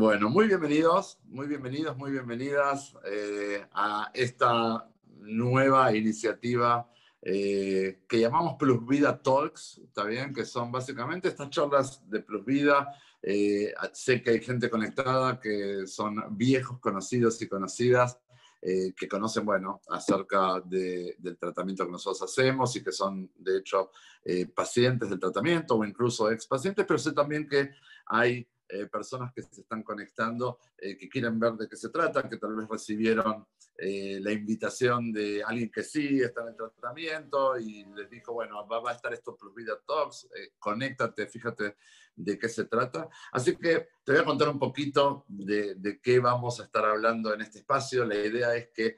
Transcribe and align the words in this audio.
Bueno, 0.00 0.30
muy 0.30 0.46
bienvenidos, 0.46 1.18
muy 1.24 1.48
bienvenidos, 1.48 1.96
muy 1.96 2.12
bienvenidas 2.12 2.94
eh, 3.04 3.66
a 3.72 4.12
esta 4.14 4.88
nueva 5.22 5.92
iniciativa 5.92 6.88
eh, 7.20 8.04
que 8.08 8.20
llamamos 8.20 8.54
Plus 8.60 8.86
Vida 8.86 9.20
Talks, 9.20 9.80
¿está 9.82 10.04
bien? 10.04 10.32
Que 10.32 10.44
son 10.44 10.70
básicamente 10.70 11.26
estas 11.26 11.50
charlas 11.50 12.08
de 12.08 12.20
Plus 12.20 12.44
Vida. 12.44 12.94
Eh, 13.20 13.74
sé 13.92 14.22
que 14.22 14.30
hay 14.30 14.40
gente 14.40 14.70
conectada 14.70 15.40
que 15.40 15.84
son 15.88 16.14
viejos 16.30 16.78
conocidos 16.78 17.42
y 17.42 17.48
conocidas 17.48 18.20
que 18.60 19.08
conocen, 19.08 19.44
bueno, 19.44 19.80
acerca 19.88 20.60
del 20.60 21.36
tratamiento 21.38 21.84
que 21.84 21.92
nosotros 21.92 22.22
hacemos 22.22 22.74
y 22.76 22.82
que 22.84 22.90
son, 22.90 23.30
de 23.36 23.58
hecho, 23.58 23.90
pacientes 24.54 25.08
del 25.10 25.20
tratamiento 25.20 25.76
o 25.76 25.84
incluso 25.84 26.30
ex 26.30 26.46
pacientes, 26.46 26.84
pero 26.86 26.98
sé 26.98 27.12
también 27.12 27.48
que 27.48 27.70
hay 28.06 28.48
eh, 28.70 28.86
personas 28.86 29.32
que 29.32 29.42
se 29.42 29.62
están 29.62 29.82
conectando, 29.82 30.58
eh, 30.76 30.94
que 30.94 31.08
quieren 31.08 31.40
ver 31.40 31.54
de 31.54 31.66
qué 31.66 31.76
se 31.76 31.88
trata, 31.88 32.28
que 32.28 32.36
tal 32.36 32.54
vez 32.54 32.68
recibieron 32.68 33.46
eh, 33.78 34.18
la 34.20 34.30
invitación 34.30 35.10
de 35.10 35.42
alguien 35.42 35.70
que 35.70 35.82
sí 35.82 36.20
está 36.20 36.42
en 36.42 36.48
el 36.48 36.56
tratamiento 36.56 37.58
y 37.58 37.86
les 37.96 38.10
dijo, 38.10 38.34
bueno, 38.34 38.66
va, 38.66 38.90
a 38.90 38.94
estar 38.94 39.14
esto 39.14 39.34
Plus 39.36 39.54
Vida 39.54 39.78
Talks, 39.86 40.28
conéctate, 40.58 41.26
fíjate 41.28 41.76
de 42.14 42.38
qué 42.38 42.48
se 42.50 42.66
trata. 42.66 43.08
Así 43.32 43.56
que 43.56 43.88
te 44.04 44.12
voy 44.12 44.20
a 44.20 44.24
contar 44.24 44.50
un 44.50 44.58
poquito 44.58 45.24
de, 45.28 45.74
de 45.76 45.98
qué 46.00 46.18
vamos 46.18 46.60
a 46.60 46.64
estar 46.64 46.84
hablando 46.84 47.32
en 47.32 47.40
este 47.40 47.60
espacio. 47.60 48.04
La 48.04 48.16
idea 48.16 48.54
es 48.54 48.68
que 48.68 48.96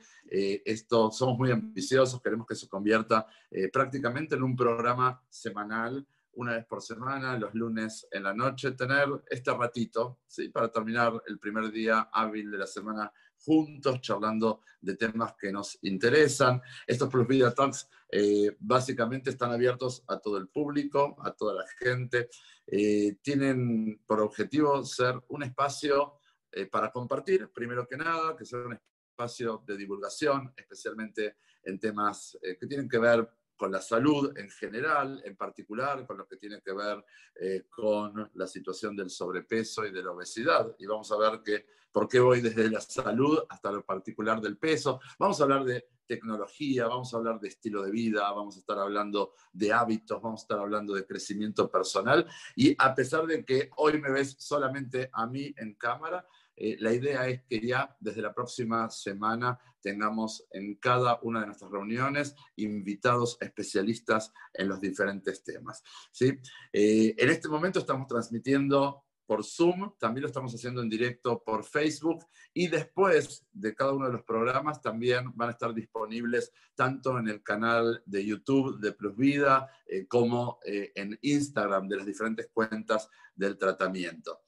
esto, 0.65 1.13
somos 1.13 1.39
muy 1.39 1.53
ambiciosos, 1.53 2.21
queremos 2.21 2.47
que 2.47 2.55
se 2.57 2.69
convierta 2.69 3.27
prácticamente 3.73 4.35
en 4.35 4.43
un 4.43 4.57
programa 4.57 5.23
semanal 5.29 6.07
una 6.35 6.55
vez 6.55 6.67
por 6.67 6.83
semana, 6.83 7.37
los 7.39 7.55
lunes 7.55 8.07
en 8.11 8.23
la 8.23 8.35
noche, 8.35 8.73
tener 8.73 9.09
este 9.29 9.53
ratito, 9.53 10.21
¿sí? 10.27 10.49
Para 10.49 10.71
terminar 10.71 11.23
el 11.27 11.39
primer 11.39 11.71
día 11.71 12.09
hábil 12.13 12.51
de 12.51 12.59
la 12.59 12.67
semana 12.67 13.13
juntos, 13.45 14.01
charlando 14.01 14.63
de 14.81 14.97
temas 14.97 15.35
que 15.39 15.53
nos 15.53 15.79
interesan. 15.83 16.61
Estos 16.87 17.09
Plus 17.09 17.27
Vida 17.27 17.55
Talks 17.55 17.89
eh, 18.11 18.57
básicamente 18.59 19.31
están 19.31 19.53
abiertos 19.53 20.05
a 20.09 20.19
todo 20.19 20.37
el 20.39 20.49
público, 20.49 21.17
a 21.23 21.33
toda 21.33 21.55
la 21.55 21.67
gente. 21.79 22.29
Eh, 22.67 23.17
tienen 23.23 24.03
por 24.07 24.21
objetivo 24.21 24.85
ser 24.85 25.21
un 25.29 25.43
espacio 25.43 26.19
eh, 26.53 26.67
para 26.67 26.91
compartir, 26.91 27.51
primero 27.53 27.87
que 27.87 27.97
nada, 27.97 28.37
que 28.37 28.45
sea 28.45 28.61
un 28.61 28.79
espacio 29.11 29.63
de 29.67 29.77
divulgación, 29.77 30.53
especialmente 30.57 31.37
en 31.63 31.79
temas 31.79 32.39
que 32.59 32.67
tienen 32.67 32.89
que 32.89 32.99
ver 32.99 33.29
con 33.61 33.73
la 33.73 33.83
salud 33.83 34.33
en 34.39 34.49
general, 34.49 35.21
en 35.23 35.37
particular 35.37 36.07
con 36.07 36.17
lo 36.17 36.27
que 36.27 36.39
tiene 36.39 36.63
que 36.63 36.73
ver 36.73 37.05
eh, 37.35 37.65
con 37.69 38.31
la 38.33 38.47
situación 38.47 38.97
del 38.97 39.11
sobrepeso 39.11 39.85
y 39.85 39.93
de 39.93 40.03
la 40.03 40.13
obesidad. 40.13 40.75
Y 40.79 40.87
vamos 40.87 41.13
a 41.13 41.19
ver 41.19 41.43
que, 41.45 41.67
por 41.93 42.09
qué 42.09 42.21
voy 42.21 42.41
desde 42.41 42.71
la 42.71 42.81
salud 42.81 43.39
hasta 43.51 43.71
lo 43.71 43.85
particular 43.85 44.41
del 44.41 44.57
peso. 44.57 44.99
Vamos 45.19 45.39
a 45.39 45.43
hablar 45.43 45.65
de 45.65 45.91
tecnología, 46.07 46.87
vamos 46.87 47.13
a 47.13 47.19
hablar 47.19 47.39
de 47.39 47.49
estilo 47.49 47.83
de 47.83 47.91
vida, 47.91 48.33
vamos 48.33 48.57
a 48.57 48.61
estar 48.61 48.79
hablando 48.79 49.35
de 49.53 49.75
hábitos, 49.75 50.23
vamos 50.23 50.41
a 50.41 50.45
estar 50.45 50.59
hablando 50.59 50.95
de 50.95 51.05
crecimiento 51.05 51.71
personal. 51.71 52.27
Y 52.57 52.75
a 52.79 52.95
pesar 52.95 53.27
de 53.27 53.45
que 53.45 53.69
hoy 53.77 54.01
me 54.01 54.11
ves 54.11 54.37
solamente 54.39 55.11
a 55.13 55.27
mí 55.27 55.53
en 55.59 55.75
cámara, 55.75 56.27
eh, 56.57 56.77
la 56.79 56.93
idea 56.93 57.27
es 57.27 57.43
que 57.45 57.61
ya 57.61 57.97
desde 58.01 58.23
la 58.23 58.35
próxima 58.35 58.91
semana 58.91 59.59
tengamos 59.81 60.47
en 60.51 60.75
cada 60.77 61.19
una 61.23 61.41
de 61.41 61.47
nuestras 61.47 61.71
reuniones 61.71 62.35
invitados 62.57 63.39
especialistas 63.41 64.33
en 64.53 64.69
los 64.69 64.81
diferentes 64.81 65.43
temas. 65.43 65.83
¿sí? 66.13 66.39
Eh, 66.73 67.15
en 67.17 67.31
este 67.31 67.49
momento 67.49 67.79
estamos 67.79 68.07
transmitiendo 68.07 69.05
por 69.25 69.45
Zoom, 69.45 69.93
también 69.99 70.23
lo 70.23 70.27
estamos 70.27 70.53
haciendo 70.53 70.83
en 70.83 70.91
directo 70.91 71.43
por 71.43 71.65
Facebook 71.65 72.27
y 72.53 72.67
después 72.67 73.47
de 73.53 73.75
cada 73.75 73.93
uno 73.93 74.07
de 74.07 74.13
los 74.13 74.25
programas 74.25 74.83
también 74.83 75.31
van 75.37 75.49
a 75.49 75.53
estar 75.53 75.73
disponibles 75.73 76.53
tanto 76.75 77.17
en 77.17 77.29
el 77.29 77.43
canal 77.43 78.03
de 78.05 78.27
YouTube 78.27 78.81
de 78.81 78.93
Plus 78.93 79.17
Vida 79.17 79.71
eh, 79.87 80.07
como 80.09 80.59
en 80.65 81.17
Instagram 81.23 81.89
de 81.89 81.97
las 81.97 82.07
diferentes 82.07 82.51
cuentas 82.53 83.09
del 83.35 83.57
tratamiento. 83.57 84.41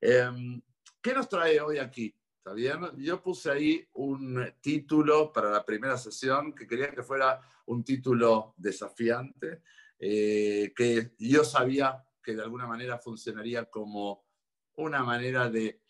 Em, 0.00 0.60
¿Qué 1.02 1.12
nos 1.12 1.28
trae 1.28 1.60
hoy 1.60 1.78
aquí? 1.78 2.14
¿Está 2.38 2.52
bien? 2.52 2.78
Yo 2.98 3.20
puse 3.20 3.50
ahí 3.50 3.88
un 3.94 4.54
título 4.60 5.32
para 5.32 5.50
la 5.50 5.64
primera 5.64 5.98
sesión 5.98 6.54
que 6.54 6.64
quería 6.64 6.92
que 6.92 7.02
fuera 7.02 7.40
un 7.66 7.82
título 7.82 8.54
desafiante, 8.56 9.62
eh, 9.98 10.72
que 10.76 11.16
yo 11.18 11.42
sabía 11.42 12.04
que 12.22 12.36
de 12.36 12.42
alguna 12.42 12.68
manera 12.68 12.98
funcionaría 12.98 13.64
como 13.64 14.28
una 14.76 15.02
manera 15.02 15.50
de, 15.50 15.82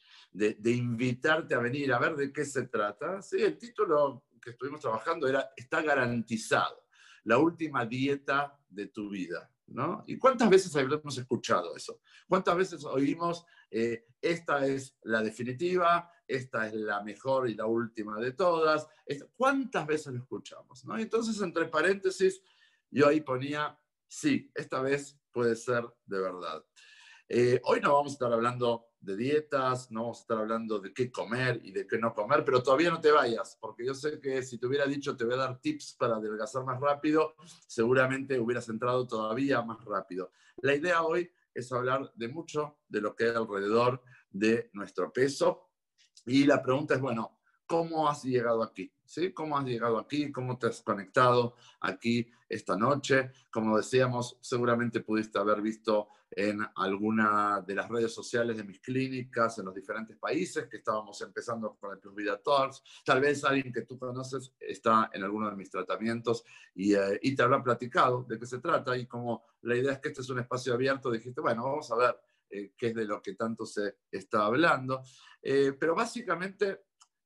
invitarte 0.65 1.55
a 1.57 1.59
venir 1.59 1.93
a 1.93 1.99
ver 1.99 2.17
de 2.17 2.33
qué 2.33 2.47
se 2.47 2.69
trata. 2.69 3.21
Sí, 3.21 3.43
el 3.43 3.59
título 3.59 4.25
que 4.41 4.53
estuvimos 4.53 4.81
trabajando 4.81 5.29
era 5.29 5.51
Está 5.55 5.83
garantizado, 5.83 6.87
la 7.25 7.37
última 7.37 7.85
dieta 7.85 8.59
de 8.67 8.87
tu 8.87 9.11
vida. 9.11 9.52
¿No? 9.73 10.05
¿Y 10.07 10.19
cuántas 10.19 10.49
veces 10.49 10.75
habremos 10.77 11.17
escuchado 11.19 11.75
eso? 11.77 12.01
¿Cuántas 12.29 12.57
veces 12.57 12.85
oímos 12.85 13.45
eh, 13.75 14.05
esta 14.21 14.67
es 14.67 14.99
la 15.05 15.23
definitiva, 15.23 16.13
esta 16.29 16.69
es 16.69 16.75
la 16.75 17.03
mejor 17.03 17.49
y 17.49 17.55
la 17.55 17.65
última 17.65 18.21
de 18.21 18.33
todas. 18.33 18.87
¿Cuántas 19.35 19.87
veces 19.87 20.13
lo 20.13 20.21
escuchamos? 20.21 20.85
¿no? 20.85 20.99
Entonces, 20.99 21.41
entre 21.41 21.65
paréntesis, 21.67 22.43
yo 22.91 23.09
ahí 23.09 23.23
ponía, 23.23 23.79
sí, 24.07 24.51
esta 24.55 24.83
vez 24.83 25.19
puede 25.33 25.57
ser 25.57 25.85
de 26.05 26.21
verdad. 26.21 26.63
Eh, 27.29 27.61
hoy 27.65 27.81
no 27.81 27.95
vamos 27.95 28.13
a 28.13 28.17
estar 28.17 28.33
hablando 28.33 28.92
de 29.03 29.17
dietas, 29.17 29.91
no 29.91 30.03
vamos 30.03 30.19
a 30.19 30.21
estar 30.23 30.39
hablando 30.39 30.79
de 30.79 30.95
qué 30.95 31.11
comer 31.11 31.61
y 31.63 31.73
de 31.73 31.87
qué 31.87 31.99
no 31.99 32.15
comer, 32.15 32.45
pero 32.45 32.63
todavía 32.63 32.91
no 32.91 33.01
te 33.01 33.11
vayas, 33.11 33.59
porque 33.61 33.85
yo 33.85 33.95
sé 33.95 34.21
que 34.21 34.43
si 34.43 34.59
te 34.59 34.67
hubiera 34.67 34.87
dicho 34.87 35.17
te 35.17 35.25
voy 35.25 35.35
a 35.35 35.39
dar 35.39 35.61
tips 35.61 35.97
para 35.99 36.17
adelgazar 36.17 36.65
más 36.65 36.81
rápido, 36.81 37.35
seguramente 37.67 38.39
hubieras 38.39 38.69
entrado 38.69 39.07
todavía 39.07 39.61
más 39.63 39.85
rápido. 39.85 40.31
La 40.59 40.75
idea 40.75 41.03
hoy 41.03 41.31
es 41.53 41.73
hablar 41.73 42.13
de 42.15 42.29
mucho 42.29 42.79
de 42.89 43.01
lo 43.01 43.15
que 43.15 43.25
hay 43.25 43.35
alrededor 43.35 44.03
de 44.31 44.71
nuestro 44.73 45.13
peso. 45.13 45.69
Y 46.25 46.45
la 46.45 46.63
pregunta 46.63 46.95
es, 46.95 47.01
bueno, 47.01 47.41
¿cómo 47.67 48.09
has 48.09 48.25
llegado 48.25 48.63
aquí? 48.63 48.93
¿Sí? 49.05 49.33
¿Cómo 49.33 49.59
has 49.59 49.65
llegado 49.65 49.99
aquí? 49.99 50.31
¿Cómo 50.31 50.59
te 50.59 50.69
has 50.69 50.81
conectado 50.81 51.57
aquí 51.81 52.31
esta 52.49 52.77
noche? 52.77 53.33
Como 53.51 53.77
decíamos, 53.77 54.39
seguramente 54.41 55.01
pudiste 55.01 55.39
haber 55.39 55.61
visto 55.61 56.09
en 56.35 56.61
alguna 56.77 57.63
de 57.67 57.75
las 57.75 57.89
redes 57.89 58.13
sociales 58.13 58.57
de 58.57 58.65
mis 58.65 58.81
clínicas 58.81 59.59
en 59.59 59.67
los 59.67 59.75
diferentes 59.75 60.17
países 60.17 60.67
que 60.67 60.79
estábamos 60.79 61.21
empezando 61.21 61.77
con 61.79 61.93
el 61.93 61.99
Plus 61.99 62.15
Vida 62.15 62.41
Talks. 62.43 62.83
Tal 63.05 63.21
vez 63.21 63.45
alguien 63.45 63.73
que 63.73 63.83
tú 63.83 63.99
conoces 63.99 64.55
está 64.59 65.11
en 65.13 65.23
alguno 65.25 65.51
de 65.51 65.57
mis 65.57 65.71
tratamientos 65.71 66.45
y, 66.75 66.95
eh, 66.95 67.19
y 67.23 67.37
te 67.37 67.43
habrá 67.43 67.63
platicado 67.63 68.25
de 68.25 68.39
qué 68.39 68.47
se 68.47 68.59
trata 68.59 68.97
y 68.97 69.07
como 69.07 69.45
la 69.63 69.77
idea 69.77 69.93
es 69.93 69.99
que 70.01 70.09
este 70.09 70.23
es 70.23 70.31
un 70.31 70.41
espacio 70.41 70.75
abierto, 70.75 71.11
dijiste, 71.11 71.41
bueno, 71.41 71.65
vamos 71.65 71.91
a 71.93 71.97
ver 71.97 72.17
eh, 72.51 72.73
qué 72.77 72.89
es 72.89 72.95
de 72.95 73.05
lo 73.05 73.21
que 73.21 73.35
tanto 73.35 73.67
se 73.67 73.99
está 74.11 74.47
hablando. 74.47 75.03
Eh, 75.43 75.75
pero 75.79 75.95
básicamente 75.95 76.81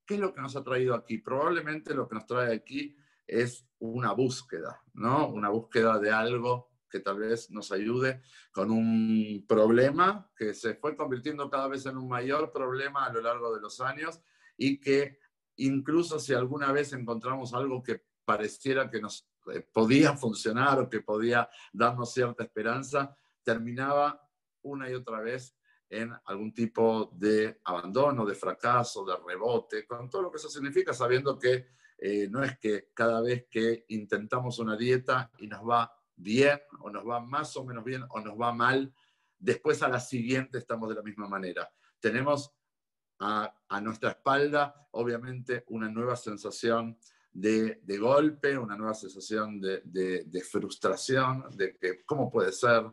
¿Qué 0.06 0.14
es 0.14 0.20
lo 0.20 0.32
que 0.32 0.40
nos 0.40 0.54
ha 0.54 0.62
traído 0.62 0.94
aquí? 0.94 1.18
Probablemente 1.18 1.92
lo 1.92 2.08
que 2.08 2.14
nos 2.14 2.26
trae 2.26 2.54
aquí 2.54 2.96
es 3.26 3.68
una 3.80 4.12
búsqueda, 4.12 4.80
¿no? 4.94 5.28
Una 5.28 5.48
búsqueda 5.48 5.98
de 5.98 6.12
algo 6.12 6.70
que 6.90 7.00
tal 7.00 7.18
vez 7.18 7.50
nos 7.50 7.72
ayude 7.72 8.22
con 8.52 8.70
un 8.70 9.44
problema 9.48 10.30
que 10.36 10.54
se 10.54 10.74
fue 10.74 10.96
convirtiendo 10.96 11.50
cada 11.50 11.68
vez 11.68 11.86
en 11.86 11.96
un 11.96 12.08
mayor 12.08 12.52
problema 12.52 13.06
a 13.06 13.12
lo 13.12 13.20
largo 13.20 13.54
de 13.54 13.60
los 13.60 13.80
años 13.80 14.20
y 14.56 14.80
que 14.80 15.18
incluso 15.56 16.18
si 16.18 16.34
alguna 16.34 16.72
vez 16.72 16.92
encontramos 16.92 17.54
algo 17.54 17.82
que 17.82 18.04
pareciera 18.24 18.90
que 18.90 19.00
nos 19.00 19.28
eh, 19.52 19.60
podía 19.60 20.16
funcionar 20.16 20.80
o 20.80 20.90
que 20.90 21.00
podía 21.00 21.48
darnos 21.72 22.12
cierta 22.12 22.44
esperanza, 22.44 23.16
terminaba 23.42 24.20
una 24.62 24.90
y 24.90 24.94
otra 24.94 25.20
vez 25.20 25.56
en 25.88 26.12
algún 26.24 26.52
tipo 26.52 27.12
de 27.14 27.60
abandono, 27.64 28.26
de 28.26 28.34
fracaso, 28.34 29.04
de 29.04 29.14
rebote, 29.24 29.86
con 29.86 30.10
todo 30.10 30.22
lo 30.22 30.30
que 30.30 30.38
eso 30.38 30.48
significa, 30.48 30.92
sabiendo 30.92 31.38
que 31.38 31.66
eh, 31.98 32.28
no 32.28 32.42
es 32.42 32.58
que 32.58 32.90
cada 32.92 33.20
vez 33.20 33.46
que 33.48 33.84
intentamos 33.88 34.58
una 34.58 34.76
dieta 34.76 35.30
y 35.38 35.46
nos 35.46 35.66
va 35.66 35.95
bien, 36.16 36.60
o 36.80 36.90
nos 36.90 37.06
va 37.06 37.20
más 37.20 37.56
o 37.56 37.64
menos 37.64 37.84
bien, 37.84 38.04
o 38.08 38.20
nos 38.20 38.38
va 38.40 38.52
mal, 38.52 38.92
después 39.38 39.82
a 39.82 39.88
la 39.88 40.00
siguiente 40.00 40.58
estamos 40.58 40.88
de 40.88 40.94
la 40.94 41.02
misma 41.02 41.28
manera. 41.28 41.70
Tenemos 42.00 42.52
a, 43.18 43.52
nuestra 43.80 44.10
espalda, 44.10 44.88
obviamente, 44.92 45.64
una 45.68 45.88
nueva 45.88 46.16
sensación 46.16 46.98
de, 47.32 47.80
golpe, 47.98 48.56
una 48.56 48.76
nueva 48.76 48.94
sensación 48.94 49.60
de, 49.60 49.82
de, 49.84 50.40
frustración, 50.42 51.44
de 51.54 51.76
que 51.76 52.04
cómo 52.04 52.30
puede 52.30 52.52
ser, 52.52 52.84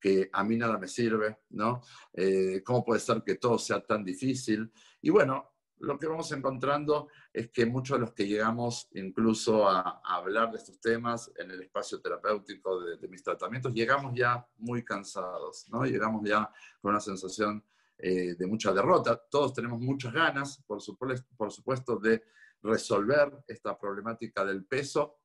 que 0.00 0.30
a 0.32 0.42
mí 0.42 0.56
nada 0.56 0.78
me 0.78 0.88
sirve, 0.88 1.40
¿no? 1.50 1.82
Eh, 2.14 2.62
¿Cómo 2.64 2.84
puede 2.84 3.00
ser 3.00 3.22
que 3.22 3.34
todo 3.34 3.58
sea 3.58 3.84
tan 3.84 4.02
difícil? 4.02 4.72
Y 5.02 5.10
bueno, 5.10 5.52
lo 5.80 5.98
que 5.98 6.06
vamos 6.06 6.30
encontrando 6.32 7.08
es 7.32 7.50
que 7.50 7.66
muchos 7.66 7.96
de 7.96 8.00
los 8.02 8.12
que 8.12 8.26
llegamos 8.26 8.88
incluso 8.92 9.68
a, 9.68 10.00
hablar 10.04 10.50
de 10.50 10.58
estos 10.58 10.80
temas 10.80 11.30
en 11.36 11.50
el 11.50 11.62
espacio 11.62 12.00
terapéutico 12.00 12.80
de, 12.80 13.08
mis 13.08 13.22
tratamientos, 13.22 13.72
llegamos 13.72 14.12
ya 14.14 14.46
muy 14.58 14.84
cansados, 14.84 15.66
¿no? 15.70 15.84
Llegamos 15.84 16.22
ya 16.28 16.50
con 16.80 16.90
una 16.90 17.00
sensación 17.00 17.64
eh, 17.98 18.34
de 18.34 18.46
mucha 18.46 18.72
derrota. 18.72 19.16
Todos 19.30 19.54
tenemos 19.54 19.80
muchas 19.80 20.12
ganas, 20.12 20.62
por 20.66 20.80
supuesto, 20.80 21.28
por 21.36 21.50
supuesto 21.50 21.96
de 21.96 22.22
resolver 22.62 23.42
esta 23.48 23.78
problemática 23.78 24.44
del 24.44 24.64
peso, 24.66 25.20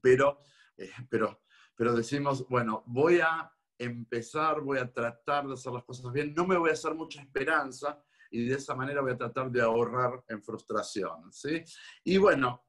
pero, 0.00 0.40
eh, 0.76 0.90
pero, 1.08 1.40
pero 1.74 1.94
decimos, 1.94 2.46
bueno, 2.48 2.84
voy 2.86 3.20
a 3.20 3.50
empezar, 3.78 4.60
voy 4.60 4.78
a 4.78 4.92
tratar 4.92 5.46
de 5.46 5.54
hacer 5.54 5.72
las 5.72 5.84
cosas 5.84 6.12
bien, 6.12 6.34
no 6.34 6.46
me 6.46 6.56
voy 6.56 6.70
a 6.70 6.74
hacer 6.74 6.94
mucha 6.94 7.20
esperanza 7.20 8.02
y 8.30 8.46
de 8.46 8.56
esa 8.56 8.74
manera 8.74 9.00
voy 9.00 9.12
a 9.12 9.16
tratar 9.16 9.50
de 9.50 9.62
ahorrar 9.62 10.22
en 10.28 10.42
frustración. 10.42 11.32
¿sí? 11.32 11.62
Y 12.04 12.18
bueno, 12.18 12.66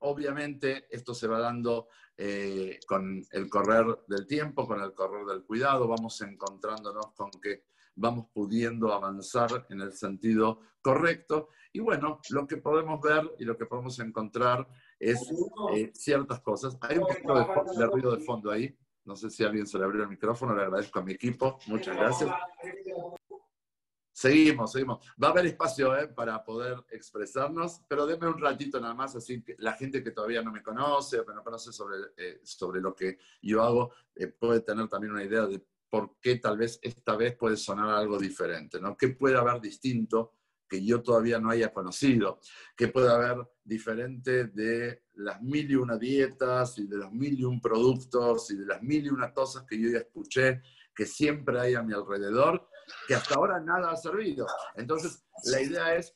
obviamente 0.00 0.86
esto 0.90 1.14
se 1.14 1.26
va 1.26 1.38
dando 1.38 1.88
eh, 2.16 2.78
con 2.86 3.24
el 3.30 3.48
correr 3.48 3.86
del 4.08 4.26
tiempo, 4.26 4.66
con 4.66 4.80
el 4.80 4.92
correr 4.92 5.24
del 5.26 5.44
cuidado, 5.44 5.88
vamos 5.88 6.20
encontrándonos 6.20 7.12
con 7.14 7.30
que 7.30 7.64
vamos 7.94 8.26
pudiendo 8.32 8.92
avanzar 8.92 9.66
en 9.70 9.80
el 9.80 9.92
sentido 9.92 10.60
correcto. 10.80 11.48
Y 11.72 11.80
bueno, 11.80 12.20
lo 12.30 12.46
que 12.46 12.56
podemos 12.56 13.00
ver 13.00 13.30
y 13.38 13.44
lo 13.44 13.56
que 13.56 13.66
podemos 13.66 13.98
encontrar 14.00 14.66
es 14.98 15.30
eh, 15.74 15.90
ciertas 15.94 16.40
cosas. 16.40 16.76
Hay 16.80 16.98
un 16.98 17.06
poquito 17.06 17.34
de, 17.76 17.86
ruido 17.86 18.16
de 18.16 18.24
fondo 18.24 18.50
ahí. 18.50 18.76
No 19.04 19.16
sé 19.16 19.30
si 19.30 19.44
alguien 19.44 19.66
se 19.66 19.78
le 19.78 19.84
abrió 19.84 20.02
el 20.02 20.08
micrófono, 20.08 20.54
le 20.54 20.62
agradezco 20.62 20.98
a 20.98 21.02
mi 21.02 21.12
equipo. 21.12 21.58
Muchas 21.66 21.96
gracias. 21.96 22.30
Seguimos, 24.18 24.72
seguimos. 24.72 24.98
Va 25.22 25.28
a 25.28 25.30
haber 25.30 25.46
espacio 25.46 25.96
¿eh? 25.96 26.08
para 26.08 26.42
poder 26.42 26.76
expresarnos, 26.90 27.82
pero 27.86 28.04
denme 28.04 28.26
un 28.26 28.40
ratito 28.40 28.80
nada 28.80 28.92
más, 28.92 29.14
así 29.14 29.44
que 29.44 29.54
la 29.58 29.74
gente 29.74 30.02
que 30.02 30.10
todavía 30.10 30.42
no 30.42 30.50
me 30.50 30.60
conoce 30.60 31.20
o 31.20 31.24
que 31.24 31.32
no 31.32 31.44
conoce 31.44 31.72
sobre, 31.72 31.98
eh, 32.16 32.40
sobre 32.42 32.80
lo 32.80 32.96
que 32.96 33.18
yo 33.40 33.62
hago 33.62 33.92
eh, 34.16 34.26
puede 34.26 34.62
tener 34.62 34.88
también 34.88 35.12
una 35.12 35.22
idea 35.22 35.46
de 35.46 35.64
por 35.88 36.18
qué 36.20 36.34
tal 36.34 36.58
vez 36.58 36.80
esta 36.82 37.14
vez 37.14 37.36
puede 37.36 37.56
sonar 37.56 37.90
algo 37.90 38.18
diferente, 38.18 38.80
¿no? 38.80 38.96
¿Qué 38.96 39.10
puede 39.10 39.36
haber 39.36 39.60
distinto 39.60 40.32
que 40.68 40.84
yo 40.84 41.00
todavía 41.00 41.38
no 41.38 41.50
haya 41.50 41.72
conocido? 41.72 42.40
¿Qué 42.76 42.88
puede 42.88 43.12
haber 43.12 43.36
diferente 43.62 44.46
de 44.46 45.04
las 45.12 45.40
mil 45.40 45.70
y 45.70 45.76
una 45.76 45.96
dietas 45.96 46.76
y 46.78 46.88
de 46.88 46.96
los 46.96 47.12
mil 47.12 47.38
y 47.38 47.44
un 47.44 47.60
productos 47.60 48.50
y 48.50 48.56
de 48.56 48.66
las 48.66 48.82
mil 48.82 49.06
y 49.06 49.10
una 49.10 49.32
cosas 49.32 49.62
que 49.62 49.80
yo 49.80 49.90
ya 49.90 49.98
escuché 49.98 50.60
que 50.92 51.06
siempre 51.06 51.60
hay 51.60 51.74
a 51.76 51.84
mi 51.84 51.92
alrededor? 51.94 52.68
Que 53.06 53.14
hasta 53.14 53.34
ahora 53.34 53.60
nada 53.60 53.90
ha 53.90 53.96
servido. 53.96 54.46
Entonces, 54.74 55.24
la 55.44 55.60
idea 55.60 55.94
es 55.94 56.14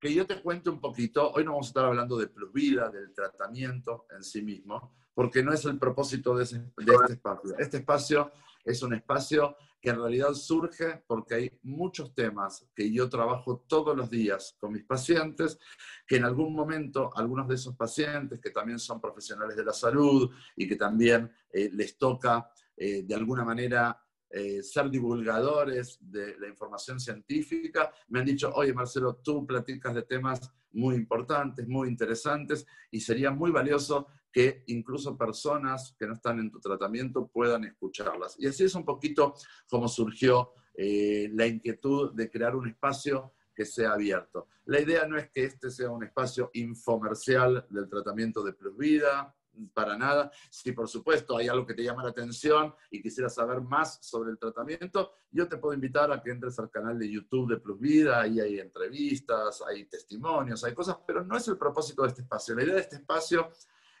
que 0.00 0.14
yo 0.14 0.26
te 0.26 0.40
cuente 0.40 0.70
un 0.70 0.80
poquito, 0.80 1.32
hoy 1.32 1.44
no 1.44 1.52
vamos 1.52 1.66
a 1.66 1.70
estar 1.70 1.84
hablando 1.84 2.16
de 2.16 2.30
vida, 2.52 2.88
del 2.88 3.12
tratamiento 3.12 4.06
en 4.10 4.22
sí 4.22 4.42
mismo, 4.42 4.94
porque 5.14 5.42
no 5.42 5.52
es 5.52 5.64
el 5.64 5.78
propósito 5.78 6.36
de, 6.36 6.44
este 6.44 7.12
espacio. 7.12 7.58
Este 7.58 7.76
espacio 7.78 8.32
es 8.64 8.82
un 8.82 8.94
espacio 8.94 9.56
que 9.80 9.90
en 9.90 9.96
realidad 9.96 10.34
surge 10.34 11.02
porque 11.06 11.34
hay 11.34 11.58
muchos 11.62 12.14
temas 12.14 12.66
que 12.74 12.92
yo 12.92 13.08
trabajo 13.08 13.64
todos 13.68 13.96
los 13.96 14.10
días 14.10 14.56
con 14.58 14.72
mis 14.72 14.84
pacientes, 14.84 15.58
que 16.06 16.16
en 16.16 16.24
algún 16.24 16.54
momento 16.54 17.10
algunos 17.16 17.48
de 17.48 17.54
esos 17.54 17.76
pacientes, 17.76 18.40
que 18.40 18.50
también 18.50 18.78
son 18.78 19.00
profesionales 19.00 19.56
de 19.56 19.64
la 19.64 19.72
salud 19.72 20.30
y 20.56 20.68
que 20.68 20.76
también 20.76 21.32
eh, 21.52 21.70
les 21.72 21.96
toca 21.96 22.50
eh, 22.76 23.02
de 23.02 23.14
alguna 23.14 23.44
manera 23.44 24.00
eh, 24.30 24.62
ser 24.62 24.90
divulgadores 24.90 25.98
de 26.00 26.38
la 26.38 26.48
información 26.48 27.00
científica, 27.00 27.92
me 28.08 28.20
han 28.20 28.26
dicho, 28.26 28.52
oye 28.54 28.72
Marcelo, 28.74 29.16
tú 29.16 29.46
platicas 29.46 29.94
de 29.94 30.02
temas 30.02 30.52
muy 30.72 30.96
importantes, 30.96 31.66
muy 31.66 31.88
interesantes, 31.88 32.66
y 32.90 33.00
sería 33.00 33.30
muy 33.30 33.50
valioso 33.50 34.06
que 34.30 34.64
incluso 34.66 35.16
personas 35.16 35.96
que 35.98 36.06
no 36.06 36.14
están 36.14 36.38
en 36.38 36.50
tu 36.50 36.60
tratamiento 36.60 37.28
puedan 37.28 37.64
escucharlas. 37.64 38.36
Y 38.38 38.46
así 38.46 38.64
es 38.64 38.74
un 38.74 38.84
poquito 38.84 39.34
como 39.68 39.88
surgió 39.88 40.52
eh, 40.74 41.28
la 41.32 41.46
inquietud 41.46 42.14
de 42.14 42.30
crear 42.30 42.54
un 42.54 42.68
espacio 42.68 43.32
que 43.54 43.64
sea 43.64 43.92
abierto. 43.92 44.46
La 44.66 44.80
idea 44.80 45.06
no 45.08 45.16
es 45.16 45.30
que 45.30 45.44
este 45.44 45.70
sea 45.70 45.90
un 45.90 46.04
espacio 46.04 46.50
infomercial 46.52 47.66
del 47.70 47.88
tratamiento 47.88 48.44
de 48.44 48.52
Plus 48.52 48.76
Vida, 48.76 49.34
para 49.72 49.96
nada. 49.96 50.30
Si 50.50 50.72
por 50.72 50.88
supuesto 50.88 51.36
hay 51.36 51.48
algo 51.48 51.66
que 51.66 51.74
te 51.74 51.82
llama 51.82 52.02
la 52.02 52.10
atención 52.10 52.74
y 52.90 53.02
quisieras 53.02 53.34
saber 53.34 53.60
más 53.60 53.98
sobre 54.02 54.30
el 54.30 54.38
tratamiento, 54.38 55.12
yo 55.30 55.48
te 55.48 55.56
puedo 55.58 55.74
invitar 55.74 56.10
a 56.12 56.22
que 56.22 56.30
entres 56.30 56.58
al 56.58 56.70
canal 56.70 56.98
de 56.98 57.10
YouTube 57.10 57.50
de 57.50 57.60
Plus 57.60 57.78
Vida, 57.78 58.20
ahí 58.20 58.40
hay 58.40 58.58
entrevistas, 58.58 59.62
hay 59.66 59.86
testimonios, 59.86 60.64
hay 60.64 60.74
cosas, 60.74 60.98
pero 61.06 61.24
no 61.24 61.36
es 61.36 61.46
el 61.48 61.58
propósito 61.58 62.02
de 62.02 62.08
este 62.08 62.22
espacio. 62.22 62.54
La 62.54 62.64
idea 62.64 62.74
de 62.74 62.80
este 62.80 62.96
espacio 62.96 63.50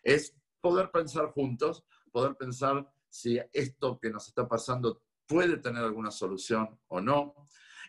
es 0.02 0.36
poder 0.60 0.90
pensar 0.90 1.26
juntos, 1.26 1.84
poder 2.10 2.36
pensar 2.36 2.90
si 3.08 3.38
esto 3.52 3.98
que 3.98 4.10
nos 4.10 4.28
está 4.28 4.48
pasando 4.48 5.02
puede 5.26 5.58
tener 5.58 5.84
alguna 5.84 6.10
solución 6.10 6.78
o 6.88 7.00
no. 7.00 7.34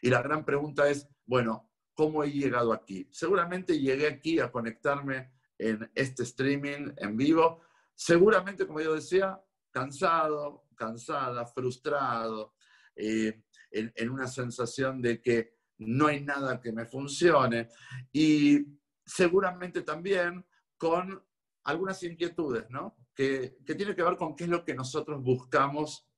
Y 0.02 0.10
la 0.10 0.22
gran 0.22 0.46
pregunta 0.46 0.90
es, 0.90 1.08
bueno, 1.26 1.70
¿cómo 1.94 2.24
he 2.24 2.32
llegado 2.32 2.74
aquí? 2.74 3.08
Seguramente 3.12 3.80
llegué 3.80 4.08
aquí 4.08 4.40
a 4.40 4.52
conectarme 4.52 5.32
en 5.60 5.92
este 5.94 6.24
streaming 6.24 6.94
en 6.98 7.16
vivo. 7.16 7.62
Seguramente, 7.94 8.66
como 8.66 8.82
yo 8.82 8.96
decía, 8.96 9.40
cansado, 9.70 10.66
cansada, 10.76 11.46
frustrado, 11.46 12.56
eh, 12.96 13.44
en, 13.72 14.10
una 14.10 14.28
sensación 14.28 15.02
de 15.02 15.22
que 15.22 15.58
no 15.78 16.08
hay 16.08 16.22
nada 16.22 16.60
que 16.60 16.72
me 16.72 16.86
funcione 16.86 17.70
y 18.12 18.66
seguramente 19.06 19.84
también 19.84 20.46
con 20.78 21.24
algunas 21.66 22.02
inquietudes, 22.04 22.70
¿no? 22.70 22.96
Que, 23.14 23.58
que 23.66 23.76
tiene 23.76 23.96
que 23.96 24.04
ver 24.04 24.18
con 24.18 24.36
qué 24.36 24.46
es 24.46 24.50
lo 24.50 24.64
que 24.64 24.74
nosotros 24.74 25.22
buscamos 25.22 26.10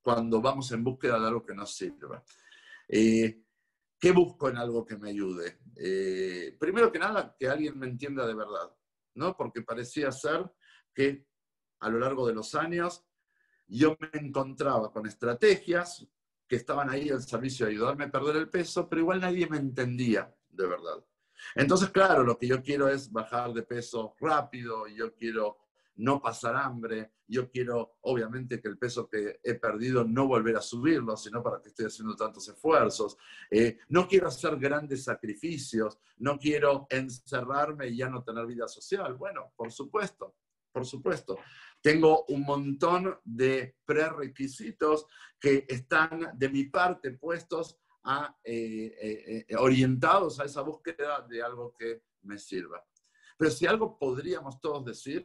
cuando 0.00 0.40
vamos 0.40 0.72
en 0.72 0.82
búsqueda 0.84 1.20
de 1.20 1.26
algo 1.26 1.44
que 1.44 1.54
nos 1.54 1.74
sirva. 1.74 2.22
Eh, 2.88 3.42
¿Qué 3.98 4.12
busco 4.12 4.48
en 4.48 4.56
algo 4.56 4.84
que 4.84 4.96
me 4.96 5.10
ayude? 5.10 5.58
Eh, 5.76 6.56
primero 6.58 6.92
que 6.92 6.98
nada, 6.98 7.34
que 7.38 7.48
alguien 7.48 7.78
me 7.78 7.86
entienda 7.86 8.26
de 8.26 8.34
verdad, 8.34 8.72
¿no? 9.14 9.36
Porque 9.36 9.62
parecía 9.62 10.12
ser 10.12 10.50
que 10.94 11.26
a 11.80 11.88
lo 11.88 11.98
largo 11.98 12.26
de 12.26 12.34
los 12.34 12.54
años 12.54 13.04
yo 13.66 13.96
me 14.00 14.20
encontraba 14.20 14.92
con 14.92 15.06
estrategias 15.06 16.06
que 16.46 16.56
estaban 16.56 16.88
ahí 16.90 17.10
al 17.10 17.22
servicio 17.22 17.66
de 17.66 17.72
ayudarme 17.72 18.04
a 18.04 18.10
perder 18.10 18.36
el 18.36 18.48
peso, 18.48 18.88
pero 18.88 19.02
igual 19.02 19.20
nadie 19.20 19.46
me 19.48 19.58
entendía 19.58 20.34
de 20.48 20.66
verdad. 20.66 21.04
Entonces, 21.54 21.90
claro, 21.90 22.24
lo 22.24 22.38
que 22.38 22.46
yo 22.46 22.62
quiero 22.62 22.88
es 22.88 23.12
bajar 23.12 23.52
de 23.52 23.62
peso 23.62 24.14
rápido, 24.18 24.86
yo 24.88 25.14
quiero 25.14 25.58
no 25.98 26.20
pasar 26.20 26.56
hambre, 26.56 27.12
yo 27.26 27.50
quiero, 27.50 27.98
obviamente, 28.02 28.60
que 28.60 28.68
el 28.68 28.78
peso 28.78 29.08
que 29.08 29.40
he 29.42 29.54
perdido 29.54 30.04
no 30.04 30.26
volver 30.26 30.56
a 30.56 30.60
subirlo, 30.60 31.16
sino 31.16 31.42
para 31.42 31.60
que 31.60 31.68
estoy 31.68 31.86
haciendo 31.86 32.14
tantos 32.14 32.48
esfuerzos. 32.48 33.16
Eh, 33.50 33.78
no 33.88 34.06
quiero 34.06 34.28
hacer 34.28 34.56
grandes 34.56 35.04
sacrificios, 35.04 35.98
no 36.18 36.38
quiero 36.38 36.86
encerrarme 36.88 37.88
y 37.88 37.96
ya 37.96 38.08
no 38.08 38.22
tener 38.22 38.46
vida 38.46 38.68
social. 38.68 39.14
Bueno, 39.14 39.52
por 39.56 39.72
supuesto, 39.72 40.36
por 40.72 40.86
supuesto. 40.86 41.38
Tengo 41.80 42.24
un 42.28 42.42
montón 42.42 43.18
de 43.24 43.76
prerequisitos 43.84 45.06
que 45.38 45.66
están 45.68 46.30
de 46.34 46.48
mi 46.48 46.64
parte 46.64 47.12
puestos 47.12 47.78
a, 48.04 48.36
eh, 48.44 49.44
eh, 49.48 49.56
orientados 49.56 50.38
a 50.40 50.44
esa 50.44 50.62
búsqueda 50.62 51.26
de 51.28 51.42
algo 51.42 51.74
que 51.76 52.04
me 52.22 52.38
sirva. 52.38 52.84
Pero 53.36 53.50
si 53.50 53.66
algo 53.66 53.98
podríamos 53.98 54.60
todos 54.60 54.84
decir, 54.84 55.24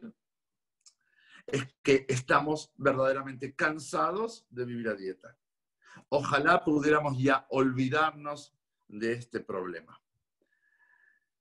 es 1.46 1.66
que 1.82 2.06
estamos 2.08 2.72
verdaderamente 2.76 3.54
cansados 3.54 4.46
de 4.50 4.64
vivir 4.64 4.88
a 4.88 4.94
dieta. 4.94 5.36
Ojalá 6.08 6.64
pudiéramos 6.64 7.18
ya 7.18 7.46
olvidarnos 7.50 8.54
de 8.88 9.12
este 9.12 9.40
problema. 9.40 10.00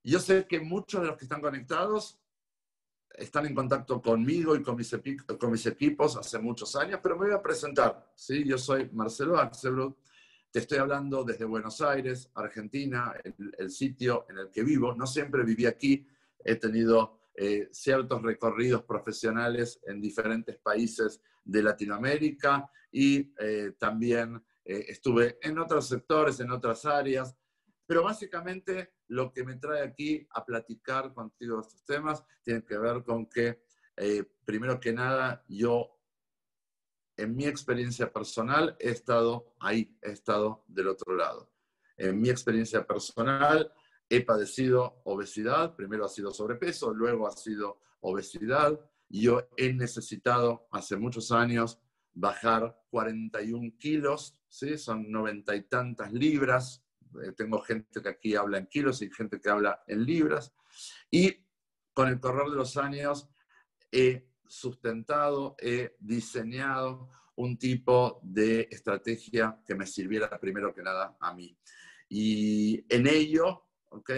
Yo 0.04 0.20
sé 0.20 0.46
que 0.48 0.60
muchos 0.60 1.02
de 1.02 1.08
los 1.08 1.18
que 1.18 1.26
están 1.26 1.42
conectados 1.42 2.20
están 3.14 3.46
en 3.46 3.56
contacto 3.56 4.02
conmigo 4.02 4.56
y 4.56 4.64
con 4.64 4.76
mis, 4.76 5.66
equipos 5.66 6.18
hace 6.18 6.40
muchos 6.40 6.76
años, 6.76 7.00
pero 7.02 7.18
me 7.18 7.28
voy 7.28 7.36
a 7.36 7.42
presentar. 7.42 8.12
¿sí? 8.16 8.44
Yo 8.44 8.58
soy 8.58 8.90
Marcelo 8.92 9.38
Axelrod, 9.38 9.94
te 10.52 10.60
estoy 10.60 10.80
hablando 10.80 11.24
desde 11.24 11.46
Buenos 11.46 11.82
Aires, 11.82 12.30
Argentina, 12.36 13.14
el 13.58 13.72
sitio 13.72 14.26
en 14.30 14.40
el 14.40 14.50
que 14.52 14.64
vivo. 14.64 14.94
No 14.94 15.08
siempre 15.08 15.44
viví 15.44 15.66
aquí, 15.66 16.06
he 16.44 16.56
tenido 16.56 17.23
eh, 17.36 17.68
ciertos 17.72 18.22
recorridos 18.22 18.84
profesionales 18.84 19.80
en 19.88 20.00
diferentes 20.00 20.58
países 20.60 21.22
de 21.44 21.64
Latinoamérica 21.64 22.70
y 22.92 23.34
eh, 23.40 23.74
también 23.80 24.36
eh, 24.64 24.86
estuve 24.88 25.40
en 25.42 25.58
otros 25.58 25.88
sectores, 25.88 26.40
en 26.40 26.52
otras 26.52 26.86
áreas, 26.86 27.36
pero 27.88 28.04
básicamente 28.04 28.94
lo 29.08 29.32
que 29.32 29.44
me 29.44 29.56
trae 29.56 29.82
aquí 29.82 30.28
a 30.30 30.46
platicar 30.46 31.12
contigo 31.14 31.60
estos 31.60 31.84
temas 31.86 32.24
tiene 32.44 32.64
que 32.64 32.78
ver 32.78 33.04
con 33.04 33.28
que, 33.28 33.64
primero 34.46 34.80
que 34.80 34.94
nada, 34.94 35.44
yo 35.48 36.00
en 37.18 37.36
mi 37.36 37.46
experiencia 37.46 38.12
personal 38.12 38.76
he 38.80 38.90
estado 38.90 39.54
ahí, 39.60 39.98
he 40.02 40.12
estado 40.12 40.64
del 40.68 40.88
otro 40.88 41.16
lado. 41.16 41.52
En 41.98 42.20
mi 42.20 42.30
experiencia 42.30 42.86
personal, 42.86 43.72
he 44.14 44.22
padecido 44.22 45.02
obesidad, 45.06 45.76
primero 45.76 46.06
ha 46.06 46.10
sido 46.10 46.32
sobrepeso, 46.32 46.94
luego 46.94 47.28
ha 47.28 47.32
sido 47.32 47.80
obesidad. 48.02 48.80
Yo 49.10 49.48
he 49.58 49.74
necesitado 49.74 50.68
hace 50.72 50.98
muchos 50.98 51.32
años 51.32 51.80
bajar 52.14 52.80
41 52.92 53.72
kilos, 53.80 54.38
¿sí? 54.48 54.78
son 54.78 55.10
noventa 55.10 55.56
y 55.56 55.64
tantas 55.64 56.14
libras. 56.14 56.86
Eh, 57.24 57.32
tengo 57.32 57.60
gente 57.62 58.04
que 58.04 58.10
aquí 58.10 58.36
habla 58.36 58.60
en 58.60 58.68
kilos 58.68 59.02
y 59.02 59.10
gente 59.10 59.42
que 59.42 59.50
habla 59.50 59.84
en 59.88 60.06
libras. 60.06 60.54
Y 61.10 61.36
con 61.92 62.08
el 62.08 62.20
correr 62.20 62.52
de 62.52 62.56
los 62.56 62.78
años 62.78 63.28
he 63.92 64.30
sustentado, 64.48 65.56
he 65.58 65.96
diseñado 66.00 67.10
un 67.38 67.58
tipo 67.58 68.20
de 68.22 68.68
estrategia 68.70 69.60
que 69.66 69.74
me 69.74 69.88
sirviera 69.88 70.40
primero 70.40 70.72
que 70.72 70.84
nada 70.84 71.18
a 71.20 71.34
mí. 71.34 71.58
Y 72.10 72.86
en 72.94 73.08
ello, 73.08 73.64
¿ok? 73.94 74.12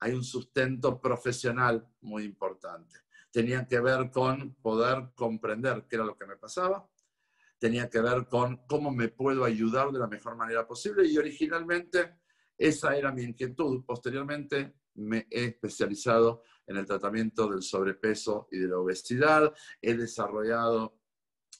Hay 0.00 0.12
un 0.12 0.24
sustento 0.24 1.00
profesional 1.00 1.86
muy 2.00 2.24
importante. 2.24 3.00
Tenía 3.30 3.66
que 3.66 3.80
ver 3.80 4.10
con 4.10 4.54
poder 4.56 5.10
comprender 5.14 5.86
qué 5.88 5.96
era 5.96 6.04
lo 6.04 6.16
que 6.16 6.26
me 6.26 6.36
pasaba, 6.36 6.88
tenía 7.58 7.88
que 7.88 8.00
ver 8.00 8.26
con 8.26 8.58
cómo 8.66 8.90
me 8.90 9.08
puedo 9.08 9.44
ayudar 9.44 9.90
de 9.90 9.98
la 9.98 10.08
mejor 10.08 10.36
manera 10.36 10.66
posible 10.66 11.06
y 11.06 11.16
originalmente 11.16 12.16
esa 12.58 12.96
era 12.96 13.12
mi 13.12 13.22
inquietud. 13.22 13.84
Posteriormente 13.84 14.74
me 14.94 15.26
he 15.30 15.44
especializado 15.44 16.42
en 16.66 16.76
el 16.76 16.86
tratamiento 16.86 17.48
del 17.48 17.62
sobrepeso 17.62 18.48
y 18.50 18.58
de 18.58 18.68
la 18.68 18.78
obesidad, 18.78 19.52
he 19.80 19.94
desarrollado 19.94 20.98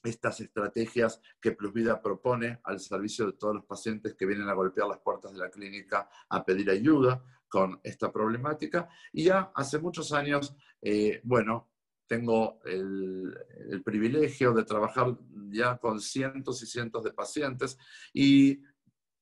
estas 0.02 0.41
estrategias 0.41 1.21
que 1.41 1.52
Plusvida 1.52 2.02
propone 2.02 2.61
al 2.64 2.81
servicio 2.81 3.26
de 3.26 3.35
todos 3.35 3.55
los 3.55 3.64
pacientes 3.64 4.14
que 4.14 4.26
vienen 4.26 4.49
a 4.49 4.55
golpear 4.55 4.88
las 4.88 4.99
puertas 4.99 5.33
de 5.33 5.38
la 5.38 5.50
clínica 5.50 6.09
a 6.29 6.45
pedir 6.45 6.71
ayuda 6.71 7.25
con 7.52 7.78
esta 7.82 8.11
problemática. 8.11 8.88
Y 9.12 9.25
ya 9.25 9.52
hace 9.54 9.78
muchos 9.78 10.14
años, 10.14 10.56
eh, 10.80 11.21
bueno, 11.23 11.68
tengo 12.06 12.61
el, 12.64 13.37
el, 13.71 13.82
privilegio 13.82 14.54
de 14.54 14.64
trabajar 14.64 15.18
ya 15.50 15.76
con 15.76 16.00
cientos 16.00 16.62
y 16.62 16.66
cientos 16.66 17.04
de 17.04 17.12
pacientes 17.12 17.76
y 18.14 18.62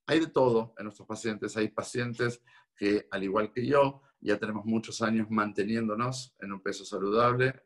hay 0.06 0.20
de 0.20 0.28
todo 0.28 0.74
en 0.78 0.84
nuestros 0.84 1.08
pacientes. 1.08 1.56
Hay 1.56 1.70
pacientes 1.70 2.40
que, 2.76 3.08
al 3.10 3.24
igual 3.24 3.52
que 3.52 3.66
yo, 3.66 4.02
ya 4.22 4.38
tenemos 4.38 4.66
muchos 4.66 5.00
años 5.00 5.30
manteniéndonos 5.30 6.34
en 6.40 6.52
un 6.52 6.60
peso 6.60 6.84
saludable, 6.84 7.62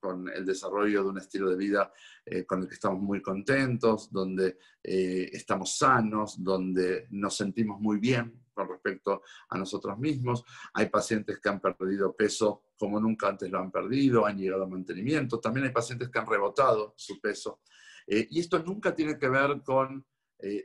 con, 0.00 0.28
el 0.28 0.46
desarrollo 0.46 1.02
de 1.02 1.08
un 1.10 1.18
estilo 1.18 1.50
de 1.50 1.56
vida 1.56 1.92
eh, 2.24 2.46
con 2.46 2.62
el 2.62 2.68
que 2.68 2.74
estamos 2.74 3.00
muy 3.00 3.20
contentos, 3.20 4.10
donde 4.10 4.58
eh, 4.82 5.28
estamos 5.32 5.76
sanos, 5.76 6.42
donde 6.42 7.08
nos 7.10 7.36
sentimos 7.36 7.80
muy 7.80 7.98
bien 7.98 8.46
con 8.54 8.68
respecto 8.68 9.22
a 9.50 9.58
nosotros 9.58 9.98
mismos. 9.98 10.44
Hay 10.72 10.88
pacientes 10.88 11.40
que 11.40 11.48
han 11.48 11.60
perdido 11.60 12.16
peso 12.16 12.62
como 12.78 12.98
nunca 13.00 13.28
antes 13.28 13.50
lo 13.50 13.58
han 13.58 13.70
perdido, 13.70 14.24
han 14.24 14.38
llegado 14.38 14.64
a 14.64 14.68
mantenimiento. 14.68 15.40
También 15.40 15.66
hay 15.66 15.72
pacientes 15.72 16.08
que 16.08 16.18
han 16.18 16.26
rebotado 16.26 16.94
su 16.96 17.20
peso. 17.20 17.60
Eh, 18.06 18.28
y 18.30 18.40
esto 18.40 18.58
nunca 18.60 18.94
tiene 18.94 19.18
que 19.18 19.28
ver 19.28 19.62
con 19.62 20.06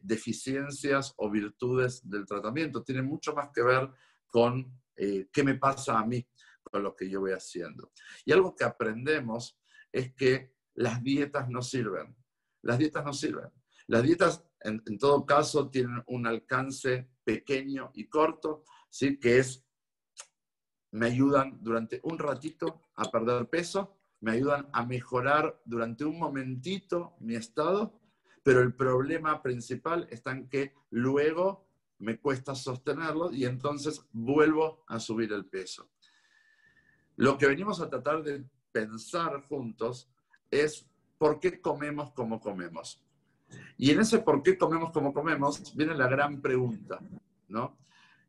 deficiencias 0.04 1.16
o 1.18 1.32
virtudes 1.32 2.08
del 2.08 2.28
tratamiento, 2.28 2.84
tiene 2.84 3.02
mucho 3.02 3.34
más 3.34 3.50
que 3.52 3.64
ver 3.64 3.90
con 4.28 4.72
eh, 4.96 5.28
qué 5.32 5.44
me 5.44 5.56
pasa 5.56 6.00
a 6.00 6.06
mí 6.06 6.26
con 6.64 6.84
lo 6.84 6.96
que 6.96 7.10
yo 7.10 7.22
voy 7.22 7.32
haciendo. 7.32 7.92
Y 8.26 8.32
algo 8.32 8.56
que 8.56 8.64
aprendemos 8.64 9.60
es 9.92 10.14
que 10.14 10.54
las 10.76 11.04
dietas 11.04 11.50
no 11.50 11.62
sirven. 11.62 12.16
Las 12.62 12.78
dietas 12.78 13.06
no 13.06 13.14
sirven. 13.14 13.52
Las 13.88 14.04
dietas, 14.04 14.44
en, 14.62 14.98
todo 14.98 15.26
caso, 15.26 15.70
tienen 15.70 16.02
un 16.08 16.26
alcance 16.26 17.10
pequeño 17.24 17.92
y 17.94 18.08
corto, 18.08 18.64
¿sí? 18.90 19.20
que 19.20 19.40
es, 19.40 19.66
me 20.92 21.08
ayudan 21.08 21.60
durante 21.62 22.00
un 22.04 22.18
ratito 22.18 22.82
a 22.96 23.12
perder 23.12 23.50
peso, 23.50 23.98
me 24.22 24.32
ayudan 24.32 24.70
a 24.72 24.86
mejorar 24.86 25.62
durante 25.66 26.06
un 26.06 26.18
momentito 26.18 27.16
mi 27.20 27.36
estado, 27.36 28.00
pero 28.42 28.62
el 28.62 28.74
problema 28.74 29.42
principal 29.42 30.08
está 30.10 30.32
en 30.32 30.48
que 30.50 30.74
luego 30.90 31.68
me 32.04 32.20
cuesta 32.20 32.54
sostenerlo 32.54 33.32
y 33.32 33.46
entonces 33.46 34.06
vuelvo 34.12 34.84
a 34.88 35.00
subir 35.00 35.32
el 35.32 35.46
peso. 35.46 35.90
Lo 37.16 37.38
que 37.38 37.48
venimos 37.48 37.80
a 37.80 37.90
tratar 37.90 38.22
de 38.24 38.44
pensar 38.72 39.44
juntos 39.48 40.10
es 40.52 40.86
por 41.18 41.40
qué 41.40 41.62
comemos 41.62 42.12
como 42.12 42.40
comemos. 42.40 43.02
Y 43.78 43.92
en 43.92 44.02
ese 44.02 44.20
por 44.20 44.44
qué 44.44 44.58
comemos 44.58 44.92
como 44.92 45.14
comemos 45.14 45.76
viene 45.76 45.96
la 45.96 46.08
gran 46.08 46.42
pregunta, 46.42 47.00
¿no? 47.48 47.78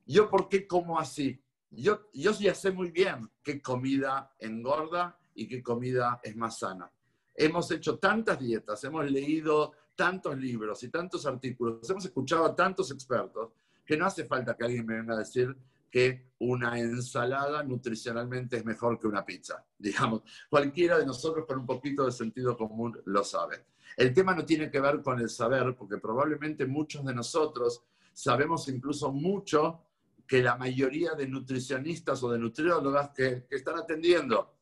¿Yo 0.06 0.28
por 0.28 0.48
qué 0.48 0.66
como 0.66 0.98
así? 0.98 1.42
Yo, 1.70 2.08
yo 2.12 2.32
ya 2.32 2.54
sé 2.54 2.70
muy 2.70 2.90
bien 2.90 3.28
qué 3.42 3.60
comida 3.60 4.32
engorda 4.38 5.18
y 5.34 5.48
qué 5.48 5.62
comida 5.62 6.20
es 6.22 6.36
más 6.36 6.58
sana. 6.58 6.90
Hemos 7.34 7.70
hecho 7.72 7.98
tantas 7.98 8.38
dietas, 8.38 8.84
hemos 8.84 9.10
leído 9.10 9.72
tantos 9.96 10.36
libros 10.36 10.82
y 10.84 10.88
tantos 10.88 11.26
artículos, 11.26 11.88
hemos 11.88 12.04
escuchado 12.04 12.44
a 12.44 12.54
tantos 12.54 12.92
expertos 12.92 13.50
que 13.84 13.96
no 13.96 14.06
hace 14.06 14.24
falta 14.24 14.56
que 14.56 14.64
alguien 14.64 14.86
me 14.86 14.96
venga 14.96 15.14
a 15.14 15.18
decir 15.18 15.56
que 15.90 16.32
una 16.40 16.78
ensalada 16.78 17.62
nutricionalmente 17.62 18.56
es 18.56 18.64
mejor 18.64 18.98
que 18.98 19.06
una 19.06 19.24
pizza. 19.24 19.64
Digamos, 19.78 20.22
cualquiera 20.50 20.98
de 20.98 21.06
nosotros 21.06 21.46
con 21.46 21.60
un 21.60 21.66
poquito 21.66 22.04
de 22.04 22.12
sentido 22.12 22.56
común 22.56 23.00
lo 23.04 23.22
sabe. 23.22 23.66
El 23.96 24.12
tema 24.12 24.34
no 24.34 24.44
tiene 24.44 24.70
que 24.70 24.80
ver 24.80 25.02
con 25.02 25.20
el 25.20 25.28
saber, 25.28 25.76
porque 25.76 25.98
probablemente 25.98 26.66
muchos 26.66 27.04
de 27.04 27.14
nosotros 27.14 27.84
sabemos 28.12 28.68
incluso 28.68 29.12
mucho 29.12 29.82
que 30.26 30.42
la 30.42 30.56
mayoría 30.56 31.12
de 31.12 31.28
nutricionistas 31.28 32.22
o 32.22 32.30
de 32.30 32.38
nutriólogas 32.38 33.10
que, 33.10 33.46
están 33.50 33.76
atendiendo, 33.78 34.54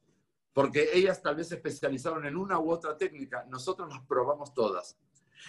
porque 0.53 0.91
ellas 0.93 1.23
tal 1.23 1.37
vez 1.37 1.49
se 1.49 1.55
especializaron 1.55 2.27
en 2.27 2.37
una 2.37 2.59
u 2.59 2.71
otra 2.71 2.97
técnica, 2.97 3.47
nosotros 3.49 3.89
las 3.89 4.05
probamos 4.07 4.53
todas. 4.53 4.99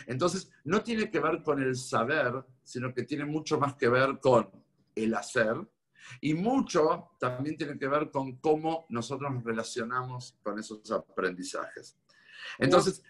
Entonces, 0.08 0.52
no 0.64 0.82
tiene 0.82 1.10
que 1.10 1.20
ver 1.20 1.44
con 1.44 1.62
el 1.62 1.76
saber, 1.76 2.46
sino 2.64 2.94
que 2.94 3.04
tiene 3.04 3.26
mucho 3.26 3.60
más 3.60 3.76
que 3.76 3.90
ver 3.90 4.20
con 4.20 4.50
el 4.96 5.14
hacer 5.16 5.56
y 6.22 6.34
mucho 6.34 7.12
también 7.20 7.58
tiene 7.58 7.78
que 7.78 7.88
ver 7.88 8.12
con 8.12 8.38
cómo 8.38 8.86
nosotros 8.90 9.32
nos 9.32 9.44
relacionamos 9.44 10.38
con 10.44 10.60
esos 10.60 10.90
aprendizajes. 10.92 11.98
Entonces, 12.58 13.04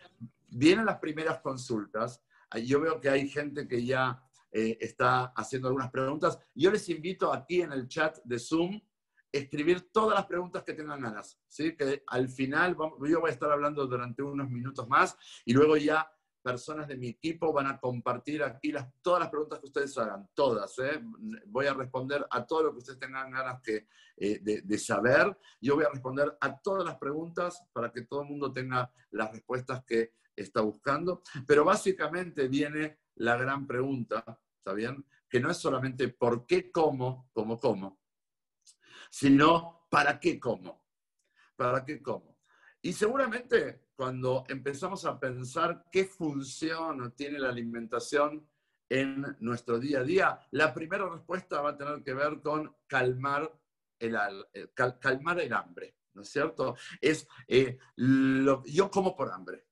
vienen 0.47 0.85
las 0.85 0.99
primeras 0.99 1.39
consultas. 1.39 2.21
Yo 2.65 2.79
veo 2.79 3.01
que 3.01 3.09
hay 3.09 3.27
gente 3.27 3.67
que 3.67 3.83
ya 3.83 4.23
eh, 4.51 4.77
está 4.79 5.33
haciendo 5.35 5.67
algunas 5.67 5.91
preguntas. 5.91 6.37
Yo 6.53 6.71
les 6.71 6.87
invito 6.89 7.33
aquí 7.33 7.61
en 7.61 7.71
el 7.71 7.87
chat 7.87 8.19
de 8.23 8.37
Zoom 8.37 8.79
escribir 9.31 9.91
todas 9.91 10.15
las 10.15 10.27
preguntas 10.27 10.63
que 10.63 10.73
tengan 10.73 11.01
ganas, 11.01 11.39
¿sí? 11.47 11.75
Que 11.75 12.03
al 12.05 12.29
final, 12.29 12.77
yo 12.77 13.19
voy 13.19 13.31
a 13.31 13.33
estar 13.33 13.51
hablando 13.51 13.87
durante 13.87 14.21
unos 14.21 14.47
minutos 14.47 14.87
más 14.87 15.17
y 15.43 15.53
luego 15.53 15.75
ya 15.75 16.07
personas 16.43 16.87
de 16.87 16.97
mi 16.97 17.07
equipo 17.07 17.53
van 17.53 17.67
a 17.67 17.79
compartir 17.79 18.43
aquí 18.43 18.71
las, 18.71 18.87
todas 19.01 19.21
las 19.21 19.29
preguntas 19.29 19.59
que 19.59 19.67
ustedes 19.67 19.97
hagan, 19.97 20.29
todas. 20.33 20.77
¿eh? 20.79 21.01
Voy 21.47 21.65
a 21.65 21.73
responder 21.73 22.27
a 22.29 22.45
todo 22.45 22.63
lo 22.63 22.71
que 22.73 22.79
ustedes 22.79 22.99
tengan 22.99 23.31
ganas 23.31 23.61
que, 23.61 23.87
eh, 24.17 24.39
de, 24.41 24.77
saber. 24.77 25.35
Yo 25.61 25.75
voy 25.75 25.85
a 25.85 25.89
responder 25.89 26.37
a 26.41 26.59
todas 26.59 26.85
las 26.85 26.97
preguntas 26.97 27.63
para 27.71 27.91
que 27.91 28.03
todo 28.03 28.21
el 28.21 28.29
mundo 28.29 28.51
tenga 28.51 28.91
las 29.11 29.31
respuestas 29.31 29.83
que 29.85 30.13
está 30.35 30.61
buscando. 30.61 31.23
Pero 31.47 31.63
básicamente 31.63 32.47
viene 32.49 32.99
la 33.15 33.37
gran 33.37 33.65
pregunta, 33.65 34.23
¿está 34.57 34.73
bien? 34.73 35.05
Que 35.29 35.39
no 35.39 35.49
es 35.49 35.57
solamente 35.57 36.09
por 36.09 36.45
qué 36.45 36.71
como, 36.71 37.29
como 37.31 37.57
como, 37.57 38.01
sino 39.09 39.87
para 39.89 40.19
qué 40.19 40.39
como. 40.39 40.83
¿Para 41.55 41.85
qué 41.85 42.01
como? 42.01 42.32
Y 42.85 42.91
seguramente 42.91 43.85
cuando 43.95 44.43
empezamos 44.49 45.05
a 45.05 45.17
pensar 45.17 45.85
qué 45.89 46.03
función 46.03 47.13
tiene 47.15 47.39
la 47.39 47.47
alimentación 47.47 48.45
en 48.89 49.37
nuestro 49.39 49.79
día 49.79 49.99
a 49.99 50.03
día, 50.03 50.39
la 50.51 50.73
primera 50.73 51.07
respuesta 51.09 51.61
va 51.61 51.71
a 51.71 51.77
tener 51.77 52.03
que 52.03 52.13
ver 52.13 52.41
con 52.41 52.75
calmar 52.85 53.49
el, 53.97 54.17
eh, 54.53 54.67
calmar 54.99 55.39
el 55.39 55.53
hambre, 55.53 55.95
¿no 56.13 56.23
es 56.23 56.29
cierto? 56.29 56.75
Es 56.99 57.25
eh, 57.47 57.77
yo 57.95 58.91
como 58.91 59.15
por 59.15 59.31
hambre. 59.31 59.65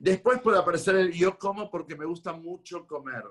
Después 0.00 0.40
puede 0.40 0.58
aparecer 0.58 0.96
el 0.96 1.12
yo 1.12 1.38
como 1.38 1.70
porque 1.70 1.94
me 1.94 2.04
gusta 2.04 2.32
mucho 2.32 2.84
comer. 2.84 3.22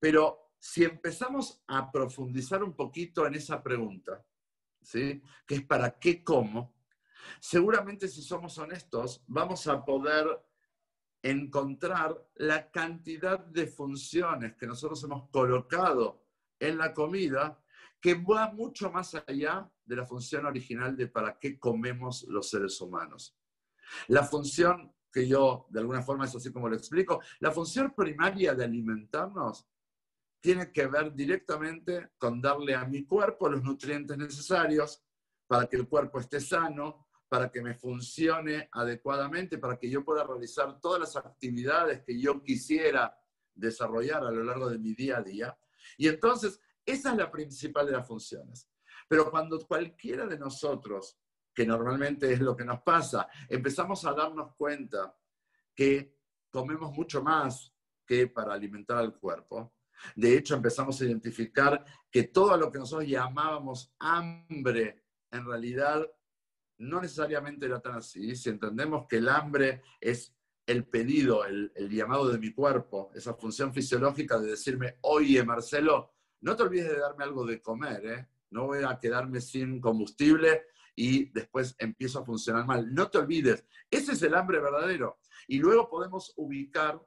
Pero 0.00 0.52
si 0.58 0.82
empezamos 0.82 1.62
a 1.68 1.92
profundizar 1.92 2.64
un 2.64 2.74
poquito 2.74 3.24
en 3.24 3.36
esa 3.36 3.62
pregunta, 3.62 4.26
¿sí? 4.80 5.22
Que 5.46 5.54
es 5.54 5.62
para 5.64 5.96
qué 6.00 6.24
como, 6.24 6.74
seguramente 7.40 8.08
si 8.08 8.22
somos 8.22 8.56
honestos, 8.58 9.22
vamos 9.26 9.66
a 9.66 9.84
poder 9.84 10.26
encontrar 11.22 12.16
la 12.34 12.70
cantidad 12.70 13.38
de 13.38 13.66
funciones 13.66 14.56
que 14.56 14.66
nosotros 14.66 15.02
hemos 15.04 15.28
colocado 15.30 16.24
en 16.58 16.78
la 16.78 16.92
comida 16.92 17.62
que 18.00 18.14
va 18.14 18.52
mucho 18.52 18.90
más 18.90 19.14
allá 19.14 19.70
de 19.84 19.96
la 19.96 20.04
función 20.04 20.46
original 20.46 20.96
de 20.96 21.06
para 21.06 21.38
qué 21.38 21.58
comemos 21.58 22.24
los 22.24 22.50
seres 22.50 22.80
humanos. 22.80 23.36
La 24.08 24.24
función 24.24 24.92
que 25.12 25.28
yo, 25.28 25.66
de 25.70 25.80
alguna 25.80 26.02
forma, 26.02 26.24
es 26.24 26.34
así 26.34 26.50
como 26.50 26.68
lo 26.68 26.74
explico, 26.74 27.20
la 27.38 27.52
función 27.52 27.94
primaria 27.94 28.54
de 28.54 28.64
alimentarnos 28.64 29.68
tiene 30.40 30.72
que 30.72 30.86
ver 30.88 31.14
directamente 31.14 32.10
con 32.18 32.40
darle 32.40 32.74
a 32.74 32.84
mi 32.84 33.04
cuerpo 33.04 33.48
los 33.48 33.62
nutrientes 33.62 34.18
necesarios 34.18 35.04
para 35.46 35.66
que 35.66 35.76
el 35.76 35.86
cuerpo 35.86 36.18
esté 36.18 36.40
sano, 36.40 37.06
para 37.32 37.50
que 37.50 37.62
me 37.62 37.74
funcione 37.74 38.68
adecuadamente, 38.70 39.56
para 39.56 39.78
que 39.78 39.88
yo 39.88 40.04
pueda 40.04 40.22
realizar 40.22 40.78
todas 40.82 41.00
las 41.00 41.16
actividades 41.16 42.02
que 42.04 42.20
yo 42.20 42.42
quisiera 42.42 43.18
desarrollar 43.54 44.22
a 44.22 44.30
lo 44.30 44.44
largo 44.44 44.68
de 44.68 44.78
mi 44.78 44.92
día 44.92 45.16
a 45.16 45.22
día. 45.22 45.58
Y 45.96 46.08
entonces, 46.08 46.60
esa 46.84 47.12
es 47.12 47.16
la 47.16 47.30
principal 47.30 47.86
de 47.86 47.92
las 47.92 48.06
funciones. 48.06 48.68
Pero 49.08 49.30
cuando 49.30 49.58
cualquiera 49.66 50.26
de 50.26 50.38
nosotros, 50.38 51.18
que 51.54 51.64
normalmente 51.64 52.30
es 52.30 52.40
lo 52.40 52.54
que 52.54 52.66
nos 52.66 52.82
pasa, 52.82 53.26
empezamos 53.48 54.04
a 54.04 54.12
darnos 54.12 54.54
cuenta 54.54 55.16
que 55.74 56.18
comemos 56.50 56.92
mucho 56.92 57.22
más 57.22 57.72
que 58.04 58.26
para 58.26 58.52
alimentar 58.52 58.98
al 58.98 59.18
cuerpo, 59.18 59.72
de 60.16 60.36
hecho 60.36 60.54
empezamos 60.54 61.00
a 61.00 61.06
identificar 61.06 61.82
que 62.10 62.24
todo 62.24 62.58
lo 62.58 62.70
que 62.70 62.78
nosotros 62.78 63.08
llamábamos 63.08 63.94
hambre, 64.00 65.06
en 65.30 65.46
realidad 65.46 66.06
no 66.82 67.00
necesariamente 67.00 67.66
era 67.66 67.80
tan 67.80 67.94
así. 67.94 68.34
Si 68.34 68.48
entendemos 68.48 69.06
que 69.08 69.16
el 69.16 69.28
hambre 69.28 69.82
es 70.00 70.34
el 70.66 70.84
pedido, 70.84 71.44
el, 71.44 71.72
llamado 71.90 72.28
de 72.28 72.38
mi 72.38 72.52
cuerpo, 72.52 73.10
esa 73.14 73.34
función 73.34 73.72
fisiológica 73.72 74.38
de 74.38 74.50
decirme, 74.50 74.96
oye 75.02 75.42
Marcelo, 75.44 76.12
no 76.40 76.56
te 76.56 76.64
olvides 76.64 76.88
de 76.88 76.98
darme 76.98 77.24
algo 77.24 77.46
de 77.46 77.60
comer, 77.60 78.06
¿eh? 78.06 78.28
no 78.50 78.66
voy 78.66 78.82
a 78.84 78.98
quedarme 78.98 79.40
sin 79.40 79.80
combustible 79.80 80.66
y 80.94 81.30
después 81.30 81.74
empiezo 81.78 82.20
a 82.20 82.24
funcionar 82.24 82.66
mal. 82.66 82.92
No 82.92 83.08
te 83.08 83.18
olvides, 83.18 83.64
ese 83.90 84.12
es 84.12 84.22
el 84.22 84.34
hambre 84.34 84.60
verdadero. 84.60 85.20
Y 85.46 85.58
luego 85.58 85.88
podemos 85.88 86.32
ubicar 86.36 87.00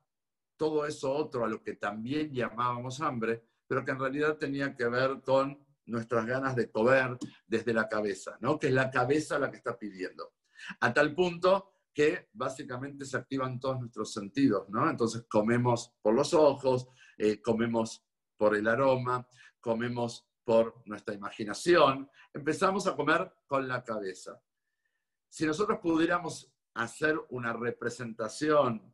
todo 0.58 0.86
eso 0.86 1.12
otro 1.12 1.44
a 1.44 1.50
lo 1.50 1.62
que 1.62 1.76
también 1.76 2.34
llamábamos 2.34 3.02
hambre, 3.02 3.44
pero 3.68 3.84
que 3.84 3.92
en 3.92 4.00
realidad 4.00 4.38
tenía 4.38 4.76
que 4.76 4.88
ver 4.88 5.22
con 5.22 5.65
nuestras 5.86 6.26
ganas 6.26 6.56
de 6.56 6.70
comer 6.70 7.18
desde 7.48 7.74
la 7.74 7.88
cabeza, 7.88 8.38
¿no? 8.42 8.58
Que 8.58 8.68
es 8.68 8.74
la 8.74 8.90
cabeza 8.90 9.40
la 9.40 9.50
que 9.50 9.58
está 9.58 9.78
pidiendo. 9.78 10.34
A 10.80 10.94
tal 10.94 11.14
punto 11.14 11.72
que 11.94 12.30
básicamente 12.34 13.06
se 13.06 13.18
activan 13.18 13.60
todos 13.60 13.80
nuestros 13.80 14.12
sentidos, 14.12 14.68
¿no? 14.70 14.90
Entonces 14.90 15.26
comemos 15.30 15.96
por 16.02 16.14
los 16.14 16.34
ojos, 16.34 16.88
eh, 17.18 17.42
comemos 17.42 18.06
por 18.36 18.56
el 18.56 18.68
aroma, 18.68 19.28
comemos 19.62 20.28
por 20.44 20.84
nuestra 20.86 21.16
imaginación, 21.16 22.10
empezamos 22.34 22.86
a 22.86 22.96
comer 22.96 23.34
con 23.48 23.68
la 23.68 23.84
cabeza. 23.84 24.40
Si 25.30 25.46
nosotros 25.46 25.80
pudiéramos 25.82 26.52
hacer 26.74 27.20
una 27.30 27.54
representación 27.54 28.94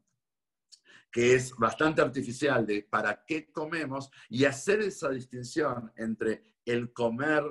que 1.11 1.35
es 1.35 1.53
bastante 1.55 2.01
artificial 2.01 2.65
de 2.65 2.83
para 2.83 3.25
qué 3.25 3.51
comemos 3.51 4.09
y 4.29 4.45
hacer 4.45 4.79
esa 4.79 5.09
distinción 5.09 5.91
entre 5.97 6.50
el 6.65 6.93
comer 6.93 7.43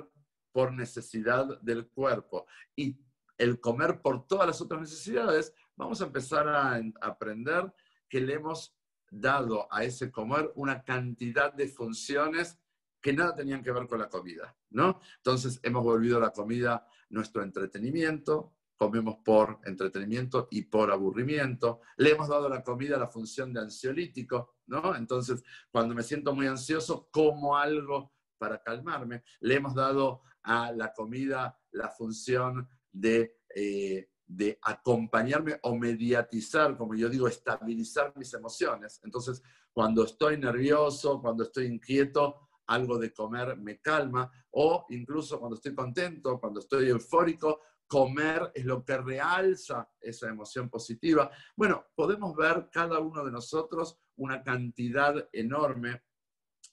por 0.51 0.73
necesidad 0.73 1.59
del 1.61 1.87
cuerpo 1.87 2.45
y 2.75 2.99
el 3.37 3.59
comer 3.59 4.01
por 4.01 4.27
todas 4.27 4.47
las 4.47 4.61
otras 4.61 4.81
necesidades, 4.81 5.53
vamos 5.75 6.01
a 6.01 6.05
empezar 6.05 6.47
a 6.47 6.79
aprender 7.01 7.73
que 8.07 8.21
le 8.21 8.35
hemos 8.35 8.75
dado 9.09 9.67
a 9.73 9.83
ese 9.83 10.11
comer 10.11 10.51
una 10.55 10.83
cantidad 10.83 11.53
de 11.53 11.67
funciones 11.67 12.59
que 13.01 13.13
nada 13.13 13.35
tenían 13.35 13.63
que 13.63 13.71
ver 13.71 13.87
con 13.87 13.99
la 13.99 14.09
comida, 14.09 14.55
¿no? 14.69 14.99
Entonces 15.17 15.59
hemos 15.63 15.83
volvido 15.83 16.19
la 16.19 16.31
comida 16.31 16.87
nuestro 17.09 17.41
entretenimiento, 17.41 18.53
comemos 18.77 19.17
por 19.25 19.59
entretenimiento 19.65 20.47
y 20.49 20.63
por 20.63 20.91
aburrimiento. 20.91 21.81
Le 21.97 22.11
hemos 22.11 22.29
dado 22.29 22.47
a 22.47 22.49
la 22.49 22.63
comida 22.63 22.97
la 22.97 23.07
función 23.07 23.53
de 23.53 23.61
ansiolítico, 23.61 24.55
¿no? 24.67 24.95
Entonces, 24.95 25.43
cuando 25.71 25.93
me 25.93 26.03
siento 26.03 26.33
muy 26.33 26.47
ansioso, 26.47 27.09
como 27.11 27.57
algo 27.57 28.13
para 28.41 28.59
calmarme. 28.59 29.21
Le 29.41 29.53
hemos 29.53 29.75
dado 29.75 30.23
a 30.41 30.71
la 30.71 30.91
comida 30.93 31.55
la 31.73 31.89
función 31.89 32.67
de, 32.91 33.37
eh, 33.53 34.09
de 34.25 34.57
acompañarme 34.63 35.59
o 35.61 35.75
mediatizar, 35.75 36.75
como 36.75 36.95
yo 36.95 37.07
digo, 37.07 37.27
estabilizar 37.27 38.17
mis 38.17 38.33
emociones. 38.33 38.99
Entonces, 39.03 39.43
cuando 39.71 40.05
estoy 40.05 40.39
nervioso, 40.39 41.21
cuando 41.21 41.43
estoy 41.43 41.67
inquieto, 41.67 42.49
algo 42.65 42.97
de 42.97 43.13
comer 43.13 43.57
me 43.57 43.79
calma, 43.79 44.31
o 44.49 44.87
incluso 44.89 45.39
cuando 45.39 45.57
estoy 45.57 45.75
contento, 45.75 46.39
cuando 46.39 46.61
estoy 46.61 46.89
eufórico, 46.89 47.59
comer 47.85 48.51
es 48.55 48.65
lo 48.65 48.83
que 48.83 48.97
realza 48.97 49.87
esa 49.99 50.29
emoción 50.29 50.67
positiva. 50.67 51.29
Bueno, 51.55 51.85
podemos 51.93 52.35
ver 52.35 52.69
cada 52.71 52.97
uno 52.97 53.23
de 53.23 53.31
nosotros 53.31 53.99
una 54.15 54.41
cantidad 54.41 55.29
enorme 55.31 56.01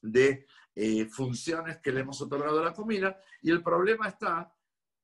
de 0.00 0.46
eh, 0.80 1.06
funciones 1.06 1.78
que 1.78 1.90
le 1.90 2.02
hemos 2.02 2.20
otorgado 2.20 2.60
a 2.60 2.66
la 2.66 2.72
comida 2.72 3.20
y 3.42 3.50
el 3.50 3.64
problema 3.64 4.06
está 4.06 4.54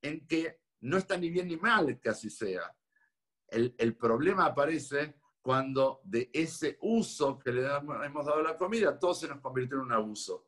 en 0.00 0.24
que 0.24 0.60
no 0.82 0.98
está 0.98 1.16
ni 1.16 1.30
bien 1.30 1.48
ni 1.48 1.56
mal 1.56 1.98
que 1.98 2.10
así 2.10 2.30
sea. 2.30 2.72
El, 3.48 3.74
el 3.76 3.96
problema 3.96 4.46
aparece 4.46 5.16
cuando 5.42 6.00
de 6.04 6.30
ese 6.32 6.78
uso 6.82 7.40
que 7.40 7.50
le 7.50 7.66
hemos 7.66 8.24
dado 8.24 8.38
a 8.38 8.42
la 8.52 8.56
comida, 8.56 8.96
todo 8.96 9.14
se 9.14 9.26
nos 9.26 9.40
convirtió 9.40 9.78
en 9.78 9.86
un 9.86 9.92
abuso. 9.92 10.46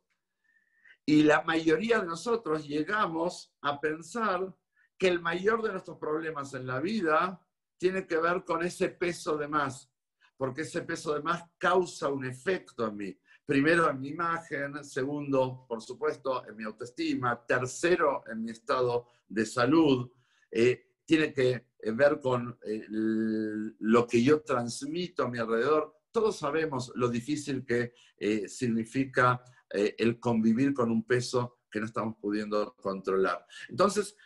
Y 1.04 1.24
la 1.24 1.42
mayoría 1.42 1.98
de 1.98 2.06
nosotros 2.06 2.64
llegamos 2.64 3.52
a 3.62 3.80
pensar 3.80 4.54
que 4.96 5.08
el 5.08 5.20
mayor 5.20 5.60
de 5.60 5.72
nuestros 5.72 5.98
problemas 5.98 6.54
en 6.54 6.68
la 6.68 6.78
vida 6.78 7.44
tiene 7.78 8.06
que 8.06 8.18
ver 8.18 8.44
con 8.44 8.62
ese 8.62 8.90
peso 8.90 9.36
de 9.36 9.48
más, 9.48 9.92
porque 10.36 10.62
ese 10.62 10.82
peso 10.82 11.14
de 11.14 11.22
más 11.22 11.42
causa 11.58 12.10
un 12.10 12.24
efecto 12.24 12.86
en 12.86 12.96
mí. 12.96 13.18
Primero 13.46 13.88
en 13.88 14.00
mi 14.00 14.08
imagen, 14.08 14.82
segundo, 14.84 15.64
por 15.68 15.80
supuesto, 15.80 16.44
en 16.48 16.56
mi 16.56 16.64
autoestima, 16.64 17.46
tercero, 17.46 18.24
en 18.26 18.42
mi 18.42 18.50
estado 18.50 19.06
de 19.28 19.46
salud. 19.46 20.10
Eh, 20.50 20.96
tiene 21.04 21.32
que 21.32 21.68
ver 21.94 22.18
con 22.20 22.58
eh, 22.64 22.84
lo 22.88 24.04
que 24.08 24.20
yo 24.20 24.42
transmito 24.42 25.22
a 25.22 25.30
mi 25.30 25.38
alrededor. 25.38 25.94
Todos 26.10 26.38
sabemos 26.38 26.90
lo 26.96 27.08
difícil 27.08 27.64
que 27.64 27.94
eh, 28.16 28.48
significa 28.48 29.42
el 29.68 30.18
convivir 30.20 30.72
con 30.72 30.90
un 30.90 31.04
peso 31.04 31.58
que 31.70 31.80
no 31.80 31.86
estamos 31.86 32.16
pudiendo 32.20 32.74
controlar. 32.76 33.44
Entonces, 33.68 34.16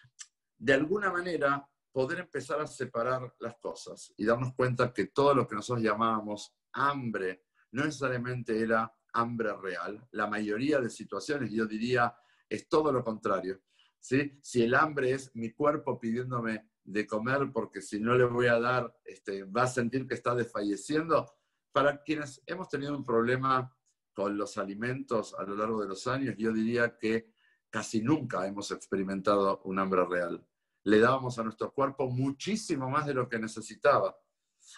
de 0.56 0.74
alguna 0.74 1.10
manera 1.10 1.66
poder 1.92 2.20
empezar 2.20 2.60
a 2.60 2.66
separar 2.66 3.34
las 3.40 3.56
cosas 3.56 4.14
y 4.16 4.24
darnos 4.24 4.54
cuenta 4.54 4.92
que 4.92 5.06
todo 5.06 5.34
lo 5.34 5.48
que 5.48 5.56
nosotros 5.56 5.82
llamábamos 5.82 6.54
hambre 6.72 7.46
no 7.72 7.84
necesariamente 7.84 8.60
era 8.60 8.92
hambre 9.12 9.52
real. 9.60 10.06
La 10.12 10.26
mayoría 10.26 10.80
de 10.80 10.90
situaciones, 10.90 11.50
yo 11.50 11.66
diría, 11.66 12.14
es 12.48 12.68
todo 12.68 12.92
lo 12.92 13.04
contrario. 13.04 13.60
¿sí? 13.98 14.38
Si 14.42 14.62
el 14.62 14.74
hambre 14.74 15.12
es 15.12 15.34
mi 15.34 15.52
cuerpo 15.52 15.98
pidiéndome 15.98 16.70
de 16.84 17.06
comer 17.06 17.50
porque 17.52 17.82
si 17.82 18.00
no 18.00 18.16
le 18.16 18.24
voy 18.24 18.46
a 18.46 18.58
dar, 18.58 18.94
este, 19.04 19.44
va 19.44 19.64
a 19.64 19.68
sentir 19.68 20.06
que 20.06 20.14
está 20.14 20.34
desfalleciendo, 20.34 21.30
para 21.72 22.02
quienes 22.02 22.42
hemos 22.46 22.68
tenido 22.68 22.96
un 22.96 23.04
problema 23.04 23.76
con 24.12 24.36
los 24.36 24.58
alimentos 24.58 25.34
a 25.38 25.44
lo 25.44 25.54
largo 25.54 25.80
de 25.80 25.88
los 25.88 26.06
años, 26.06 26.34
yo 26.36 26.52
diría 26.52 26.98
que 26.98 27.32
casi 27.70 28.02
nunca 28.02 28.46
hemos 28.46 28.72
experimentado 28.72 29.60
un 29.64 29.78
hambre 29.78 30.04
real 30.04 30.44
le 30.84 30.98
dábamos 30.98 31.38
a 31.38 31.44
nuestro 31.44 31.72
cuerpo 31.72 32.10
muchísimo 32.10 32.88
más 32.88 33.06
de 33.06 33.14
lo 33.14 33.28
que 33.28 33.38
necesitaba. 33.38 34.16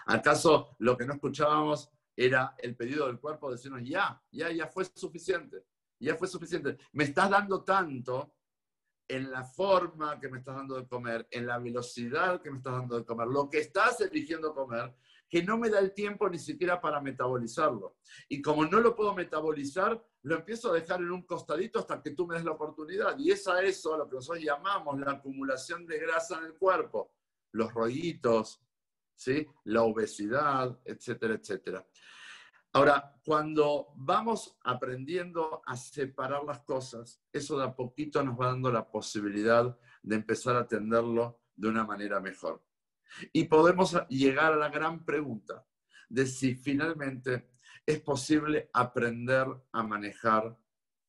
¿Acaso 0.07 0.77
lo 0.79 0.97
que 0.97 1.07
no 1.07 1.15
escuchábamos 1.15 1.91
era 2.25 2.55
el 2.59 2.77
pedido 2.77 3.07
del 3.07 3.19
cuerpo 3.19 3.49
de 3.49 3.57
decirnos, 3.57 3.83
ya, 3.85 4.23
ya, 4.31 4.51
ya 4.51 4.67
fue 4.67 4.85
suficiente, 4.85 5.65
ya 5.99 6.17
fue 6.17 6.29
suficiente. 6.29 6.79
Me 6.93 7.05
estás 7.05 7.31
dando 7.31 7.65
tanto 7.65 8.35
en 9.09 9.31
la 9.31 9.45
forma 9.45 10.19
que 10.19 10.29
me 10.29 10.39
estás 10.39 10.57
dando 10.57 10.77
de 10.77 10.87
comer, 10.87 11.27
en 11.31 11.47
la 11.47 11.59
velocidad 11.59 12.41
que 12.41 12.51
me 12.51 12.59
estás 12.59 12.75
dando 12.75 12.99
de 12.99 13.05
comer, 13.05 13.29
lo 13.29 13.51
que 13.51 13.59
estás 13.59 14.01
eligiendo 14.01 14.55
comer, 14.55 14.95
que 15.29 15.43
no 15.43 15.59
me 15.59 15.71
da 15.71 15.81
el 15.81 15.93
tiempo 15.93 16.29
ni 16.29 16.39
siquiera 16.39 16.81
para 16.81 17.01
metabolizarlo. 17.01 17.97
Y 18.29 18.41
como 18.43 18.65
no 18.67 18.81
lo 18.81 18.95
puedo 18.95 19.15
metabolizar, 19.15 20.03
lo 20.23 20.37
empiezo 20.37 20.71
a 20.71 20.75
dejar 20.75 21.01
en 21.01 21.11
un 21.11 21.23
costadito 21.23 21.79
hasta 21.79 22.03
que 22.03 22.11
tú 22.11 22.27
me 22.27 22.37
des 22.37 22.45
la 22.45 22.53
oportunidad. 22.53 23.19
Y 23.19 23.31
es 23.31 23.49
a 23.49 23.63
eso 23.63 23.97
lo 23.97 24.09
que 24.09 24.17
nosotros 24.17 24.45
llamamos 24.45 25.01
la 25.01 25.13
acumulación 25.13 25.87
de 25.87 25.99
grasa 25.99 26.39
en 26.39 26.45
el 26.45 26.55
cuerpo, 26.55 27.13
los 27.53 27.73
rollitos, 27.73 28.61
la 29.65 29.83
obesidad, 29.83 30.79
etcétera, 30.85 31.35
etcétera. 31.35 31.87
Ahora, 32.75 33.15
cuando 33.25 33.89
vamos 33.97 34.57
aprendiendo 34.65 35.63
a 35.67 35.77
separar 35.77 36.45
las 36.45 36.61
cosas, 36.61 37.23
eso 37.31 37.59
de 37.59 37.65
a 37.65 37.77
poquito 37.77 38.23
nos 38.23 38.41
va 38.41 38.47
dando 38.47 38.73
la 38.73 38.91
posibilidad 38.91 39.79
de 40.03 40.17
empezar 40.17 40.57
a 40.57 40.61
atenderlo 40.61 41.43
de 41.55 41.69
una 41.69 41.85
manera 41.85 42.19
mejor. 42.21 42.65
Y 43.33 43.45
podemos 43.45 43.95
llegar 44.09 44.55
a 44.55 44.57
la 44.57 44.71
gran 44.71 45.05
pregunta 45.05 45.67
de 46.09 46.27
si 46.27 46.55
finalmente 46.55 47.51
es 47.85 48.01
posible 48.01 48.71
aprender 48.73 49.47
a 49.73 49.83
manejar 49.83 50.57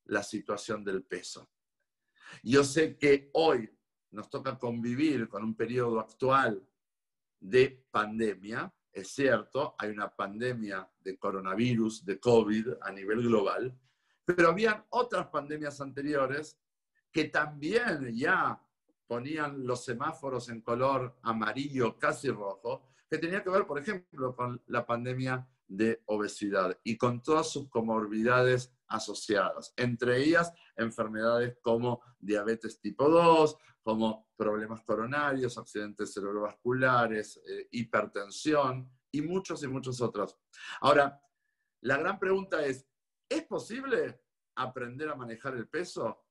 la 0.05 0.21
situación 0.21 0.83
del 0.83 1.03
peso. 1.03 1.49
Yo 2.43 2.63
sé 2.63 2.97
que 2.97 3.29
hoy 3.33 3.69
nos 4.11 4.29
toca 4.29 4.59
convivir 4.59 5.29
con 5.29 5.43
un 5.43 5.55
periodo 5.55 5.99
actual 5.99 6.67
de 7.43 7.85
pandemia. 7.91 8.73
Es 8.91 9.09
cierto, 9.09 9.75
hay 9.77 9.89
una 9.89 10.09
pandemia 10.09 10.89
de 11.03 11.17
coronavirus, 11.17 12.05
de 12.05 12.19
COVID 12.19 12.67
a 12.81 12.91
nivel 12.91 13.23
global, 13.23 13.77
pero 14.23 14.49
habían 14.49 14.85
otras 14.89 15.27
pandemias 15.27 15.81
anteriores 15.81 16.57
que 17.11 17.25
también 17.25 18.15
ya 18.15 18.59
ponían 19.05 19.65
los 19.67 19.83
semáforos 19.83 20.49
en 20.49 20.61
color 20.61 21.17
amarillo, 21.21 21.99
casi 21.99 22.29
rojo, 22.29 22.87
que 23.09 23.17
tenía 23.17 23.43
que 23.43 23.49
ver, 23.49 23.67
por 23.67 23.79
ejemplo, 23.79 24.35
con 24.35 24.61
la 24.67 24.85
pandemia 24.85 25.47
de 25.67 26.01
obesidad 26.05 26.77
y 26.83 26.97
con 26.97 27.21
todas 27.21 27.49
sus 27.49 27.69
comorbilidades 27.69 28.73
asociadas, 28.87 29.73
entre 29.75 30.23
ellas 30.23 30.53
enfermedades 30.75 31.57
como 31.61 32.01
diabetes 32.19 32.79
tipo 32.79 33.09
2, 33.09 33.57
como 33.81 34.29
problemas 34.35 34.81
coronarios, 34.83 35.57
accidentes 35.57 36.13
cerebrovasculares, 36.13 37.41
eh, 37.47 37.67
hipertensión 37.71 38.89
y 39.11 39.21
muchos 39.21 39.63
y 39.63 39.67
muchos 39.67 40.01
otros. 40.01 40.37
Ahora, 40.81 41.19
la 41.81 41.97
gran 41.97 42.17
pregunta 42.17 42.65
es, 42.65 42.87
¿es 43.27 43.43
posible 43.45 44.21
aprender 44.55 45.09
a 45.09 45.15
manejar 45.15 45.55
el 45.55 45.67
peso? 45.67 46.25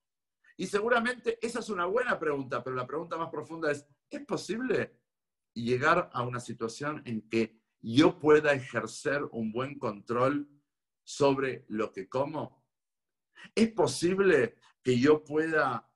Y 0.57 0.67
seguramente 0.67 1.39
esa 1.43 1.59
es 1.61 1.69
una 1.69 1.87
buena 1.87 2.19
pregunta, 2.19 2.63
pero 2.63 2.77
la 2.77 2.87
pregunta 2.87 3.17
más 3.17 3.31
profunda 3.31 3.71
es, 3.71 3.87
¿es 4.09 4.25
posible 4.25 4.99
llegar 5.55 6.11
a 6.13 6.23
una 6.23 6.41
situación 6.41 7.03
en 7.05 7.29
que 7.29 7.62
yo 7.83 8.19
pueda 8.19 8.53
ejercer 8.53 9.25
un 9.33 9.53
buen 9.53 9.79
control 9.79 10.49
sobre 11.03 11.65
lo 11.69 11.93
que 11.93 12.09
como? 12.09 12.65
¿Es 13.55 13.73
posible 13.73 14.57
que 14.83 14.99
yo 14.99 15.25
pueda 15.25 15.91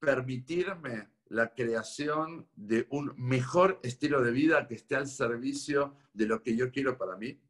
permitirme 0.00 1.10
la 1.26 1.54
creación 1.54 2.48
de 2.54 2.86
un 2.90 3.14
mejor 3.16 3.80
estilo 3.82 4.22
de 4.22 4.32
vida 4.32 4.66
que 4.66 4.74
esté 4.74 4.96
al 4.96 5.06
servicio 5.06 5.96
de 6.12 6.26
lo 6.26 6.42
que 6.42 6.56
yo 6.56 6.70
quiero 6.72 6.98
para 6.98 7.16
mí? 7.16 7.40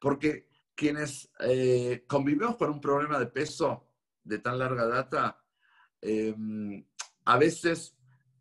Porque 0.00 0.48
quienes 0.74 1.30
eh, 1.40 2.04
convivimos 2.06 2.56
con 2.56 2.70
un 2.70 2.80
problema 2.80 3.18
de 3.18 3.26
peso 3.26 3.86
de 4.22 4.38
tan 4.38 4.58
larga 4.58 4.86
data, 4.86 5.42
em, 6.00 6.84
a 7.24 7.38
veces 7.38 7.96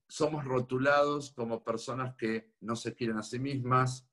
somos 0.09 0.43
rotulados 0.43 1.31
como 1.31 1.63
personas 1.63 2.15
que 2.15 2.55
no 2.61 2.75
se 2.75 2.95
quieren 2.95 3.17
a 3.17 3.23
sí 3.23 3.39
mismas, 3.39 4.09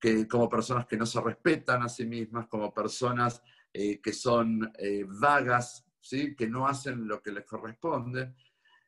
que, 0.00 0.26
como 0.26 0.48
personas 0.48 0.86
que 0.86 0.96
no 0.96 1.06
se 1.06 1.20
respetan 1.20 1.82
a 1.82 1.88
sí 1.88 2.04
mismas, 2.04 2.48
como 2.48 2.74
personas 2.74 3.40
eh, 3.72 4.00
que 4.00 4.12
son 4.12 4.70
eh, 4.76 5.04
vagas, 5.06 5.86
¿sí? 6.00 6.34
que 6.34 6.48
no 6.48 6.66
hacen 6.66 7.06
lo 7.06 7.22
que 7.22 7.30
les 7.30 7.44
corresponde, 7.44 8.34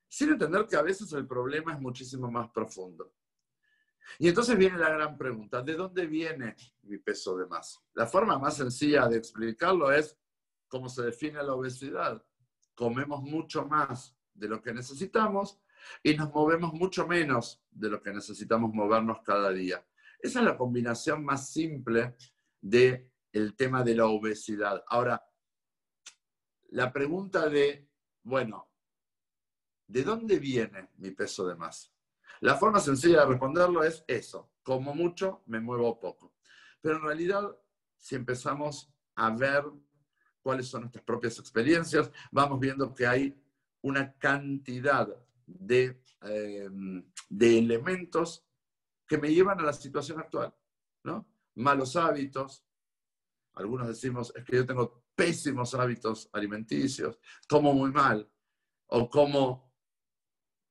sin 0.08 0.30
entender 0.30 0.66
que 0.66 0.76
a 0.76 0.82
veces 0.82 1.12
el 1.12 1.26
problema 1.26 1.72
es 1.72 1.80
muchísimo 1.80 2.28
más 2.30 2.50
profundo. 2.50 3.14
Y 4.18 4.28
entonces 4.28 4.58
viene 4.58 4.76
la 4.76 4.90
gran 4.90 5.16
pregunta, 5.16 5.62
¿de 5.62 5.74
dónde 5.74 6.06
viene 6.08 6.56
mi 6.82 6.98
peso 6.98 7.36
de 7.36 7.46
más? 7.46 7.80
La 7.94 8.06
forma 8.06 8.38
más 8.40 8.56
sencilla 8.56 9.06
de 9.06 9.18
explicarlo 9.18 9.92
es 9.92 10.18
cómo 10.66 10.88
se 10.88 11.02
define 11.02 11.40
la 11.44 11.54
obesidad. 11.54 12.20
Comemos 12.74 13.22
mucho 13.22 13.66
más 13.66 14.16
de 14.34 14.48
lo 14.48 14.60
que 14.60 14.74
necesitamos 14.74 15.60
y 16.02 16.14
nos 16.16 16.32
movemos 16.32 16.72
mucho 16.72 17.06
menos 17.06 17.62
de 17.70 17.90
lo 17.90 18.02
que 18.02 18.12
necesitamos 18.12 18.72
movernos 18.72 19.22
cada 19.22 19.50
día. 19.50 19.84
Esa 20.18 20.40
es 20.40 20.44
la 20.44 20.56
combinación 20.56 21.24
más 21.24 21.50
simple 21.50 22.16
del 22.60 23.10
el 23.32 23.54
tema 23.54 23.82
de 23.82 23.94
la 23.94 24.06
obesidad. 24.06 24.82
Ahora, 24.88 25.24
la 26.70 26.92
pregunta 26.92 27.48
de, 27.48 27.88
bueno, 28.22 28.70
¿de 29.86 30.04
dónde 30.04 30.38
viene 30.38 30.90
mi 30.98 31.10
peso 31.10 31.46
de 31.46 31.56
más? 31.56 31.92
La 32.40 32.56
forma 32.56 32.80
sencilla 32.80 33.20
de 33.20 33.26
responderlo 33.26 33.82
es 33.82 34.04
eso, 34.06 34.50
como 34.62 34.94
mucho 34.94 35.42
me 35.46 35.60
muevo 35.60 35.98
poco. 35.98 36.34
Pero 36.80 36.96
en 36.96 37.02
realidad, 37.02 37.56
si 37.96 38.14
empezamos 38.14 38.92
a 39.14 39.30
ver 39.30 39.64
cuáles 40.42 40.68
son 40.68 40.82
nuestras 40.82 41.04
propias 41.04 41.38
experiencias, 41.38 42.10
vamos 42.30 42.58
viendo 42.58 42.94
que 42.94 43.06
hay 43.06 43.42
una 43.82 44.12
cantidad 44.14 45.08
de, 45.58 46.02
em, 46.22 47.04
de 47.28 47.58
elementos 47.58 48.46
que 49.06 49.18
me 49.18 49.32
llevan 49.32 49.60
a 49.60 49.64
la 49.64 49.72
situación 49.72 50.20
actual, 50.20 50.54
¿no? 51.04 51.26
Malos 51.56 51.96
hábitos, 51.96 52.64
algunos 53.54 53.88
decimos, 53.88 54.32
es 54.36 54.44
que 54.44 54.56
yo 54.56 54.66
tengo 54.66 55.04
pésimos 55.14 55.74
hábitos 55.74 56.30
alimenticios, 56.32 57.18
como 57.48 57.72
muy 57.72 57.90
mal, 57.90 58.30
o 58.86 59.08
como 59.08 59.70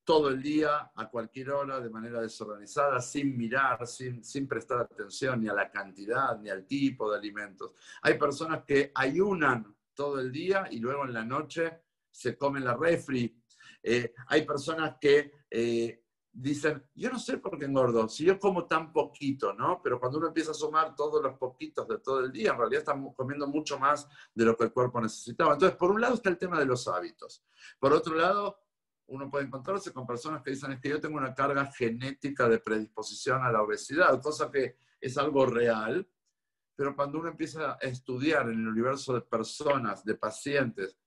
todo 0.04 0.30
el 0.30 0.42
día, 0.42 0.92
a 0.96 1.08
cualquier 1.08 1.52
hora, 1.52 1.80
de 1.80 1.90
manera 1.90 2.20
desorganizada, 2.20 3.00
sin 3.00 3.38
mirar, 3.38 3.86
sin, 3.86 4.24
sin 4.24 4.48
prestar 4.48 4.80
atención 4.80 5.40
ni 5.40 5.48
a 5.48 5.54
la 5.54 5.70
cantidad, 5.70 6.40
ni 6.40 6.50
al 6.50 6.66
tipo 6.66 7.12
de 7.12 7.20
alimentos. 7.20 7.74
Hay 8.02 8.18
personas 8.18 8.64
que 8.64 8.92
ayunan 8.96 9.76
todo 9.94 10.20
el 10.20 10.32
día 10.32 10.68
y 10.72 10.80
luego 10.80 11.06
en 11.06 11.14
la 11.14 11.24
noche 11.24 11.82
se 12.10 12.36
comen 12.36 12.64
la 12.64 12.76
refri. 12.76 13.39
Eh, 13.82 14.14
hay 14.28 14.46
personas 14.46 14.98
que 15.00 15.32
eh, 15.50 16.04
dicen, 16.32 16.84
yo 16.96 17.10
no 17.10 17.20
sé 17.20 17.38
por 17.38 17.58
qué 17.58 17.66
engordo, 17.66 18.08
si 18.08 18.26
yo 18.26 18.40
como 18.40 18.66
tan 18.66 18.94
poquito, 18.94 19.54
¿no? 19.54 19.82
Pero 19.82 20.00
cuando 20.00 20.18
uno 20.18 20.28
empieza 20.28 20.52
a 20.52 20.56
sumar 20.56 20.96
todos 20.96 21.22
los 21.24 21.38
poquitos 21.38 21.88
de 21.88 22.00
todo 22.00 22.22
el 22.22 22.32
día, 22.32 22.52
en 22.52 22.58
realidad 22.58 22.80
estamos 22.80 23.16
comiendo 23.16 23.48
mucho 23.48 23.80
más 23.80 24.08
de 24.34 24.46
lo 24.46 24.56
que 24.56 24.66
el 24.66 24.74
cuerpo 24.74 25.02
necesitaba. 25.02 25.54
Entonces, 25.54 25.78
por 25.78 25.92
un 25.92 26.02
lado 26.02 26.16
está 26.16 26.30
el 26.30 26.38
tema 26.38 26.60
de 26.60 26.66
los 26.66 26.88
hábitos. 26.88 27.44
Por 27.80 27.94
otro 27.94 28.16
lado, 28.16 28.60
uno 29.08 29.30
puede 29.30 29.46
encontrarse 29.46 29.92
con 29.92 30.06
personas 30.06 30.42
que 30.44 30.52
dicen 30.52 30.72
es 30.72 30.80
que 30.80 30.90
yo 30.90 31.00
tengo 31.00 31.18
una 31.18 31.34
carga 31.34 31.66
genética 31.72 32.48
de 32.48 32.60
predisposición 32.60 33.44
a 33.44 33.52
la 33.52 33.64
obesidad, 33.64 34.22
cosa 34.22 34.52
que 34.52 34.78
es 35.02 35.18
algo 35.18 35.46
real, 35.46 36.08
pero 36.76 36.96
cuando 36.96 37.20
uno 37.20 37.30
empieza 37.30 37.74
a 37.74 37.78
estudiar 37.82 38.44
en 38.50 38.60
el 38.60 38.68
universo 38.68 39.14
de 39.14 39.22
personas, 39.22 40.06
de 40.06 40.16
pacientes 40.16 40.98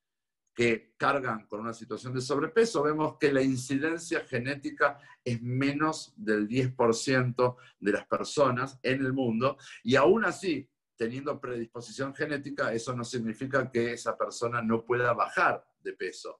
que 0.53 0.93
cargan 0.97 1.47
con 1.47 1.61
una 1.61 1.73
situación 1.73 2.13
de 2.13 2.21
sobrepeso, 2.21 2.83
vemos 2.83 3.17
que 3.19 3.31
la 3.31 3.41
incidencia 3.41 4.21
genética 4.21 4.99
es 5.23 5.41
menos 5.41 6.13
del 6.15 6.47
10% 6.47 7.55
de 7.79 7.91
las 7.91 8.05
personas 8.05 8.79
en 8.83 9.05
el 9.05 9.13
mundo 9.13 9.57
y 9.83 9.95
aún 9.95 10.25
así, 10.25 10.69
teniendo 10.95 11.39
predisposición 11.39 12.13
genética, 12.13 12.71
eso 12.71 12.95
no 12.95 13.03
significa 13.03 13.69
que 13.71 13.93
esa 13.93 14.15
persona 14.17 14.61
no 14.61 14.85
pueda 14.85 15.13
bajar 15.13 15.65
de 15.81 15.93
peso. 15.93 16.39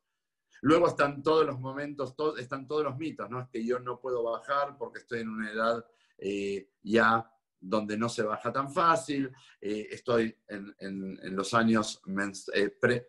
Luego 0.62 0.88
están 0.88 1.22
todos 1.22 1.46
los 1.46 1.60
momentos, 1.60 2.16
están 2.38 2.68
todos 2.68 2.84
los 2.84 2.98
mitos, 2.98 3.30
¿no? 3.30 3.42
Es 3.42 3.50
que 3.50 3.66
yo 3.66 3.80
no 3.80 4.00
puedo 4.00 4.24
bajar 4.24 4.78
porque 4.78 5.00
estoy 5.00 5.20
en 5.20 5.30
una 5.30 5.52
edad 5.52 5.86
eh, 6.18 6.70
ya 6.84 7.30
donde 7.64 7.98
no 7.98 8.10
se 8.10 8.24
baja 8.24 8.52
tan 8.52 8.72
fácil, 8.72 9.32
eh, 9.62 9.88
estoy 9.92 10.36
en, 10.48 11.36
los 11.36 11.54
años 11.54 12.02
eh, 12.54 13.08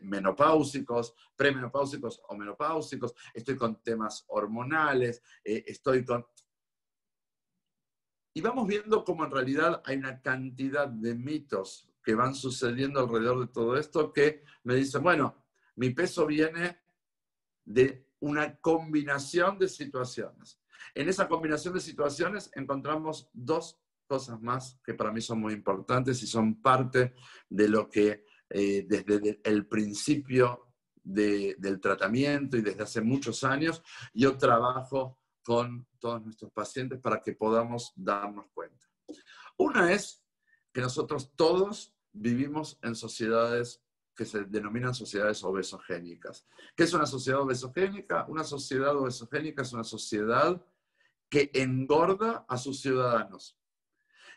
menopáusicos, 0.00 1.14
premenopáusicos 1.36 2.22
o 2.28 2.36
menopáusicos, 2.36 3.14
estoy 3.34 3.56
con 3.56 3.82
temas 3.82 4.24
hormonales, 4.28 5.22
estoy 5.44 6.04
con... 6.04 6.26
Y 8.34 8.40
vamos 8.40 8.66
viendo 8.66 9.04
cómo 9.04 9.24
en 9.24 9.30
realidad 9.30 9.82
hay 9.84 9.98
una 9.98 10.22
cantidad 10.22 10.88
de 10.88 11.14
mitos 11.14 11.92
que 12.02 12.14
van 12.14 12.34
sucediendo 12.34 13.00
alrededor 13.00 13.40
de 13.40 13.52
todo 13.52 13.76
esto 13.76 14.12
que 14.12 14.44
me 14.64 14.74
dicen, 14.74 15.02
bueno, 15.02 15.44
mi 15.76 15.90
peso 15.90 16.26
viene 16.26 16.80
de 17.64 18.08
una 18.20 18.56
combinación 18.56 19.58
de 19.58 19.68
situaciones. 19.68 20.61
En 20.94 21.08
esa 21.08 21.28
combinación 21.28 21.74
de 21.74 21.80
situaciones 21.80 22.50
encontramos 22.54 23.28
dos 23.32 23.80
cosas 24.06 24.40
más 24.40 24.78
que 24.84 24.94
para 24.94 25.12
mí 25.12 25.20
son 25.20 25.40
muy 25.40 25.54
importantes 25.54 26.22
y 26.22 26.26
son 26.26 26.60
parte 26.60 27.14
de 27.48 27.68
lo 27.68 27.88
que 27.88 28.24
eh, 28.50 28.84
desde 28.86 29.40
el 29.44 29.66
principio 29.66 30.68
del 31.02 31.80
tratamiento 31.80 32.56
y 32.56 32.62
desde 32.62 32.82
hace 32.82 33.00
muchos 33.00 33.42
años 33.42 33.82
yo 34.14 34.36
trabajo 34.36 35.18
con 35.42 35.86
todos 35.98 36.22
nuestros 36.22 36.52
pacientes 36.52 37.00
para 37.00 37.20
que 37.20 37.32
podamos 37.32 37.92
darnos 37.96 38.46
cuenta. 38.52 38.86
Una 39.56 39.92
es 39.92 40.22
que 40.72 40.80
nosotros 40.80 41.32
todos 41.34 41.94
vivimos 42.12 42.78
en 42.82 42.94
sociedades 42.94 43.82
que 44.14 44.24
se 44.24 44.44
denominan 44.44 44.94
sociedades 44.94 45.42
obesogénicas. 45.42 46.46
¿Qué 46.76 46.84
es 46.84 46.92
una 46.92 47.06
sociedad 47.06 47.40
obesogénica? 47.40 48.26
Una 48.28 48.44
sociedad 48.44 48.96
obesogénica 48.96 49.62
es 49.62 49.72
una 49.72 49.84
sociedad 49.84 50.62
que 51.32 51.50
engorda 51.54 52.44
a 52.46 52.58
sus 52.58 52.82
ciudadanos. 52.82 53.58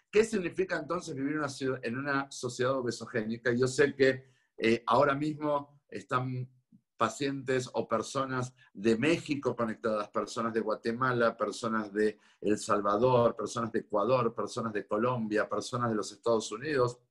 ¿Qué 0.09 0.23
significa 0.23 0.77
entonces 0.77 1.13
vivir 1.13 1.41
en 1.83 1.97
una 1.97 2.31
sociedad 2.31 2.77
obesogénica? 2.77 3.51
Yo 3.51 3.67
sé 3.67 3.93
que 3.93 4.23
eh, 4.57 4.81
ahora 4.87 5.13
mismo 5.13 5.81
están 5.89 6.49
pacientes 6.95 7.69
o 7.73 7.85
personas 7.85 8.53
de 8.73 8.97
México 8.97 9.57
conectadas, 9.57 10.07
personas 10.07 10.53
de 10.53 10.61
Guatemala, 10.61 11.35
personas 11.35 11.91
de 11.91 12.17
El 12.39 12.57
Salvador, 12.57 13.35
personas 13.35 13.73
de 13.73 13.79
Ecuador, 13.79 14.33
personas 14.33 14.71
de 14.71 14.87
Colombia, 14.87 15.49
personas 15.49 15.89
de 15.89 15.95
los 15.97 16.13
Estados 16.13 16.49
Unidos, 16.53 17.01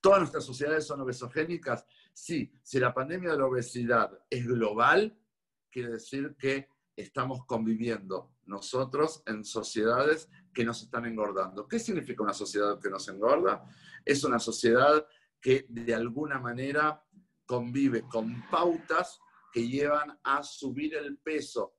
¿Todas 0.00 0.20
nuestras 0.20 0.44
sociedades 0.44 0.86
son 0.86 1.00
obesogénicas? 1.00 1.84
Sí, 2.12 2.52
si 2.62 2.78
la 2.78 2.94
pandemia 2.94 3.32
de 3.32 3.38
la 3.38 3.46
obesidad 3.46 4.16
es 4.30 4.46
global, 4.46 5.18
quiere 5.68 5.92
decir 5.92 6.36
que 6.38 6.68
estamos 6.96 7.44
conviviendo 7.46 8.32
nosotros 8.46 9.22
en 9.26 9.44
sociedades 9.44 10.28
que 10.52 10.64
nos 10.64 10.82
están 10.82 11.04
engordando. 11.04 11.68
¿Qué 11.68 11.78
significa 11.78 12.22
una 12.22 12.32
sociedad 12.32 12.80
que 12.80 12.90
nos 12.90 13.06
engorda? 13.08 13.64
Es 14.04 14.24
una 14.24 14.38
sociedad 14.38 15.06
que 15.40 15.66
de 15.68 15.94
alguna 15.94 16.38
manera 16.38 17.04
convive 17.44 18.02
con 18.02 18.48
pautas 18.50 19.20
que 19.52 19.68
llevan 19.68 20.18
a 20.24 20.42
subir 20.42 20.94
el 20.94 21.18
peso. 21.18 21.74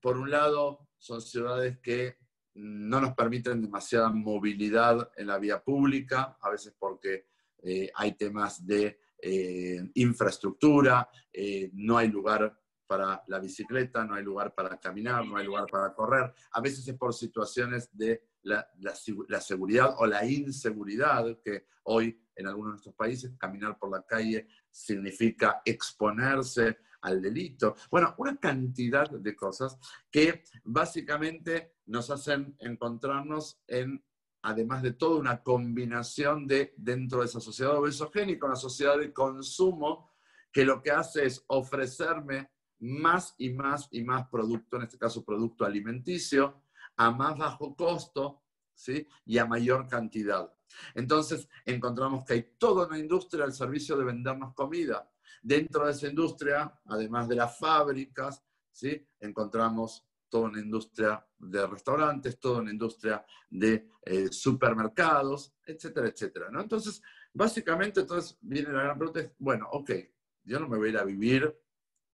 Por 0.00 0.16
un 0.16 0.30
lado, 0.30 0.88
son 0.98 1.20
ciudades 1.20 1.78
que 1.78 2.18
no 2.54 3.00
nos 3.00 3.14
permiten 3.14 3.62
demasiada 3.62 4.10
movilidad 4.10 5.10
en 5.16 5.26
la 5.26 5.38
vía 5.38 5.62
pública, 5.62 6.36
a 6.40 6.50
veces 6.50 6.74
porque 6.78 7.26
eh, 7.62 7.90
hay 7.94 8.16
temas 8.16 8.66
de 8.66 8.98
eh, 9.20 9.90
infraestructura, 9.94 11.08
eh, 11.32 11.70
no 11.74 11.98
hay 11.98 12.08
lugar 12.08 12.58
para 12.86 13.22
la 13.26 13.38
bicicleta, 13.38 14.04
no 14.04 14.14
hay 14.14 14.22
lugar 14.22 14.54
para 14.54 14.78
caminar, 14.78 15.26
no 15.26 15.36
hay 15.36 15.46
lugar 15.46 15.66
para 15.70 15.92
correr. 15.92 16.32
A 16.52 16.60
veces 16.60 16.86
es 16.86 16.94
por 16.96 17.12
situaciones 17.14 17.88
de 17.92 18.22
la, 18.42 18.68
la, 18.80 19.40
seguridad 19.40 19.94
o 19.98 20.06
la 20.06 20.24
inseguridad, 20.24 21.38
que 21.42 21.66
hoy 21.84 22.20
en 22.34 22.46
algunos 22.46 22.70
de 22.70 22.72
nuestros 22.74 22.94
países 22.94 23.32
caminar 23.38 23.78
por 23.78 23.90
la 23.90 24.02
calle 24.02 24.46
significa 24.70 25.62
exponerse 25.64 26.78
al 27.02 27.20
delito. 27.20 27.76
Bueno, 27.90 28.14
una 28.18 28.36
cantidad 28.36 29.10
de 29.10 29.36
cosas 29.36 29.78
que 30.10 30.44
básicamente 30.64 31.76
nos 31.86 32.10
hacen 32.10 32.56
encontrarnos 32.58 33.60
en, 33.66 34.04
además 34.42 34.82
de 34.82 34.92
todo, 34.92 35.18
una 35.18 35.42
combinación 35.42 36.46
de 36.46 36.74
dentro 36.76 37.20
de 37.20 37.26
esa 37.26 37.40
sociedad 37.40 37.76
obesogénica, 37.76 38.46
una 38.46 38.56
sociedad 38.56 38.98
de 38.98 39.12
consumo 39.12 40.10
que 40.52 40.64
lo 40.64 40.82
que 40.82 40.90
hace 40.90 41.26
es 41.26 41.44
ofrecerme 41.48 42.50
más 42.80 43.34
y 43.38 43.50
más 43.50 43.88
y 43.90 44.02
más 44.02 44.28
producto, 44.28 44.76
en 44.76 44.82
este 44.82 44.98
caso 44.98 45.24
producto 45.24 45.64
alimenticio, 45.64 46.62
a 46.96 47.10
más 47.10 47.36
bajo 47.36 47.74
costo 47.74 48.42
¿sí? 48.74 49.06
y 49.24 49.38
a 49.38 49.46
mayor 49.46 49.88
cantidad. 49.88 50.52
Entonces 50.94 51.48
encontramos 51.64 52.24
que 52.24 52.34
hay 52.34 52.42
toda 52.58 52.86
una 52.86 52.98
industria 52.98 53.44
al 53.44 53.52
servicio 53.52 53.96
de 53.96 54.04
vendernos 54.04 54.54
comida. 54.54 55.10
Dentro 55.42 55.86
de 55.86 55.92
esa 55.92 56.08
industria, 56.08 56.80
además 56.86 57.28
de 57.28 57.36
las 57.36 57.58
fábricas, 57.58 58.42
¿sí? 58.72 59.06
encontramos 59.20 60.04
toda 60.28 60.48
una 60.48 60.60
industria 60.60 61.24
de 61.38 61.66
restaurantes, 61.66 62.38
toda 62.40 62.60
una 62.60 62.72
industria 62.72 63.24
de 63.48 63.88
eh, 64.02 64.28
supermercados, 64.30 65.54
etcétera, 65.64 66.08
etcétera. 66.08 66.50
¿no? 66.50 66.60
Entonces, 66.60 67.00
básicamente, 67.32 68.00
entonces 68.00 68.36
viene 68.40 68.72
la 68.72 68.82
gran 68.82 68.98
pregunta, 68.98 69.32
bueno, 69.38 69.68
ok, 69.70 69.90
yo 70.44 70.58
no 70.58 70.68
me 70.68 70.78
voy 70.78 70.88
a 70.88 70.90
ir 70.92 70.98
a 70.98 71.04
vivir 71.04 71.65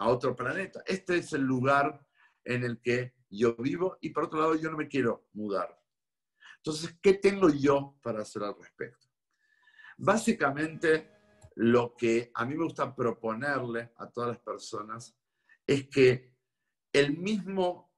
a 0.02 0.08
otro 0.08 0.34
planeta. 0.34 0.82
Este 0.84 1.18
es 1.18 1.32
el 1.32 1.42
lugar 1.42 2.04
en 2.44 2.64
el 2.64 2.80
que 2.80 3.14
yo 3.30 3.54
vivo 3.54 3.98
y 4.00 4.10
por 4.10 4.24
otro 4.24 4.40
lado 4.40 4.54
yo 4.56 4.68
no 4.68 4.76
me 4.76 4.88
quiero 4.88 5.28
mudar. 5.32 5.80
Entonces, 6.56 6.98
¿qué 7.00 7.14
tengo 7.14 7.48
yo 7.50 7.98
para 8.02 8.22
hacer 8.22 8.42
al 8.42 8.56
respecto? 8.58 9.06
Básicamente, 9.96 11.10
lo 11.56 11.94
que 11.96 12.32
a 12.34 12.44
mí 12.44 12.56
me 12.56 12.64
gusta 12.64 12.94
proponerle 12.94 13.92
a 13.96 14.10
todas 14.10 14.30
las 14.30 14.38
personas 14.40 15.16
es 15.66 15.88
que 15.88 16.34
el 16.92 17.16
mismo 17.18 17.94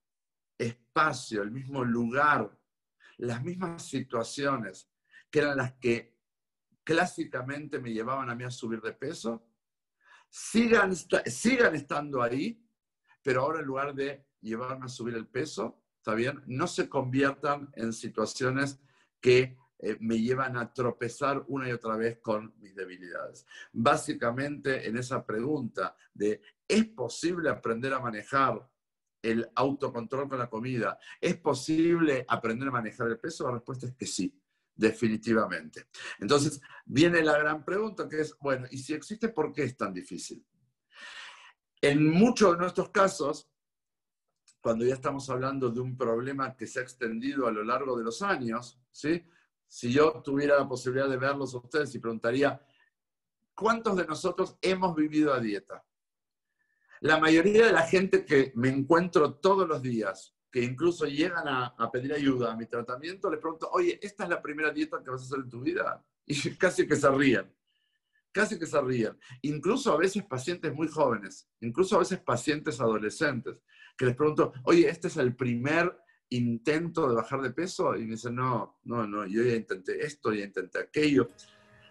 espacio, 0.59 1.43
el 1.43 1.51
mismo 1.51 1.85
lugar, 1.85 2.59
las 3.17 3.43
mismas 3.43 3.83
situaciones 3.83 4.90
que 5.31 5.38
eran 5.38 5.57
las 5.57 5.73
que 5.75 6.19
clásicamente 6.85 7.79
me 7.79 7.93
llevaban 7.93 8.29
a 8.29 8.35
mí 8.35 8.45
a 8.45 8.51
subir 8.51 8.83
de 8.83 8.93
peso, 8.93 9.47
sigan, 10.35 10.97
sigan 10.97 11.77
estando 11.77 12.20
ahí, 12.20 12.61
pero 13.23 13.42
ahora 13.42 13.61
en 13.61 13.66
lugar 13.66 13.94
de 13.94 14.27
llevarme 14.40 14.87
a 14.87 14.88
subir 14.88 15.14
el 15.14 15.29
peso, 15.29 15.81
¿está 15.99 16.12
bien? 16.14 16.42
No 16.47 16.66
se 16.66 16.88
conviertan 16.88 17.70
en 17.75 17.92
situaciones 17.92 18.81
que 19.20 19.57
eh, 19.79 19.97
me 20.01 20.20
llevan 20.20 20.57
a 20.57 20.73
tropezar 20.73 21.44
una 21.47 21.68
y 21.68 21.73
otra 21.73 21.97
vez 21.97 22.18
con 22.18 22.53
mis 22.59 22.75
debilidades. 22.75 23.47
Básicamente 23.73 24.88
en 24.88 24.97
esa 24.97 25.25
pregunta 25.25 25.97
de 26.12 26.42
¿es 26.66 26.85
posible 26.87 27.49
aprender 27.49 27.94
a 27.94 28.01
manejar 28.01 28.68
el 29.23 29.49
autocontrol 29.55 30.29
con 30.29 30.40
la 30.40 30.51
comida? 30.51 30.99
¿Es 31.20 31.37
posible 31.37 32.25
aprender 32.27 32.68
a 32.68 32.73
manejar 32.73 33.07
el 33.07 33.20
peso? 33.20 33.47
La 33.47 33.53
respuesta 33.53 33.87
es 33.87 33.94
que 33.94 34.07
sí 34.07 34.37
definitivamente. 34.75 35.89
Entonces, 36.19 36.61
viene 36.85 37.23
la 37.23 37.39
gran 37.39 37.65
pregunta 37.65 38.09
que 38.09 38.21
es, 38.21 38.37
bueno, 38.41 38.67
¿y 38.71 38.79
si 38.79 38.95
existe, 38.95 39.29
por 39.29 39.53
qué 39.53 39.65
es 39.65 39.77
tan 39.77 39.93
difícil? 39.93 40.45
En 41.81 42.11
muchos 42.11 42.53
de 42.53 42.59
nuestros 42.59 42.91
casos, 42.91 43.49
cuando 44.61 44.85
ya 44.85 44.95
estamos 44.95 45.29
hablando 45.29 45.71
de 45.71 45.81
un 45.81 45.97
problema 45.97 46.57
que 46.57 46.67
se 46.67 46.81
ha 46.81 46.83
extendido 46.83 47.47
a 47.47 47.53
lo 47.53 47.63
largo 47.63 47.97
de 47.99 48.05
los 48.05 48.23
años, 48.23 48.81
¿sí? 48.91 49.25
si 49.67 49.93
yo 49.93 50.23
tuviera 50.25 50.59
la 50.59 50.69
posibilidad 50.69 51.09
de 51.09 51.17
verlos 51.17 51.55
a 51.55 51.59
ustedes 51.59 51.95
y 51.95 51.99
preguntaría, 51.99 52.65
¿cuántos 53.55 53.97
de 53.97 54.07
nosotros 54.07 54.57
hemos 54.63 54.95
vivido 54.95 55.35
a 55.35 55.41
dieta? 55.41 55.85
La 57.01 57.19
mayoría 57.19 57.67
de 57.67 57.73
la 57.73 57.83
gente 57.83 58.25
que 58.25 58.53
me 58.55 58.71
encuentro 58.71 59.35
todos 59.35 59.69
los 59.69 59.83
días 59.83 60.34
que 60.55 60.62
incluso 60.62 61.05
llegan 61.05 61.49
a, 61.49 61.90
pedir 61.90 62.12
ayuda 62.12 62.53
a 62.53 62.57
mi 62.57 62.67
tratamiento, 62.67 63.29
les 63.29 63.40
pregunto, 63.40 63.69
oye, 63.73 63.99
¿esta 64.01 64.23
es 64.23 64.31
la 64.31 64.40
primera 64.40 64.71
dieta 64.71 65.03
que 65.03 65.11
vas 65.11 65.23
a 65.23 65.25
hacer 65.25 65.40
en 65.40 65.49
tu 65.49 65.61
vida? 65.61 66.07
Y 66.27 66.55
casi 66.55 66.87
que 66.87 66.95
se 66.95 67.11
ríen, 67.11 67.53
casi 68.31 68.57
que 68.57 68.64
se 68.64 68.81
ríen. 68.81 69.19
Incluso 69.43 69.93
a 69.93 69.97
veces 69.97 70.23
pacientes 70.25 70.73
muy 70.73 70.87
jóvenes, 70.87 71.51
incluso 71.61 71.97
a 71.97 71.99
veces 71.99 72.21
pacientes 72.21 72.81
adolescentes, 72.81 73.57
que 73.99 74.07
les 74.07 74.14
pregunto, 74.14 74.53
oye, 74.62 74.88
¿este 74.88 75.09
es 75.09 75.17
el 75.17 75.35
primer 75.35 75.99
intento 76.29 77.09
de 77.09 77.17
bajar 77.17 77.43
de 77.43 77.51
peso? 77.51 77.97
Y 77.97 78.05
me 78.05 78.12
dicen, 78.12 78.37
no, 78.37 78.79
no, 78.85 79.09
no, 79.09 79.27
yo 79.27 79.43
ya 79.43 79.57
intenté 79.57 80.07
esto, 80.07 80.33
ya 80.33 80.45
intenté 80.45 80.79
aquello. 80.79 81.31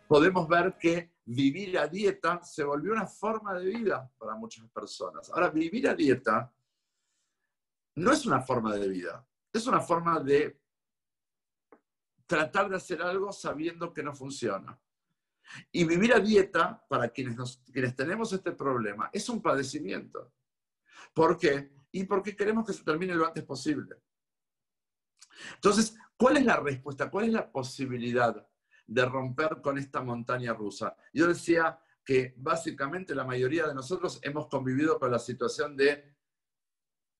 Podemos 0.07 0.47
ver 0.47 0.77
que 0.79 1.11
vivir 1.25 1.77
a 1.77 1.87
dieta 1.87 2.41
se 2.41 2.63
volvió 2.63 2.93
una 2.93 3.07
forma 3.07 3.59
de 3.59 3.65
vida 3.65 4.09
para 4.17 4.35
muchas 4.35 4.65
personas. 4.69 5.29
Ahora, 5.31 5.49
vivir 5.49 5.89
a 5.89 5.93
dieta 5.93 6.49
no 7.95 8.11
es 8.11 8.25
una 8.25 8.41
forma 8.41 8.75
de 8.75 8.87
vida, 8.87 9.27
es 9.51 9.67
una 9.67 9.79
forma 9.79 10.19
de 10.19 10.59
tratar 12.25 12.69
de 12.69 12.77
hacer 12.77 13.01
algo 13.01 13.31
sabiendo 13.31 13.93
que 13.93 14.03
no 14.03 14.13
funciona. 14.15 14.79
Y 15.71 15.83
vivir 15.83 16.13
a 16.13 16.19
dieta, 16.19 16.83
para 16.87 17.09
quienes, 17.09 17.61
quienes 17.71 17.95
tenemos 17.95 18.31
este 18.33 18.53
problema, 18.53 19.09
es 19.11 19.27
un 19.29 19.41
padecimiento. 19.41 20.33
¿Por 21.13 21.37
qué? 21.37 21.71
Y 21.91 22.05
porque 22.05 22.35
queremos 22.35 22.65
que 22.65 22.73
se 22.73 22.83
termine 22.83 23.13
lo 23.13 23.27
antes 23.27 23.43
posible. 23.43 23.97
Entonces, 25.55 25.95
¿cuál 26.17 26.37
es 26.37 26.45
la 26.45 26.57
respuesta? 26.59 27.09
¿Cuál 27.11 27.25
es 27.25 27.33
la 27.33 27.51
posibilidad 27.51 28.47
de 28.87 29.05
romper 29.05 29.61
con 29.61 29.77
esta 29.77 30.01
montaña 30.01 30.53
rusa? 30.53 30.95
Yo 31.13 31.27
decía 31.27 31.79
que 32.03 32.33
básicamente 32.37 33.15
la 33.15 33.25
mayoría 33.25 33.67
de 33.67 33.75
nosotros 33.75 34.19
hemos 34.23 34.47
convivido 34.47 34.99
con 34.99 35.11
la 35.11 35.19
situación 35.19 35.77
de 35.77 36.12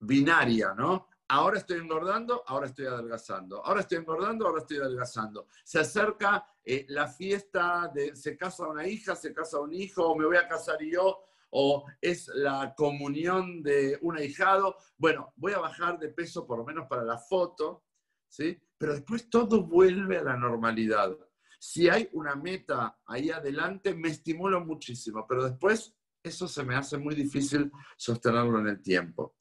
binaria, 0.04 0.74
¿no? 0.74 1.08
Ahora 1.28 1.58
estoy 1.58 1.78
engordando, 1.78 2.42
ahora 2.46 2.66
estoy 2.66 2.86
adelgazando. 2.86 3.64
Ahora 3.64 3.80
estoy 3.80 3.98
engordando, 3.98 4.46
ahora 4.46 4.60
estoy 4.60 4.76
adelgazando. 4.76 5.48
Se 5.64 5.80
acerca 5.80 6.46
eh, 6.62 6.84
la 6.88 7.08
fiesta 7.08 7.90
de 7.94 8.14
se 8.14 8.36
casa 8.36 8.68
una 8.68 8.86
hija, 8.86 9.16
se 9.16 9.32
casa 9.32 9.58
un 9.58 9.72
hijo, 9.72 10.06
o 10.06 10.16
me 10.16 10.26
voy 10.26 10.36
a 10.36 10.46
casar 10.46 10.78
yo, 10.82 11.24
o 11.50 11.86
es 12.00 12.28
la 12.34 12.74
comunión 12.76 13.62
de 13.62 13.98
un 14.02 14.18
ahijado. 14.18 14.76
Bueno, 14.98 15.32
voy 15.36 15.52
a 15.52 15.60
bajar 15.60 15.98
de 15.98 16.08
peso 16.08 16.46
por 16.46 16.58
lo 16.58 16.64
menos 16.64 16.86
para 16.88 17.04
la 17.04 17.16
foto, 17.16 17.84
¿sí? 18.28 18.60
Pero 18.76 18.92
después 18.92 19.30
todo 19.30 19.64
vuelve 19.64 20.18
a 20.18 20.24
la 20.24 20.36
normalidad. 20.36 21.16
Si 21.58 21.88
hay 21.88 22.10
una 22.12 22.34
meta 22.36 22.98
ahí 23.06 23.30
adelante, 23.30 23.94
me 23.94 24.08
estimulo 24.08 24.60
muchísimo, 24.62 25.24
pero 25.26 25.44
después 25.44 25.96
eso 26.22 26.46
se 26.46 26.64
me 26.64 26.74
hace 26.74 26.98
muy 26.98 27.14
difícil 27.14 27.72
sostenerlo 27.96 28.58
en 28.58 28.68
el 28.68 28.82
tiempo. 28.82 29.36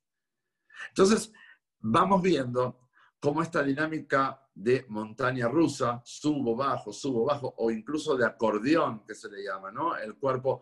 Entonces, 0.89 1.31
vamos 1.79 2.21
viendo 2.21 2.89
cómo 3.19 3.41
esta 3.41 3.63
dinámica 3.63 4.39
de 4.53 4.85
montaña 4.89 5.47
rusa, 5.47 6.01
subo, 6.03 6.55
bajo, 6.55 6.91
subo, 6.91 7.25
bajo, 7.25 7.53
o 7.57 7.71
incluso 7.71 8.15
de 8.15 8.25
acordeón, 8.25 9.05
que 9.05 9.15
se 9.15 9.29
le 9.29 9.43
llama, 9.43 9.71
¿no? 9.71 9.95
El 9.95 10.15
cuerpo 10.17 10.61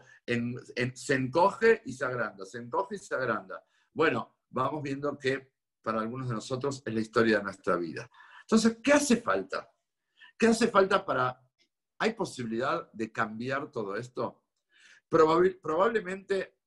se 0.93 1.13
encoge 1.15 1.81
y 1.85 1.93
se 1.93 2.05
agranda, 2.05 2.45
se 2.45 2.59
encoge 2.59 2.95
y 2.95 2.99
se 2.99 3.15
agranda. 3.15 3.63
Bueno, 3.93 4.37
vamos 4.49 4.81
viendo 4.81 5.17
que 5.17 5.51
para 5.81 6.01
algunos 6.01 6.29
de 6.29 6.35
nosotros 6.35 6.83
es 6.85 6.93
la 6.93 7.01
historia 7.01 7.37
de 7.39 7.43
nuestra 7.43 7.75
vida. 7.75 8.09
Entonces, 8.41 8.77
¿qué 8.83 8.93
hace 8.93 9.17
falta? 9.17 9.69
¿Qué 10.37 10.47
hace 10.47 10.67
falta 10.67 11.03
para... 11.05 11.41
¿Hay 11.99 12.13
posibilidad 12.13 12.91
de 12.91 13.11
cambiar 13.11 13.71
todo 13.71 13.95
esto? 13.95 14.41
probablemente 15.09 16.60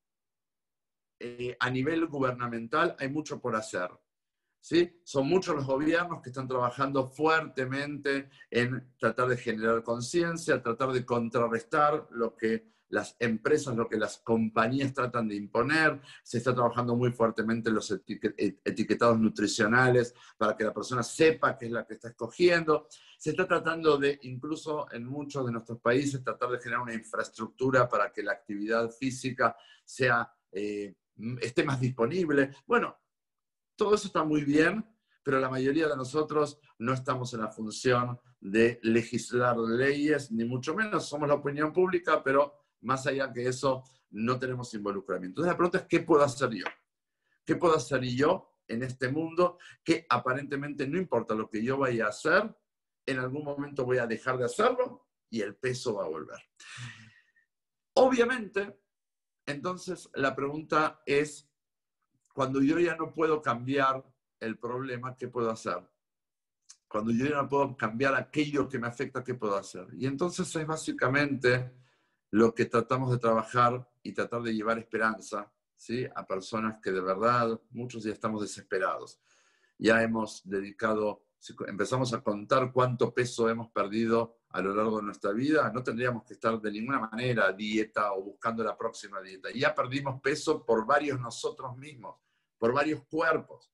eh, 1.18 1.57
a 1.59 1.70
nivel 1.70 2.07
gubernamental 2.07 2.96
hay 2.98 3.09
mucho 3.09 3.40
por 3.40 3.57
hacer. 3.57 3.90
¿sí? 4.61 5.00
Son 5.05 5.29
muchos 5.29 5.55
los 5.55 5.66
gobiernos 5.66 6.22
que 6.22 6.31
están 6.31 6.48
trabajando 6.48 7.11
fuertemente 7.11 8.31
en 8.50 8.94
tratar 8.98 9.29
de 9.29 9.37
generar 9.37 9.83
conciencia, 9.83 10.62
tratar 10.62 10.92
de 10.92 11.05
contrarrestar 11.05 12.09
lo 12.11 12.35
que 12.35 12.74
las 12.88 13.16
empresas, 13.18 13.77
lo 13.77 13.88
que 13.88 13.98
las 13.98 14.18
compañías 14.18 14.94
tratan 14.94 15.29
de 15.29 15.35
imponer. 15.35 16.00
Se 16.22 16.38
está 16.38 16.55
trabajando 16.55 16.96
muy 16.96 17.12
fuertemente 17.12 17.68
en 17.68 17.74
los 17.74 17.90
etiquetados 17.90 19.18
nutricionales 19.18 20.14
para 20.38 20.57
que 20.57 20.64
la 20.64 20.72
persona 20.72 21.03
sepa 21.03 21.59
qué 21.59 21.66
es 21.66 21.72
la 21.72 21.85
que 21.87 21.94
está 21.94 22.09
escogiendo. 22.09 22.88
Se 23.18 23.31
está 23.31 23.46
tratando 23.46 23.98
de, 23.98 24.18
incluso 24.22 24.87
en 24.92 25.05
muchos 25.05 25.44
de 25.44 25.53
nuestros 25.53 25.81
países, 25.81 26.22
tratar 26.22 26.50
de 26.50 26.61
generar 26.61 26.83
una 26.83 26.94
infraestructura 26.94 27.88
para 27.88 28.12
que 28.12 28.22
la 28.22 28.33
actividad 28.33 28.90
física 28.90 29.57
sea 29.85 30.33
eh, 30.53 30.94
esté 31.40 31.64
más 31.64 31.81
disponible. 31.81 32.50
Bueno, 32.66 32.98
todo 33.77 33.94
eso 33.94 34.07
está 34.07 34.24
muy 34.24 34.44
bien, 34.44 34.85
pero 35.22 35.40
la 35.40 35.48
mayoría 35.48 35.88
de 35.88 35.96
nosotros 35.96 36.59
no 36.79 36.92
estamos 36.92 37.33
en 37.35 37.40
la 37.40 37.50
función 37.50 38.20
de 38.40 38.79
legislar 38.83 39.57
leyes, 39.57 40.31
ni 40.31 40.44
mucho 40.44 40.74
menos 40.74 41.09
somos 41.09 41.29
la 41.29 41.35
opinión 41.35 41.72
pública, 41.72 42.22
pero 42.22 42.66
más 42.83 43.07
allá 43.07 43.33
que 43.33 43.48
eso, 43.48 43.83
no 44.11 44.38
tenemos 44.38 44.72
involucramiento. 44.74 45.40
Entonces 45.40 45.53
la 45.53 45.57
pregunta 45.57 45.79
es, 45.79 45.85
¿qué 45.87 46.00
puedo 46.00 46.22
hacer 46.22 46.50
yo? 46.50 46.66
¿Qué 47.44 47.57
puedo 47.57 47.74
hacer 47.74 48.03
yo 48.03 48.59
en 48.68 48.83
este 48.83 49.09
mundo 49.09 49.59
que 49.83 50.07
aparentemente 50.09 50.87
no 50.87 50.98
importa 50.98 51.35
lo 51.35 51.48
que 51.48 51.62
yo 51.62 51.79
vaya 51.79 52.07
a 52.07 52.11
hacer, 52.11 52.55
en 53.07 53.18
algún 53.18 53.44
momento 53.44 53.85
voy 53.85 53.98
a 53.98 54.07
dejar 54.07 54.38
de 54.38 54.44
hacerlo 54.44 55.09
y 55.31 55.40
el 55.40 55.57
peso 55.57 55.94
va 55.94 56.05
a 56.05 56.09
volver? 56.09 56.38
Obviamente, 57.94 58.83
entonces 59.46 60.09
la 60.14 60.35
pregunta 60.35 61.02
es, 61.07 61.48
cuando 62.33 62.62
yo 62.62 62.78
ya 62.78 62.96
no 62.96 63.12
puedo 63.12 63.40
cambiar 63.42 64.04
el 64.40 64.59
problema, 64.59 65.16
¿qué 65.16 65.28
puedo 65.28 65.50
hacer? 65.50 65.78
Cuando 66.88 67.12
yo 67.12 67.26
ya 67.26 67.42
no 67.42 67.48
puedo 67.48 67.76
cambiar 67.76 68.14
aquello 68.14 68.68
que 68.68 68.78
me 68.78 68.87
afecta, 68.87 69.24
¿qué 69.24 69.35
puedo 69.35 69.57
hacer? 69.57 69.87
Y 69.92 70.07
entonces 70.07 70.54
es 70.54 70.66
básicamente 70.66 71.72
lo 72.30 72.54
que 72.54 72.66
tratamos 72.66 73.11
de 73.11 73.18
trabajar 73.18 73.88
y 74.02 74.12
tratar 74.12 74.42
de 74.42 74.54
llevar 74.54 74.78
esperanza 74.78 75.52
¿sí? 75.76 76.07
a 76.14 76.26
personas 76.26 76.80
que 76.80 76.90
de 76.90 77.00
verdad, 77.00 77.61
muchos 77.70 78.04
ya 78.04 78.12
estamos 78.12 78.42
desesperados. 78.42 79.20
Ya 79.78 80.02
hemos 80.02 80.42
dedicado, 80.44 81.24
empezamos 81.66 82.12
a 82.12 82.22
contar 82.22 82.72
cuánto 82.72 83.12
peso 83.12 83.48
hemos 83.48 83.70
perdido 83.70 84.38
a 84.54 84.60
lo 84.62 84.72
largo 84.72 84.98
de 84.98 85.02
nuestra 85.06 85.32
vida, 85.32 85.68
no 85.74 85.82
tendríamos 85.82 86.22
que 86.22 86.34
estar 86.34 86.60
de 86.60 86.70
ninguna 86.70 87.00
manera 87.00 87.48
a 87.48 87.52
dieta 87.52 88.12
o 88.12 88.22
buscando 88.22 88.62
la 88.62 88.76
próxima 88.76 89.20
dieta. 89.20 89.48
Ya 89.52 89.74
perdimos 89.74 90.20
peso 90.20 90.64
por 90.64 90.86
varios 90.86 91.20
nosotros 91.20 91.76
mismos, 91.76 92.20
por 92.56 92.72
varios 92.72 93.02
cuerpos. 93.06 93.72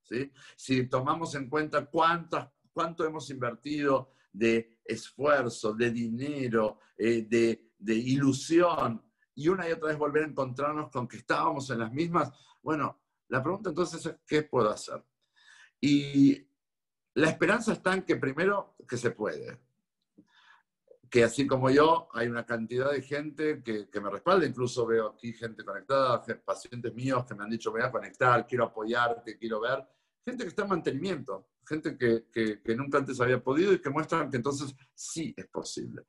¿sí? 0.00 0.32
Si 0.56 0.88
tomamos 0.88 1.34
en 1.34 1.50
cuenta 1.50 1.84
cuántas, 1.84 2.48
cuánto 2.72 3.04
hemos 3.04 3.28
invertido 3.28 4.12
de 4.32 4.78
esfuerzo, 4.82 5.74
de 5.74 5.90
dinero, 5.90 6.78
eh, 6.96 7.26
de, 7.28 7.72
de 7.76 7.94
ilusión, 7.94 9.04
y 9.34 9.48
una 9.48 9.68
y 9.68 9.72
otra 9.72 9.88
vez 9.88 9.98
volver 9.98 10.24
a 10.24 10.28
encontrarnos 10.28 10.90
con 10.90 11.06
que 11.06 11.18
estábamos 11.18 11.68
en 11.68 11.80
las 11.80 11.92
mismas. 11.92 12.32
Bueno, 12.62 13.02
la 13.28 13.42
pregunta 13.42 13.68
entonces 13.68 14.06
es, 14.06 14.16
¿qué 14.26 14.44
puedo 14.44 14.70
hacer? 14.70 15.04
Y 15.78 16.48
la 17.12 17.28
esperanza 17.28 17.74
está 17.74 17.92
en 17.92 18.04
que 18.04 18.16
primero, 18.16 18.76
que 18.88 18.96
se 18.96 19.10
puede. 19.10 19.71
Que 21.12 21.24
así 21.24 21.46
como 21.46 21.68
yo, 21.68 22.08
hay 22.14 22.26
una 22.26 22.46
cantidad 22.46 22.90
de 22.90 23.02
gente 23.02 23.62
que, 23.62 23.86
me 24.00 24.08
respalda, 24.08 24.46
incluso 24.46 24.86
veo 24.86 25.08
aquí 25.08 25.34
gente 25.34 25.62
conectada, 25.62 26.22
pacientes 26.42 26.94
míos 26.94 27.26
que 27.26 27.34
me 27.34 27.44
han 27.44 27.50
dicho, 27.50 27.70
voy 27.70 27.82
a 27.82 27.90
conectar, 27.92 28.46
quiero 28.46 28.64
apoyarte, 28.64 29.36
quiero 29.36 29.60
ver. 29.60 29.86
Gente 30.24 30.44
que 30.44 30.48
está 30.48 30.62
en 30.62 30.70
mantenimiento, 30.70 31.50
gente 31.66 31.98
que, 31.98 32.30
que 32.32 32.74
nunca 32.74 32.96
antes 32.96 33.20
había 33.20 33.44
podido 33.44 33.74
y 33.74 33.78
que 33.82 33.90
muestran 33.90 34.30
que 34.30 34.38
entonces 34.38 34.74
sí 34.94 35.34
es 35.36 35.46
posible. 35.48 36.06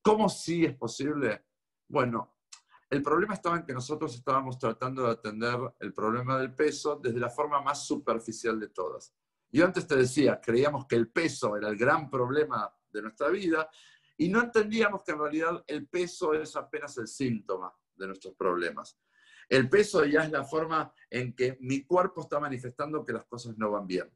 ¿Cómo 0.00 0.26
sí 0.30 0.64
es 0.64 0.74
posible? 0.74 1.44
Bueno, 1.86 2.36
el 2.88 3.02
problema 3.02 3.34
estaba 3.34 3.56
en 3.56 3.66
que 3.66 3.74
nosotros 3.74 4.14
estábamos 4.14 4.58
tratando 4.58 5.02
de 5.02 5.10
atender 5.10 5.58
el 5.80 5.92
problema 5.92 6.38
del 6.38 6.54
peso 6.54 6.96
desde 6.96 7.20
la 7.20 7.28
forma 7.28 7.60
más 7.60 7.84
superficial 7.86 8.58
de 8.58 8.68
todas. 8.68 9.12
Yo 9.52 9.66
antes 9.66 9.86
te 9.86 9.96
decía, 9.96 10.40
creíamos 10.40 10.86
que 10.86 10.96
el 10.96 11.08
peso 11.08 11.58
era 11.58 11.68
el 11.68 11.76
gran 11.76 12.08
problema 12.08 12.72
de 12.90 13.02
nuestra 13.02 13.28
vida 13.28 13.68
y 14.16 14.28
no 14.28 14.40
entendíamos 14.42 15.02
que 15.02 15.12
en 15.12 15.18
realidad 15.18 15.64
el 15.66 15.86
peso 15.88 16.34
es 16.34 16.56
apenas 16.56 16.96
el 16.98 17.08
síntoma 17.08 17.72
de 17.94 18.06
nuestros 18.06 18.34
problemas. 18.34 18.98
El 19.48 19.68
peso 19.68 20.04
ya 20.04 20.24
es 20.24 20.30
la 20.30 20.44
forma 20.44 20.92
en 21.08 21.34
que 21.34 21.56
mi 21.60 21.84
cuerpo 21.84 22.22
está 22.22 22.40
manifestando 22.40 23.04
que 23.04 23.12
las 23.12 23.24
cosas 23.26 23.56
no 23.56 23.70
van 23.70 23.86
bien. 23.86 24.10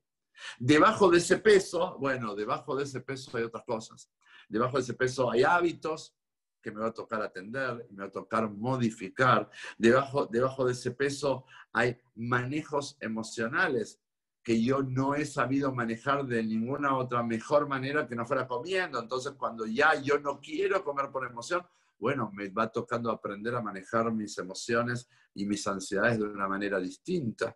Debajo 0.59 1.11
de 1.11 1.19
ese 1.19 1.39
peso, 1.39 1.97
bueno, 1.99 2.35
debajo 2.35 2.75
de 2.75 2.85
ese 2.85 3.01
peso 3.01 3.37
hay 3.37 3.45
otras 3.45 3.65
cosas. 3.65 4.11
Debajo 4.49 4.79
de 4.79 4.83
ese 4.83 4.95
peso 4.95 5.31
hay 5.31 5.45
hábitos, 5.45 6.17
que 6.63 6.71
me 6.71 6.81
va 6.81 6.89
a 6.89 6.95
tocar 6.95 7.23
atender, 7.23 7.87
me 7.91 8.03
va 8.03 8.09
a 8.09 8.13
tocar 8.13 8.51
modificar. 8.51 9.49
Debajo, 9.79 10.27
debajo 10.27 10.65
de 10.65 10.73
ese 10.73 10.91
peso 10.91 11.47
hay 11.73 11.99
manejos 12.15 12.97
emocionales 13.01 14.01
que 14.43 14.63
yo 14.63 14.83
no 14.83 15.15
he 15.15 15.27
sabido 15.27 15.73
manejar 15.75 16.25
de 16.27 16.43
ninguna 16.43 16.97
otra 16.97 17.23
mejor 17.23 17.69
manera 17.69 18.07
que 18.07 18.17
no 18.17 18.27
fuera 18.27 18.47
comiendo. 18.47 19.01
Entonces, 19.01 19.33
cuando 19.33 19.67
ya 19.67 19.95
yo 20.01 20.19
no 20.19 20.41
quiero 20.41 20.83
comer 20.83 21.11
por 21.11 21.27
emoción, 21.27 21.63
bueno, 21.99 22.31
me 22.33 22.49
va 22.49 22.73
tocando 22.73 23.11
aprender 23.11 23.55
a 23.55 23.61
manejar 23.61 24.11
mis 24.13 24.37
emociones 24.39 25.09
y 25.35 25.45
mis 25.45 25.67
ansiedades 25.67 26.19
de 26.19 26.25
una 26.25 26.49
manera 26.49 26.81
distinta. 26.81 27.55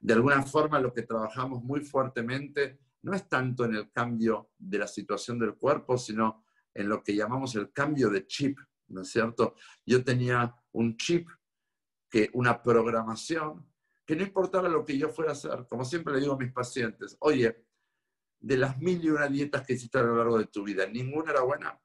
De 0.00 0.14
alguna 0.14 0.42
forma, 0.42 0.78
lo 0.78 0.92
que 0.92 1.02
trabajamos 1.02 1.62
muy 1.64 1.80
fuertemente 1.80 2.78
no 3.02 3.14
es 3.14 3.28
tanto 3.28 3.64
en 3.64 3.74
el 3.74 3.90
cambio 3.90 4.50
de 4.56 4.78
la 4.78 4.86
situación 4.86 5.38
del 5.38 5.56
cuerpo, 5.56 5.98
sino 5.98 6.44
en 6.72 6.88
lo 6.88 7.02
que 7.02 7.14
llamamos 7.14 7.56
el 7.56 7.72
cambio 7.72 8.08
de 8.08 8.26
chip, 8.26 8.58
¿no 8.88 9.02
es 9.02 9.10
cierto? 9.10 9.54
Yo 9.84 10.04
tenía 10.04 10.54
un 10.72 10.96
chip, 10.96 11.28
que, 12.08 12.30
una 12.34 12.62
programación, 12.62 13.71
que 14.04 14.16
no 14.16 14.22
importaba 14.22 14.68
lo 14.68 14.84
que 14.84 14.98
yo 14.98 15.08
fuera 15.08 15.30
a 15.30 15.34
hacer, 15.34 15.66
como 15.68 15.84
siempre 15.84 16.14
le 16.14 16.20
digo 16.20 16.34
a 16.34 16.38
mis 16.38 16.52
pacientes, 16.52 17.16
oye, 17.20 17.64
de 18.40 18.56
las 18.56 18.78
mil 18.78 19.02
y 19.04 19.10
una 19.10 19.28
dietas 19.28 19.64
que 19.64 19.74
hiciste 19.74 19.98
a 19.98 20.02
lo 20.02 20.16
largo 20.16 20.38
de 20.38 20.46
tu 20.46 20.64
vida, 20.64 20.86
¿ninguna 20.86 21.30
era 21.30 21.42
buena? 21.42 21.80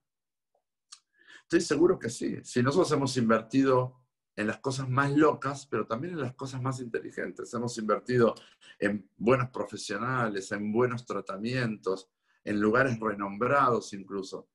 Estoy 1.44 1.62
seguro 1.62 2.00
que 2.00 2.10
sí. 2.10 2.40
Si 2.44 2.62
nosotros 2.62 2.92
hemos 2.92 3.16
invertido 3.16 4.02
en 4.36 4.48
las 4.48 4.60
cosas 4.60 4.88
más 4.90 5.12
locas, 5.12 5.66
pero 5.66 5.88
también 5.88 6.14
en 6.14 6.22
las 6.22 6.36
cosas 6.36 6.62
más 6.62 6.80
inteligentes. 6.80 7.52
Hemos 7.54 7.78
invertido 7.80 8.36
en 8.78 9.10
buenos 9.18 9.50
profesionales, 9.50 10.52
en 10.52 10.72
buenos 10.72 11.06
tratamientos, 11.06 12.10
en 12.44 12.62
lugares 12.62 13.00
renombrados 13.00 13.94
incluso 13.94 14.48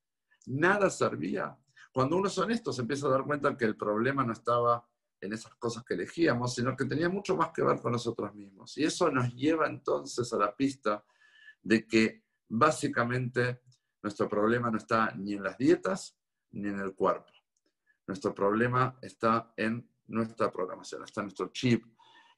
nada 0.47 0.89
servía. 0.91 1.57
Cuando 1.93 2.17
uno 2.17 2.29
es 2.29 2.39
honesto, 2.39 2.73
se 2.73 2.83
empieza 2.83 3.07
a 3.07 3.11
dar 3.11 3.25
cuenta 3.25 3.57
que 3.57 3.65
el 3.65 3.77
problema 3.77 4.25
no 4.25 4.33
estaba 4.33 4.89
en 5.23 5.33
esas 5.33 5.55
cosas 5.55 5.85
que 5.85 5.95
elegíamos, 5.95 6.55
sino 6.55 6.77
que 6.77 6.85
tenía 6.85 7.09
mucho 7.09 7.37
más 7.37 7.51
que 7.51 7.63
ver 7.63 7.81
con 7.81 7.93
nosotros 7.93 8.35
mismos. 8.35 8.77
Y 8.77 8.85
eso 8.85 9.11
nos 9.11 9.33
lleva 9.35 9.69
entonces 9.69 10.31
a 10.33 10.37
la 10.37 10.55
pista 10.55 11.05
de 11.63 11.87
que 11.87 12.25
básicamente 12.49 13.63
nuestro 14.03 14.29
problema 14.29 14.69
no 14.71 14.79
está 14.79 15.13
ni 15.15 15.35
en 15.35 15.45
las 15.45 15.57
dietas 15.57 16.19
ni 16.51 16.69
en 16.69 16.81
el 16.81 16.95
cuerpo. 16.95 17.31
Nuestro 18.07 18.35
problema 18.35 18.99
está 19.01 19.55
en 19.57 19.89
nuestra 20.09 20.51
programación, 20.51 21.05
está 21.05 21.21
en 21.21 21.27
nuestro 21.27 21.49
chip. 21.49 21.85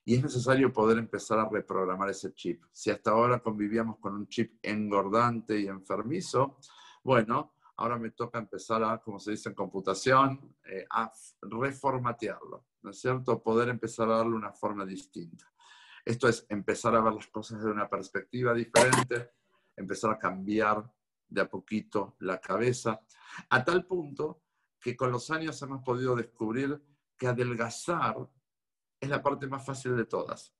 Y 0.04 0.16
es 0.16 0.22
necesario 0.22 0.70
poder 0.70 0.98
empezar 0.98 1.38
a 1.38 1.48
reprogramar 1.48 2.10
ese 2.10 2.34
chip. 2.34 2.62
Si 2.70 2.90
hasta 2.90 3.12
ahora 3.12 3.40
convivíamos 3.40 3.98
con 3.98 4.14
un 4.14 4.28
chip 4.28 4.58
engordante 4.62 5.58
y 5.58 5.68
enfermizo, 5.68 6.58
bueno, 7.02 7.54
ahora 7.76 7.98
me 7.98 8.10
toca 8.10 8.38
empezar 8.38 8.84
a, 8.84 8.98
como 8.98 9.18
se 9.18 9.30
dice 9.30 9.48
en 9.48 9.54
computación, 9.54 10.54
eh, 10.64 10.86
a 10.90 11.10
reformatearlo, 11.40 12.66
¿no 12.84 12.90
es 12.90 13.00
cierto? 13.00 13.42
Poder 13.42 13.70
empezar 13.70 14.08
a 14.10 14.18
darle 14.18 14.36
una 14.36 14.52
forma 14.52 14.84
distinta. 14.84 15.50
Esto 16.04 16.28
es 16.28 16.46
empezar 16.50 16.94
a 16.94 17.00
ver 17.00 17.14
las 17.14 17.26
cosas 17.28 17.64
de 17.64 17.70
una 17.70 17.88
perspectiva 17.88 18.52
diferente, 18.52 19.32
empezar 19.74 20.12
a 20.12 20.18
cambiar 20.18 20.84
de 21.26 21.40
a 21.40 21.48
poquito 21.48 22.16
la 22.20 22.38
cabeza, 22.38 23.00
a 23.48 23.64
tal 23.64 23.86
punto 23.86 24.42
que 24.78 24.94
con 24.94 25.10
los 25.10 25.30
años 25.30 25.60
hemos 25.62 25.82
podido 25.82 26.14
descubrir 26.14 26.78
que 27.16 27.26
adelgazar 27.26 28.16
es 29.00 29.08
la 29.08 29.22
parte 29.22 29.46
más 29.46 29.64
fácil 29.64 29.96
de 29.96 30.04
todas. 30.04 30.54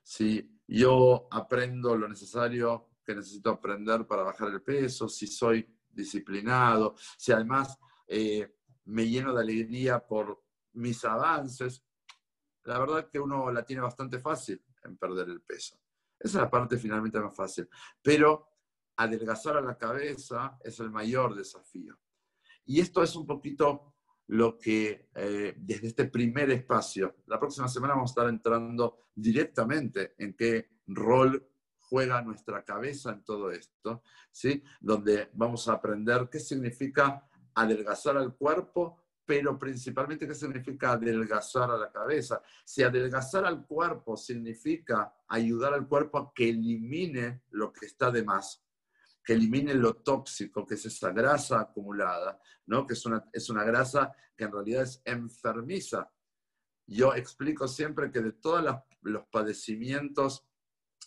Si 0.00 0.60
yo 0.68 1.26
aprendo 1.30 1.96
lo 1.96 2.08
necesario 2.08 2.90
que 3.04 3.16
necesito 3.16 3.50
aprender 3.50 4.06
para 4.06 4.22
bajar 4.22 4.48
el 4.48 4.62
peso, 4.62 5.08
si 5.08 5.26
soy 5.26 5.68
disciplinado, 5.88 6.94
si 7.16 7.32
además 7.32 7.76
eh, 8.06 8.54
me 8.84 9.08
lleno 9.08 9.34
de 9.34 9.40
alegría 9.40 10.06
por 10.06 10.47
mis 10.78 11.04
avances, 11.04 11.84
la 12.64 12.78
verdad 12.78 13.08
que 13.10 13.20
uno 13.20 13.50
la 13.50 13.64
tiene 13.64 13.82
bastante 13.82 14.18
fácil 14.18 14.62
en 14.84 14.96
perder 14.96 15.28
el 15.28 15.42
peso. 15.42 15.80
Esa 16.18 16.38
es 16.38 16.42
la 16.42 16.50
parte 16.50 16.76
finalmente 16.76 17.20
más 17.20 17.34
fácil. 17.34 17.68
Pero 18.02 18.48
adelgazar 18.96 19.56
a 19.56 19.60
la 19.60 19.78
cabeza 19.78 20.58
es 20.62 20.80
el 20.80 20.90
mayor 20.90 21.34
desafío. 21.34 21.98
Y 22.64 22.80
esto 22.80 23.02
es 23.02 23.14
un 23.16 23.26
poquito 23.26 23.94
lo 24.28 24.58
que 24.58 25.08
eh, 25.14 25.54
desde 25.56 25.88
este 25.88 26.04
primer 26.06 26.50
espacio, 26.50 27.16
la 27.26 27.38
próxima 27.38 27.68
semana 27.68 27.94
vamos 27.94 28.10
a 28.10 28.12
estar 28.12 28.28
entrando 28.28 29.06
directamente 29.14 30.14
en 30.18 30.34
qué 30.34 30.68
rol 30.86 31.48
juega 31.78 32.20
nuestra 32.20 32.64
cabeza 32.64 33.12
en 33.12 33.24
todo 33.24 33.50
esto, 33.50 34.02
¿sí? 34.30 34.62
Donde 34.80 35.30
vamos 35.32 35.66
a 35.68 35.74
aprender 35.74 36.28
qué 36.30 36.38
significa 36.38 37.26
adelgazar 37.54 38.18
al 38.18 38.36
cuerpo, 38.36 39.07
pero 39.28 39.58
principalmente 39.58 40.26
qué 40.26 40.34
significa 40.34 40.92
adelgazar 40.92 41.70
a 41.70 41.76
la 41.76 41.92
cabeza. 41.92 42.40
Si 42.64 42.82
adelgazar 42.82 43.44
al 43.44 43.66
cuerpo 43.66 44.16
significa 44.16 45.12
ayudar 45.28 45.74
al 45.74 45.86
cuerpo 45.86 46.16
a 46.16 46.32
que 46.34 46.48
elimine 46.48 47.42
lo 47.50 47.70
que 47.70 47.84
está 47.84 48.10
de 48.10 48.24
más, 48.24 48.64
que 49.22 49.34
elimine 49.34 49.74
lo 49.74 49.96
tóxico, 49.96 50.64
que 50.64 50.76
es 50.76 50.86
esa 50.86 51.12
grasa 51.12 51.60
acumulada, 51.60 52.40
¿no? 52.64 52.86
que 52.86 52.94
es 52.94 53.04
una, 53.04 53.22
es 53.30 53.50
una 53.50 53.64
grasa 53.64 54.14
que 54.34 54.44
en 54.44 54.52
realidad 54.52 54.84
es 54.84 55.02
enfermiza. 55.04 56.10
yo 56.86 57.14
explico 57.14 57.68
siempre 57.68 58.10
que 58.10 58.22
de 58.22 58.32
todos 58.32 58.64
los 59.02 59.26
padecimientos, 59.26 60.48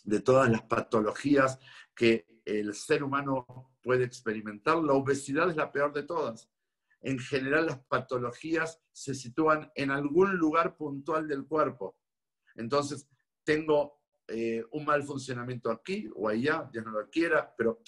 de 0.04 0.20
todas 0.20 0.48
las 0.48 0.62
patologías 0.62 1.58
que 1.92 2.40
el 2.44 2.72
ser 2.76 3.02
humano 3.02 3.72
puede 3.82 4.04
experimentar, 4.04 4.76
la 4.76 4.92
obesidad 4.92 5.50
es 5.50 5.56
la 5.56 5.72
peor 5.72 5.92
de 5.92 6.04
todas. 6.04 6.48
En 7.02 7.18
general, 7.18 7.66
las 7.66 7.78
patologías 7.80 8.80
se 8.92 9.14
sitúan 9.14 9.70
en 9.74 9.90
algún 9.90 10.36
lugar 10.36 10.76
puntual 10.76 11.28
del 11.28 11.44
cuerpo. 11.46 11.96
Entonces, 12.54 13.08
tengo 13.44 14.00
eh, 14.28 14.64
un 14.70 14.84
mal 14.84 15.02
funcionamiento 15.02 15.70
aquí 15.70 16.08
o 16.14 16.28
allá, 16.28 16.68
Dios 16.72 16.84
no 16.84 16.92
lo 16.92 17.10
quiera, 17.10 17.52
pero 17.56 17.82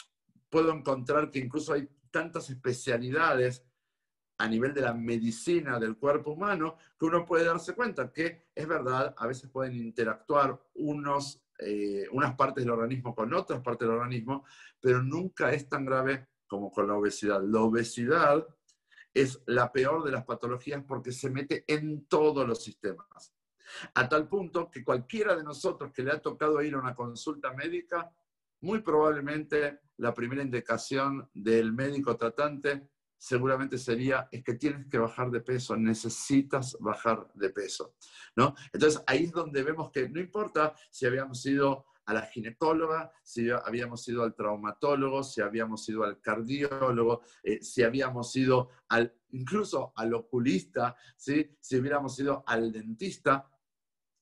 puedo 0.51 0.73
encontrar 0.73 1.31
que 1.31 1.39
incluso 1.39 1.73
hay 1.73 1.89
tantas 2.11 2.51
especialidades 2.51 3.65
a 4.39 4.49
nivel 4.49 4.75
de 4.75 4.81
la 4.81 4.93
medicina 4.93 5.79
del 5.79 5.97
cuerpo 5.97 6.33
humano 6.33 6.77
que 6.99 7.07
uno 7.07 7.25
puede 7.25 7.45
darse 7.45 7.75
cuenta 7.75 8.12
que 8.12 8.49
es 8.55 8.67
verdad, 8.67 9.15
a 9.17 9.27
veces 9.27 9.49
pueden 9.51 9.75
interactuar 9.75 10.61
unos, 10.75 11.43
eh, 11.59 12.07
unas 12.12 12.35
partes 12.35 12.65
del 12.65 12.73
organismo 12.73 13.15
con 13.15 13.33
otras 13.33 13.61
partes 13.62 13.87
del 13.87 13.97
organismo, 13.97 14.45
pero 14.81 15.03
nunca 15.03 15.53
es 15.53 15.69
tan 15.69 15.85
grave 15.85 16.29
como 16.47 16.71
con 16.73 16.89
la 16.89 16.95
obesidad. 16.95 17.43
La 17.43 17.61
obesidad 17.61 18.47
es 19.15 19.41
la 19.47 19.73
peor 19.73 20.05
de 20.05 20.12
las 20.12 20.25
patologías 20.25 20.83
porque 20.87 21.12
se 21.12 21.31
mete 21.31 21.65
en 21.69 22.07
todos 22.07 22.47
los 22.47 22.62
sistemas. 22.62 23.33
A 23.95 24.09
tal 24.09 24.29
punto 24.29 24.71
que 24.71 24.85
cualquiera 24.85 25.35
de 25.37 25.45
nosotros 25.45 25.93
que 25.93 26.03
le 26.03 26.11
ha 26.11 26.21
tocado 26.21 26.61
ir 26.62 26.75
a 26.75 26.81
una 26.81 26.95
consulta 26.95 27.53
médica, 27.53 28.12
muy 28.61 28.81
probablemente 28.81 29.81
la 29.99 30.12
primera 30.12 30.43
indicación 30.43 31.29
del 31.33 31.73
médico 31.73 32.17
tratante 32.17 32.89
seguramente 33.17 33.79
sería, 33.79 34.29
es 34.31 34.45
que 34.45 34.55
tienes 34.55 34.87
que 34.87 34.99
bajar 34.99 35.31
de 35.31 35.41
peso, 35.41 35.77
necesitas 35.77 36.77
bajar 36.79 37.27
de 37.33 37.49
peso, 37.49 37.95
¿no? 38.37 38.55
Entonces 38.71 39.03
ahí 39.07 39.25
es 39.25 39.33
donde 39.33 39.62
vemos 39.62 39.91
que 39.91 40.11
no 40.11 40.21
importa 40.21 40.75
si 40.91 41.07
habíamos 41.07 41.45
ido 41.47 41.87
a 42.07 42.15
la 42.15 42.23
ginecóloga, 42.23 43.11
si 43.23 43.51
habíamos 43.51 44.07
ido 44.09 44.23
al 44.23 44.35
traumatólogo, 44.35 45.23
si 45.23 45.41
habíamos 45.41 45.89
ido 45.89 46.05
al 46.05 46.21
cardiólogo, 46.21 47.23
eh, 47.43 47.63
si 47.63 47.83
habíamos 47.83 48.35
ido 48.37 48.71
al, 48.89 49.15
incluso 49.31 49.93
al 49.97 50.15
oculista, 50.15 50.97
¿sí? 51.17 51.57
si 51.61 51.77
hubiéramos 51.77 52.19
ido 52.19 52.45
al 52.47 52.73
dentista, 52.73 53.49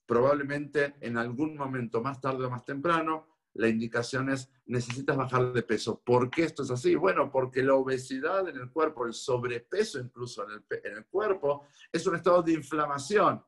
probablemente 0.07 0.95
en 1.01 1.17
algún 1.17 1.57
momento 1.57 2.03
más 2.03 2.21
tarde 2.21 2.45
o 2.45 2.51
más 2.51 2.65
temprano 2.65 3.33
la 3.55 3.69
indicación 3.69 4.31
es 4.31 4.51
necesitas 4.67 5.17
bajar 5.17 5.53
de 5.53 5.63
peso. 5.63 6.01
¿Por 6.01 6.31
qué 6.31 6.45
esto 6.45 6.63
es 6.63 6.71
así? 6.71 6.95
Bueno, 6.95 7.31
porque 7.31 7.63
la 7.63 7.75
obesidad 7.75 8.49
en 8.49 8.57
el 8.57 8.71
cuerpo, 8.71 9.05
el 9.05 9.13
sobrepeso 9.13 10.01
incluso 10.01 10.47
en 10.49 10.65
en 10.85 10.97
el 10.97 11.07
cuerpo, 11.07 11.67
es 11.91 12.07
un 12.07 12.17
estado 12.17 12.43
de 12.43 12.53
inflamación. 12.53 13.45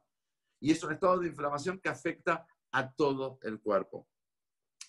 Y 0.61 0.73
es 0.73 0.83
un 0.83 0.93
estado 0.93 1.19
de 1.19 1.29
inflamación 1.29 1.79
que 1.79 1.89
afecta 1.89 2.47
a 2.73 2.93
todo 2.93 3.39
el 3.43 3.61
cuerpo. 3.61 4.09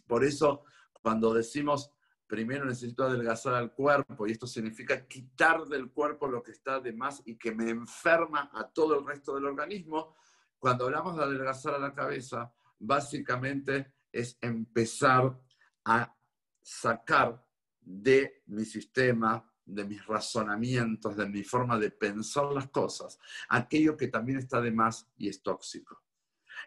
Por 0.08 0.24
eso, 0.24 0.64
cuando 1.01 1.34
decimos 1.34 1.91
primero 2.28 2.66
necesito 2.66 3.03
adelgazar 3.03 3.53
al 3.53 3.72
cuerpo, 3.72 4.28
y 4.28 4.32
esto 4.32 4.47
significa 4.47 5.06
quitar 5.08 5.66
del 5.66 5.91
cuerpo 5.91 6.28
lo 6.28 6.41
que 6.41 6.51
está 6.51 6.80
de 6.80 6.93
más 6.93 7.22
y 7.26 7.38
que 7.38 7.53
me 7.53 7.70
enferma 7.70 8.49
a 8.53 8.68
todo 8.68 8.99
el 8.99 9.06
resto 9.06 9.36
del 9.36 9.45
organismo, 9.45 10.16
cuando 10.58 10.86
hablamos 10.86 11.16
de 11.16 11.24
adelgazar 11.24 11.76
a 11.76 11.80
la 11.80 11.93
cabeza, 11.93 12.51
básicamente 12.80 13.93
es 14.12 14.38
empezar 14.41 15.39
a 15.84 16.16
sacar 16.62 17.45
de 17.80 18.41
mi 18.47 18.66
sistema, 18.66 19.47
de 19.64 19.86
mis 19.86 20.06
razonamientos, 20.06 21.16
de 21.16 21.28
mi 21.28 21.43
forma 21.43 21.78
de 21.78 21.91
pensar 21.91 22.45
las 22.45 22.70
cosas, 22.70 23.20
aquello 23.49 23.95
que 23.95 24.08
también 24.08 24.39
está 24.39 24.60
de 24.62 24.72
más 24.72 25.08
y 25.18 25.30
es 25.30 25.43
tóxico. 25.43 26.01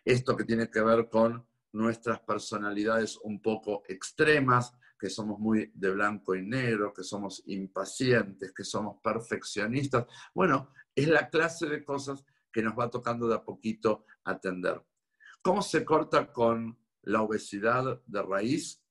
Esto 0.05 0.37
que 0.37 0.45
tiene 0.45 0.71
que 0.71 0.81
ver 0.81 1.09
con 1.09 1.45
nuestras 1.73 2.21
personalidades 2.21 3.19
un 3.23 3.41
poco 3.41 3.83
extremas, 3.89 4.73
que 4.99 5.11
somos 5.11 5.39
muy 5.39 5.71
de 5.75 5.91
blanco 5.91 6.35
y 6.35 6.43
negro, 6.43 6.93
que 6.93 7.05
somos 7.05 7.43
impacientes, 7.47 8.53
que 8.53 8.65
somos 8.65 9.01
perfeccionistas. 9.03 10.07
Bueno, 10.35 10.71
es 10.95 11.09
la 11.09 11.29
clase 11.29 11.67
de 11.67 11.85
cosas 11.85 12.25
que 12.53 12.63
nos 12.63 12.77
va 12.77 12.91
tocando 12.91 13.29
de 13.29 13.37
a 13.37 13.45
poquito 13.45 14.07
atender. 14.25 14.85
¿Cómo 15.41 15.63
se 15.63 15.85
corta 15.85 16.33
con 16.33 16.77
la 17.09 17.23
obesidad 17.23 18.03
de 18.07 18.23
raíz. 18.23 18.83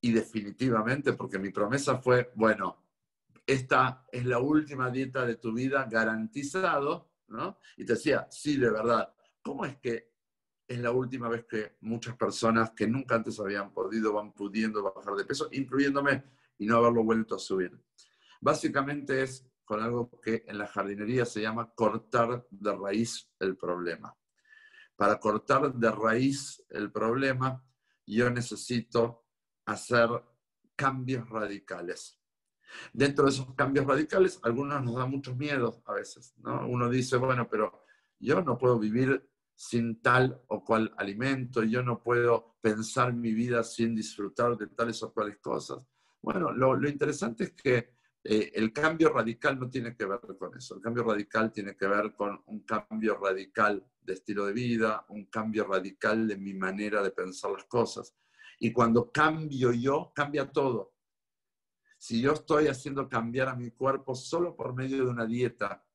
Y 0.00 0.12
definitivamente, 0.12 1.12
porque 1.12 1.38
mi 1.38 1.50
promesa 1.50 1.98
fue, 1.98 2.32
bueno, 2.34 2.84
esta 3.46 4.06
es 4.10 4.24
la 4.24 4.38
última 4.38 4.90
dieta 4.90 5.24
de 5.26 5.36
tu 5.36 5.52
vida 5.52 5.86
garantizado, 5.90 7.12
¿no? 7.28 7.58
Y 7.76 7.84
te 7.84 7.94
decía, 7.94 8.26
sí, 8.30 8.56
de 8.56 8.70
verdad, 8.70 9.14
¿cómo 9.42 9.64
es 9.64 9.76
que 9.78 10.15
es 10.66 10.78
la 10.78 10.90
última 10.90 11.28
vez 11.28 11.44
que 11.44 11.76
muchas 11.80 12.16
personas 12.16 12.70
que 12.70 12.86
nunca 12.86 13.14
antes 13.14 13.38
habían 13.38 13.72
podido 13.72 14.12
van 14.12 14.32
pudiendo 14.32 14.82
bajar 14.82 15.14
de 15.14 15.24
peso, 15.24 15.48
incluyéndome, 15.52 16.24
y 16.58 16.66
no 16.66 16.78
haberlo 16.78 17.04
vuelto 17.04 17.36
a 17.36 17.38
subir? 17.38 17.78
Básicamente 18.40 19.22
es 19.22 19.48
con 19.64 19.80
algo 19.80 20.20
que 20.20 20.44
en 20.46 20.58
la 20.58 20.66
jardinería 20.66 21.24
se 21.24 21.42
llama 21.42 21.72
cortar 21.74 22.46
de 22.50 22.72
raíz 22.74 23.30
el 23.38 23.56
problema 23.56 24.16
para 24.96 25.20
cortar 25.20 25.74
de 25.74 25.90
raíz 25.90 26.64
el 26.70 26.90
problema, 26.90 27.62
yo 28.06 28.30
necesito 28.30 29.26
hacer 29.66 30.08
cambios 30.74 31.28
radicales. 31.28 32.18
Dentro 32.92 33.24
de 33.24 33.30
esos 33.30 33.54
cambios 33.54 33.86
radicales, 33.86 34.40
algunos 34.42 34.82
nos 34.82 34.96
dan 34.96 35.10
muchos 35.10 35.36
miedos 35.36 35.80
a 35.84 35.92
veces, 35.92 36.34
¿no? 36.38 36.66
Uno 36.66 36.88
dice, 36.88 37.16
bueno, 37.16 37.48
pero 37.48 37.84
yo 38.18 38.42
no 38.42 38.58
puedo 38.58 38.78
vivir 38.78 39.28
sin 39.56 40.02
tal 40.02 40.42
o 40.48 40.62
cual 40.62 40.92
alimento, 40.98 41.64
yo 41.64 41.82
no 41.82 42.02
puedo 42.02 42.56
pensar 42.60 43.14
mi 43.14 43.32
vida 43.32 43.64
sin 43.64 43.96
disfrutar 43.96 44.56
de 44.56 44.66
tales 44.66 45.02
o 45.02 45.12
cuales 45.12 45.38
cosas. 45.38 45.82
Bueno, 46.20 46.52
lo, 46.52 46.76
lo 46.76 46.88
interesante 46.88 47.44
es 47.44 47.52
que 47.54 47.96
eh, 48.22 48.52
el 48.54 48.72
cambio 48.72 49.10
radical 49.10 49.58
no 49.58 49.70
tiene 49.70 49.96
que 49.96 50.04
ver 50.04 50.20
con 50.38 50.56
eso. 50.56 50.74
El 50.74 50.82
cambio 50.82 51.04
radical 51.04 51.52
tiene 51.52 51.74
que 51.74 51.86
ver 51.86 52.12
con 52.14 52.42
un 52.46 52.60
cambio 52.64 53.16
radical 53.16 53.86
de 54.02 54.12
estilo 54.12 54.44
de 54.46 54.52
vida, 54.52 55.06
un 55.08 55.26
cambio 55.26 55.64
radical 55.64 56.28
de 56.28 56.36
mi 56.36 56.52
manera 56.52 57.02
de 57.02 57.12
pensar 57.12 57.52
las 57.52 57.64
cosas. 57.64 58.14
Y 58.58 58.72
cuando 58.72 59.10
cambio 59.10 59.72
yo, 59.72 60.12
cambia 60.14 60.50
todo. 60.50 60.94
Si 61.96 62.20
yo 62.20 62.32
estoy 62.32 62.66
haciendo 62.66 63.08
cambiar 63.08 63.48
a 63.48 63.56
mi 63.56 63.70
cuerpo 63.70 64.14
solo 64.14 64.54
por 64.54 64.74
medio 64.74 65.04
de 65.04 65.10
una 65.10 65.24
dieta, 65.24 65.85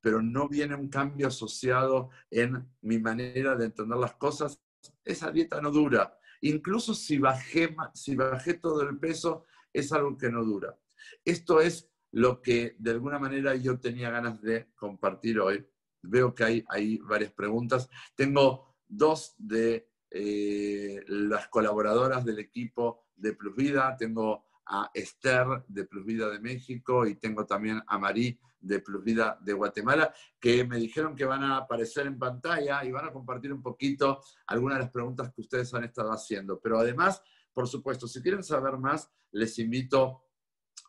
pero 0.00 0.22
no 0.22 0.48
viene 0.48 0.74
un 0.74 0.88
cambio 0.88 1.28
asociado 1.28 2.10
en 2.30 2.68
mi 2.82 2.98
manera 2.98 3.56
de 3.56 3.66
entender 3.66 3.98
las 3.98 4.14
cosas, 4.14 4.62
esa 5.04 5.30
dieta 5.30 5.60
no 5.60 5.70
dura. 5.70 6.18
Incluso 6.42 6.94
si 6.94 7.18
bajé, 7.18 7.74
si 7.94 8.14
bajé 8.14 8.54
todo 8.54 8.82
el 8.82 8.98
peso, 8.98 9.44
es 9.72 9.92
algo 9.92 10.16
que 10.16 10.30
no 10.30 10.44
dura. 10.44 10.78
Esto 11.24 11.60
es 11.60 11.90
lo 12.12 12.40
que 12.40 12.76
de 12.78 12.92
alguna 12.92 13.18
manera 13.18 13.54
yo 13.56 13.78
tenía 13.78 14.10
ganas 14.10 14.40
de 14.40 14.68
compartir 14.76 15.40
hoy. 15.40 15.66
Veo 16.02 16.34
que 16.34 16.44
hay, 16.44 16.64
hay 16.68 16.98
varias 16.98 17.32
preguntas. 17.32 17.88
Tengo 18.14 18.76
dos 18.86 19.34
de 19.38 19.90
eh, 20.10 21.04
las 21.08 21.48
colaboradoras 21.48 22.24
del 22.24 22.38
equipo 22.38 23.08
de 23.16 23.32
Plus 23.32 23.54
Vida. 23.56 23.96
Tengo 23.98 24.46
a 24.66 24.90
Esther 24.94 25.64
de 25.68 25.84
Plus 25.84 26.04
Vida 26.04 26.28
de 26.30 26.40
México 26.40 27.06
y 27.06 27.16
tengo 27.16 27.44
también 27.44 27.82
a 27.86 27.98
Marí 27.98 28.38
de 28.66 28.80
Plus 28.80 29.02
Vida 29.02 29.38
de 29.40 29.52
Guatemala, 29.52 30.12
que 30.40 30.64
me 30.64 30.78
dijeron 30.78 31.14
que 31.14 31.24
van 31.24 31.42
a 31.42 31.58
aparecer 31.58 32.06
en 32.06 32.18
pantalla 32.18 32.84
y 32.84 32.90
van 32.90 33.06
a 33.06 33.12
compartir 33.12 33.52
un 33.52 33.62
poquito 33.62 34.20
algunas 34.46 34.78
de 34.78 34.84
las 34.84 34.92
preguntas 34.92 35.32
que 35.32 35.40
ustedes 35.40 35.72
han 35.74 35.84
estado 35.84 36.10
haciendo. 36.10 36.60
Pero 36.60 36.78
además, 36.78 37.22
por 37.52 37.68
supuesto, 37.68 38.06
si 38.06 38.20
quieren 38.22 38.42
saber 38.42 38.76
más, 38.78 39.10
les 39.32 39.58
invito 39.58 40.24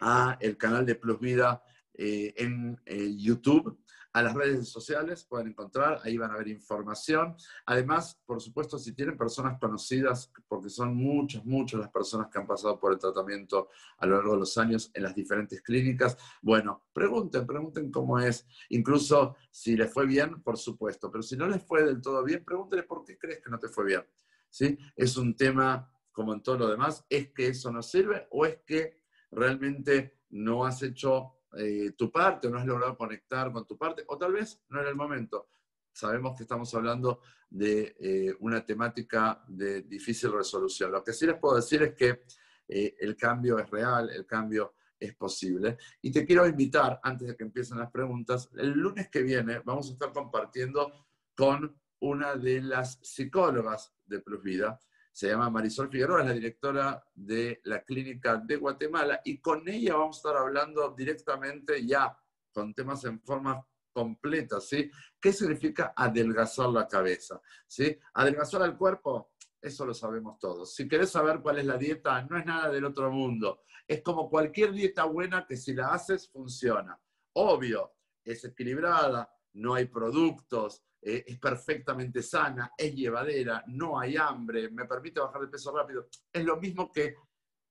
a 0.02 0.38
el 0.40 0.58
canal 0.58 0.86
de 0.86 0.96
Plus 0.96 1.20
Vida 1.20 1.62
eh, 1.94 2.34
en 2.38 2.80
eh, 2.86 3.16
YouTube, 3.18 3.80
a 4.18 4.24
las 4.24 4.34
redes 4.34 4.68
sociales, 4.70 5.26
pueden 5.26 5.50
encontrar, 5.50 6.00
ahí 6.04 6.18
van 6.18 6.32
a 6.32 6.38
ver 6.38 6.48
información. 6.48 7.36
Además, 7.68 8.20
por 8.26 8.42
supuesto, 8.42 8.80
si 8.80 8.94
tienen 8.94 9.16
personas 9.16 9.60
conocidas, 9.60 10.34
porque 10.48 10.70
son 10.70 10.96
muchas, 10.96 11.46
muchas 11.46 11.80
las 11.82 11.92
personas 11.92 12.28
que 12.32 12.40
han 12.40 12.48
pasado 12.48 12.80
por 12.80 12.94
el 12.94 12.98
tratamiento 12.98 13.70
a 14.00 14.08
lo 14.08 14.16
largo 14.16 14.34
de 14.34 14.40
los 14.40 14.58
años 14.58 14.90
en 14.96 15.04
las 15.04 15.14
diferentes 15.14 15.62
clínicas, 15.62 16.18
bueno, 16.42 16.88
pregunten, 16.94 17.46
pregunten 17.46 17.92
cómo 17.92 18.20
es. 18.20 18.48
Incluso 18.70 19.36
si 19.52 19.78
les 19.78 19.94
fue 19.94 20.08
bien, 20.08 20.42
por 20.42 20.58
supuesto, 20.58 21.12
pero 21.12 21.22
si 21.22 21.38
no 21.38 21.48
les 21.48 21.64
fue 21.64 21.84
del 21.84 22.02
todo 22.02 22.24
bien, 22.24 22.44
pregúntele 22.44 22.84
por 22.84 23.04
qué 23.06 23.20
crees 23.20 23.40
que 23.44 23.52
no 23.52 23.60
te 23.60 23.68
fue 23.68 23.86
bien. 23.86 24.04
¿Sí? 24.50 24.80
Es 24.96 25.16
un 25.18 25.36
tema, 25.36 25.92
como 26.12 26.34
en 26.34 26.42
todo 26.42 26.58
lo 26.58 26.70
demás, 26.70 27.06
¿es 27.08 27.32
que 27.34 27.50
eso 27.50 27.72
no 27.72 27.84
sirve 27.84 28.28
o 28.32 28.48
es 28.48 28.58
que 28.66 29.04
realmente 29.30 30.18
no 30.30 30.66
has 30.66 30.82
hecho 30.82 31.37
eh, 31.58 31.92
tu 31.98 32.12
parte, 32.12 32.50
no 32.50 32.60
has 32.60 32.66
logrado 32.66 32.98
conectar 32.98 33.52
con 33.52 33.66
tu 33.66 33.78
parte, 33.78 34.04
o 34.08 34.18
tal 34.18 34.34
vez 34.34 34.62
no 34.70 34.80
era 34.80 34.90
el 34.90 34.96
momento. 34.96 35.50
Sabemos 35.92 36.38
que 36.38 36.44
estamos 36.44 36.74
hablando 36.76 37.22
de 37.50 37.96
eh, 38.00 38.36
una 38.40 38.66
temática 38.66 39.44
de 39.48 39.82
difícil 39.82 40.32
resolución. 40.32 40.92
Lo 40.92 41.04
que 41.04 41.14
sí 41.14 41.26
les 41.26 41.38
puedo 41.38 41.56
decir 41.56 41.82
es 41.82 41.96
que 41.96 42.24
eh, 42.68 42.96
el 43.00 43.16
cambio 43.16 43.58
es 43.58 43.70
real, 43.70 44.10
el 44.10 44.26
cambio 44.26 44.76
es 45.00 45.16
posible. 45.16 45.78
Y 46.02 46.12
te 46.12 46.26
quiero 46.26 46.48
invitar, 46.48 47.00
antes 47.02 47.28
de 47.28 47.36
que 47.36 47.44
empiecen 47.44 47.80
las 47.80 47.92
preguntas, 47.92 48.50
el 48.56 48.72
lunes 48.72 49.10
que 49.10 49.22
viene 49.22 49.60
vamos 49.60 49.90
a 49.90 49.94
estar 49.94 50.12
compartiendo 50.12 51.08
con 51.36 51.80
una 52.00 52.36
de 52.36 52.62
las 52.62 53.00
psicólogas 53.02 53.94
de 54.06 54.20
Plus 54.20 54.44
Vida. 54.44 54.80
Se 55.18 55.30
llama 55.30 55.50
Marisol 55.50 55.90
Figueroa, 55.90 56.20
es 56.20 56.28
la 56.28 56.34
directora 56.34 57.04
de 57.16 57.60
la 57.64 57.84
clínica 57.84 58.38
de 58.38 58.56
Guatemala 58.56 59.20
y 59.26 59.40
con 59.40 59.68
ella 59.68 59.96
vamos 59.96 60.18
a 60.18 60.20
estar 60.20 60.38
hablando 60.38 60.94
directamente 60.96 61.84
ya 61.84 62.16
con 62.52 62.72
temas 62.76 63.04
en 63.06 63.20
forma 63.22 63.66
completa, 63.92 64.62
¿sí? 64.62 64.92
¿Qué 65.20 65.34
significa 65.34 65.92
adelgazar 65.96 66.70
la 66.70 66.88
cabeza? 66.88 67.42
¿Sí? 67.66 67.98
Adelgazar 68.14 68.62
el 68.62 68.78
cuerpo, 68.78 69.32
eso 69.60 69.88
lo 69.88 69.96
sabemos 69.96 70.38
todos. 70.38 70.76
Si 70.76 70.88
querés 70.88 71.10
saber 71.10 71.40
cuál 71.42 71.58
es 71.58 71.66
la 71.66 71.80
dieta, 71.80 72.22
no 72.22 72.38
es 72.38 72.46
nada 72.46 72.70
del 72.70 72.86
otro 72.86 73.10
mundo. 73.10 73.64
Es 73.88 74.04
como 74.04 74.30
cualquier 74.30 74.72
dieta 74.72 75.06
buena 75.06 75.48
que 75.48 75.58
si 75.58 75.74
la 75.74 75.96
haces 75.96 76.30
funciona. 76.30 76.96
Obvio, 77.34 77.96
es 78.24 78.46
equilibrada, 78.46 79.28
no 79.58 79.74
hay 79.74 79.86
productos, 79.86 80.84
eh, 81.02 81.24
es 81.28 81.38
perfectamente 81.40 82.22
sana, 82.22 82.72
es 82.78 82.94
llevadera, 82.94 83.64
no 83.68 84.00
hay 84.00 84.18
hambre, 84.18 84.70
me 84.70 84.86
permite 84.86 85.20
bajar 85.20 85.42
de 85.42 85.48
peso 85.48 85.76
rápido. 85.76 86.08
Es 86.32 86.44
lo 86.44 86.58
mismo 86.58 86.92
que 86.92 87.16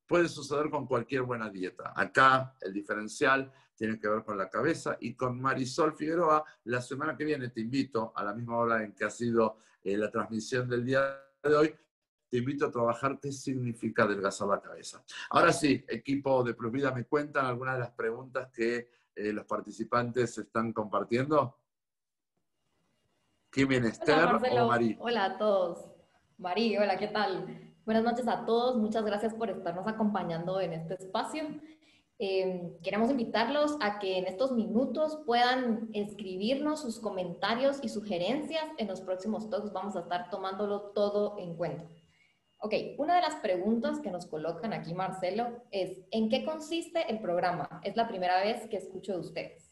puede 0.07 0.29
suceder 0.29 0.71
con 0.71 0.87
cualquier 0.87 1.23
buena 1.23 1.51
dieta. 1.51 1.93
Acá 1.95 2.57
el 2.61 2.73
diferencial 2.73 3.53
tiene 3.75 3.99
que 3.99 4.09
ver 4.09 4.25
con 4.25 4.39
la 4.39 4.49
cabeza 4.49 4.97
y 5.01 5.15
con 5.15 5.41
Marisol 5.41 5.95
Figueroa. 5.95 6.45
La 6.65 6.81
semana 6.81 7.17
que 7.17 7.25
viene 7.25 7.51
te 7.51 7.61
invito, 7.61 8.13
a 8.15 8.25
la 8.25 8.33
misma 8.33 8.57
hora 8.57 8.83
en 8.83 8.95
que 8.95 9.05
ha 9.05 9.11
sido 9.11 9.59
eh, 9.83 9.97
la 9.97 10.11
transmisión 10.11 10.69
del 10.69 10.85
día 10.85 11.21
de 11.43 11.55
hoy, 11.55 11.75
te 12.29 12.39
invito 12.39 12.67
a 12.67 12.71
trabajar 12.71 13.19
qué 13.21 13.31
significa 13.31 14.05
adelgazar 14.05 14.49
la 14.49 14.61
cabeza. 14.61 15.05
Ahora 15.31 15.53
sí, 15.53 15.85
equipo 15.87 16.43
de 16.43 16.55
Provida, 16.55 16.93
¿me 16.93 17.05
cuentan 17.05 17.47
algunas 17.47 17.75
de 17.75 17.81
las 17.81 17.93
preguntas 17.93 18.49
que 18.53 18.91
eh, 19.15 19.33
los 19.33 19.45
participantes 19.45 20.39
están 20.39 20.73
compartiendo? 20.73 21.59
¿Quién 23.57 23.69
viene, 23.69 23.89
Esther 23.89 24.29
o 24.35 24.67
Marí? 24.67 24.99
Hola 25.01 25.25
a 25.25 25.39
todos. 25.39 25.91
Marí, 26.37 26.77
hola, 26.77 26.99
¿qué 26.99 27.09
tal? 27.09 27.73
Buenas 27.87 28.05
noches 28.05 28.29
a 28.29 28.45
todos. 28.45 28.77
Muchas 28.77 29.03
gracias 29.03 29.33
por 29.33 29.49
estarnos 29.49 29.87
acompañando 29.89 30.61
en 30.61 30.75
este 30.75 30.93
espacio. 30.93 31.45
Eh, 32.19 32.77
queremos 32.83 33.11
invitarlos 33.11 33.79
a 33.81 33.99
que 33.99 34.19
en 34.19 34.27
estos 34.27 34.53
minutos 34.53 35.23
puedan 35.25 35.89
escribirnos 35.95 36.83
sus 36.83 37.01
comentarios 37.01 37.79
y 37.83 37.89
sugerencias. 37.89 38.67
En 38.77 38.89
los 38.89 39.01
próximos 39.01 39.49
talks 39.49 39.73
vamos 39.73 39.97
a 39.97 40.01
estar 40.01 40.29
tomándolo 40.29 40.93
todo 40.95 41.39
en 41.39 41.57
cuenta. 41.57 41.89
Ok, 42.61 42.75
una 42.99 43.17
de 43.17 43.23
las 43.23 43.37
preguntas 43.37 44.01
que 44.01 44.11
nos 44.11 44.27
colocan 44.27 44.75
aquí, 44.75 44.93
Marcelo, 44.93 45.63
es 45.71 46.03
¿en 46.11 46.29
qué 46.29 46.45
consiste 46.45 47.11
el 47.11 47.21
programa? 47.21 47.81
Es 47.85 47.97
la 47.97 48.07
primera 48.07 48.39
vez 48.39 48.69
que 48.69 48.77
escucho 48.77 49.15
de 49.15 49.21
ustedes. 49.21 49.66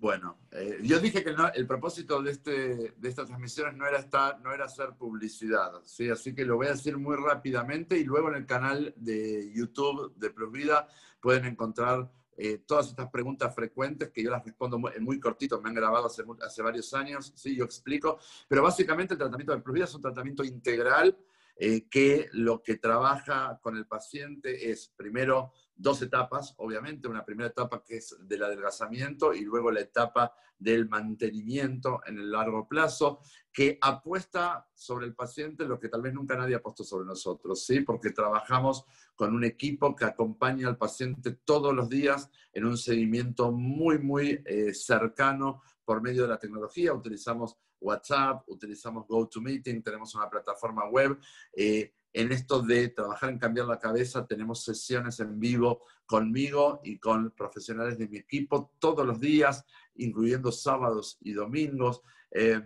Bueno, 0.00 0.38
eh, 0.50 0.78
yo 0.82 0.98
dije 0.98 1.22
que 1.22 1.34
el 1.54 1.66
propósito 1.66 2.22
de, 2.22 2.30
este, 2.30 2.94
de 2.96 3.08
estas 3.08 3.26
transmisiones 3.26 3.76
no 3.76 3.86
era, 3.86 3.98
estar, 3.98 4.40
no 4.40 4.50
era 4.50 4.64
hacer 4.64 4.94
publicidad, 4.96 5.72
¿sí? 5.84 6.08
así 6.08 6.34
que 6.34 6.46
lo 6.46 6.56
voy 6.56 6.68
a 6.68 6.70
decir 6.70 6.96
muy 6.96 7.16
rápidamente 7.16 7.98
y 7.98 8.04
luego 8.04 8.30
en 8.30 8.36
el 8.36 8.46
canal 8.46 8.94
de 8.96 9.52
YouTube 9.52 10.14
de 10.16 10.32
Vida 10.50 10.88
pueden 11.20 11.44
encontrar 11.44 12.10
eh, 12.34 12.62
todas 12.66 12.88
estas 12.88 13.10
preguntas 13.10 13.54
frecuentes 13.54 14.08
que 14.08 14.22
yo 14.22 14.30
las 14.30 14.42
respondo 14.42 14.78
muy, 14.78 14.92
muy 15.00 15.20
cortito, 15.20 15.60
me 15.60 15.68
han 15.68 15.74
grabado 15.74 16.06
hace, 16.06 16.62
varios 16.62 16.94
años, 16.94 17.34
sí, 17.36 17.54
yo 17.54 17.66
explico, 17.66 18.18
pero 18.48 18.62
básicamente 18.62 19.12
el 19.12 19.18
tratamiento 19.18 19.54
de 19.54 19.62
Vida 19.70 19.84
es 19.84 19.94
un 19.94 20.00
tratamiento 20.00 20.42
integral 20.42 21.14
eh, 21.56 21.86
que 21.90 22.30
lo 22.32 22.62
que 22.62 22.76
trabaja 22.76 23.60
con 23.60 23.76
el 23.76 23.86
paciente 23.86 24.70
es 24.70 24.90
primero 24.96 25.52
dos 25.80 26.02
etapas, 26.02 26.54
obviamente, 26.58 27.08
una 27.08 27.24
primera 27.24 27.48
etapa 27.48 27.82
que 27.82 27.96
es 27.96 28.16
del 28.20 28.42
adelgazamiento 28.42 29.32
y 29.32 29.42
luego 29.42 29.70
la 29.70 29.80
etapa 29.80 30.34
del 30.58 30.88
mantenimiento 30.88 32.00
en 32.06 32.18
el 32.18 32.30
largo 32.30 32.68
plazo, 32.68 33.20
que 33.52 33.78
apuesta 33.80 34.68
sobre 34.74 35.06
el 35.06 35.14
paciente 35.14 35.64
lo 35.64 35.80
que 35.80 35.88
tal 35.88 36.02
vez 36.02 36.12
nunca 36.12 36.36
nadie 36.36 36.54
ha 36.54 36.62
puesto 36.62 36.84
sobre 36.84 37.06
nosotros, 37.06 37.64
¿sí? 37.64 37.80
Porque 37.80 38.10
trabajamos 38.10 38.84
con 39.14 39.34
un 39.34 39.44
equipo 39.44 39.96
que 39.96 40.04
acompaña 40.04 40.68
al 40.68 40.76
paciente 40.76 41.32
todos 41.44 41.74
los 41.74 41.88
días 41.88 42.30
en 42.52 42.66
un 42.66 42.76
seguimiento 42.76 43.50
muy, 43.50 43.98
muy 43.98 44.42
eh, 44.44 44.74
cercano 44.74 45.62
por 45.84 46.02
medio 46.02 46.22
de 46.22 46.28
la 46.28 46.38
tecnología. 46.38 46.92
Utilizamos 46.92 47.56
WhatsApp, 47.80 48.42
utilizamos 48.48 49.06
GoToMeeting, 49.08 49.82
tenemos 49.82 50.14
una 50.14 50.28
plataforma 50.28 50.88
web. 50.88 51.18
Eh, 51.54 51.94
en 52.12 52.32
esto 52.32 52.62
de 52.62 52.88
trabajar 52.88 53.30
en 53.30 53.38
cambiar 53.38 53.66
la 53.66 53.78
cabeza, 53.78 54.26
tenemos 54.26 54.64
sesiones 54.64 55.20
en 55.20 55.38
vivo 55.38 55.84
conmigo 56.06 56.80
y 56.82 56.98
con 56.98 57.30
profesionales 57.30 57.98
de 57.98 58.08
mi 58.08 58.18
equipo 58.18 58.72
todos 58.78 59.06
los 59.06 59.20
días, 59.20 59.64
incluyendo 59.94 60.50
sábados 60.50 61.18
y 61.20 61.32
domingos. 61.32 62.02
Eh, 62.32 62.62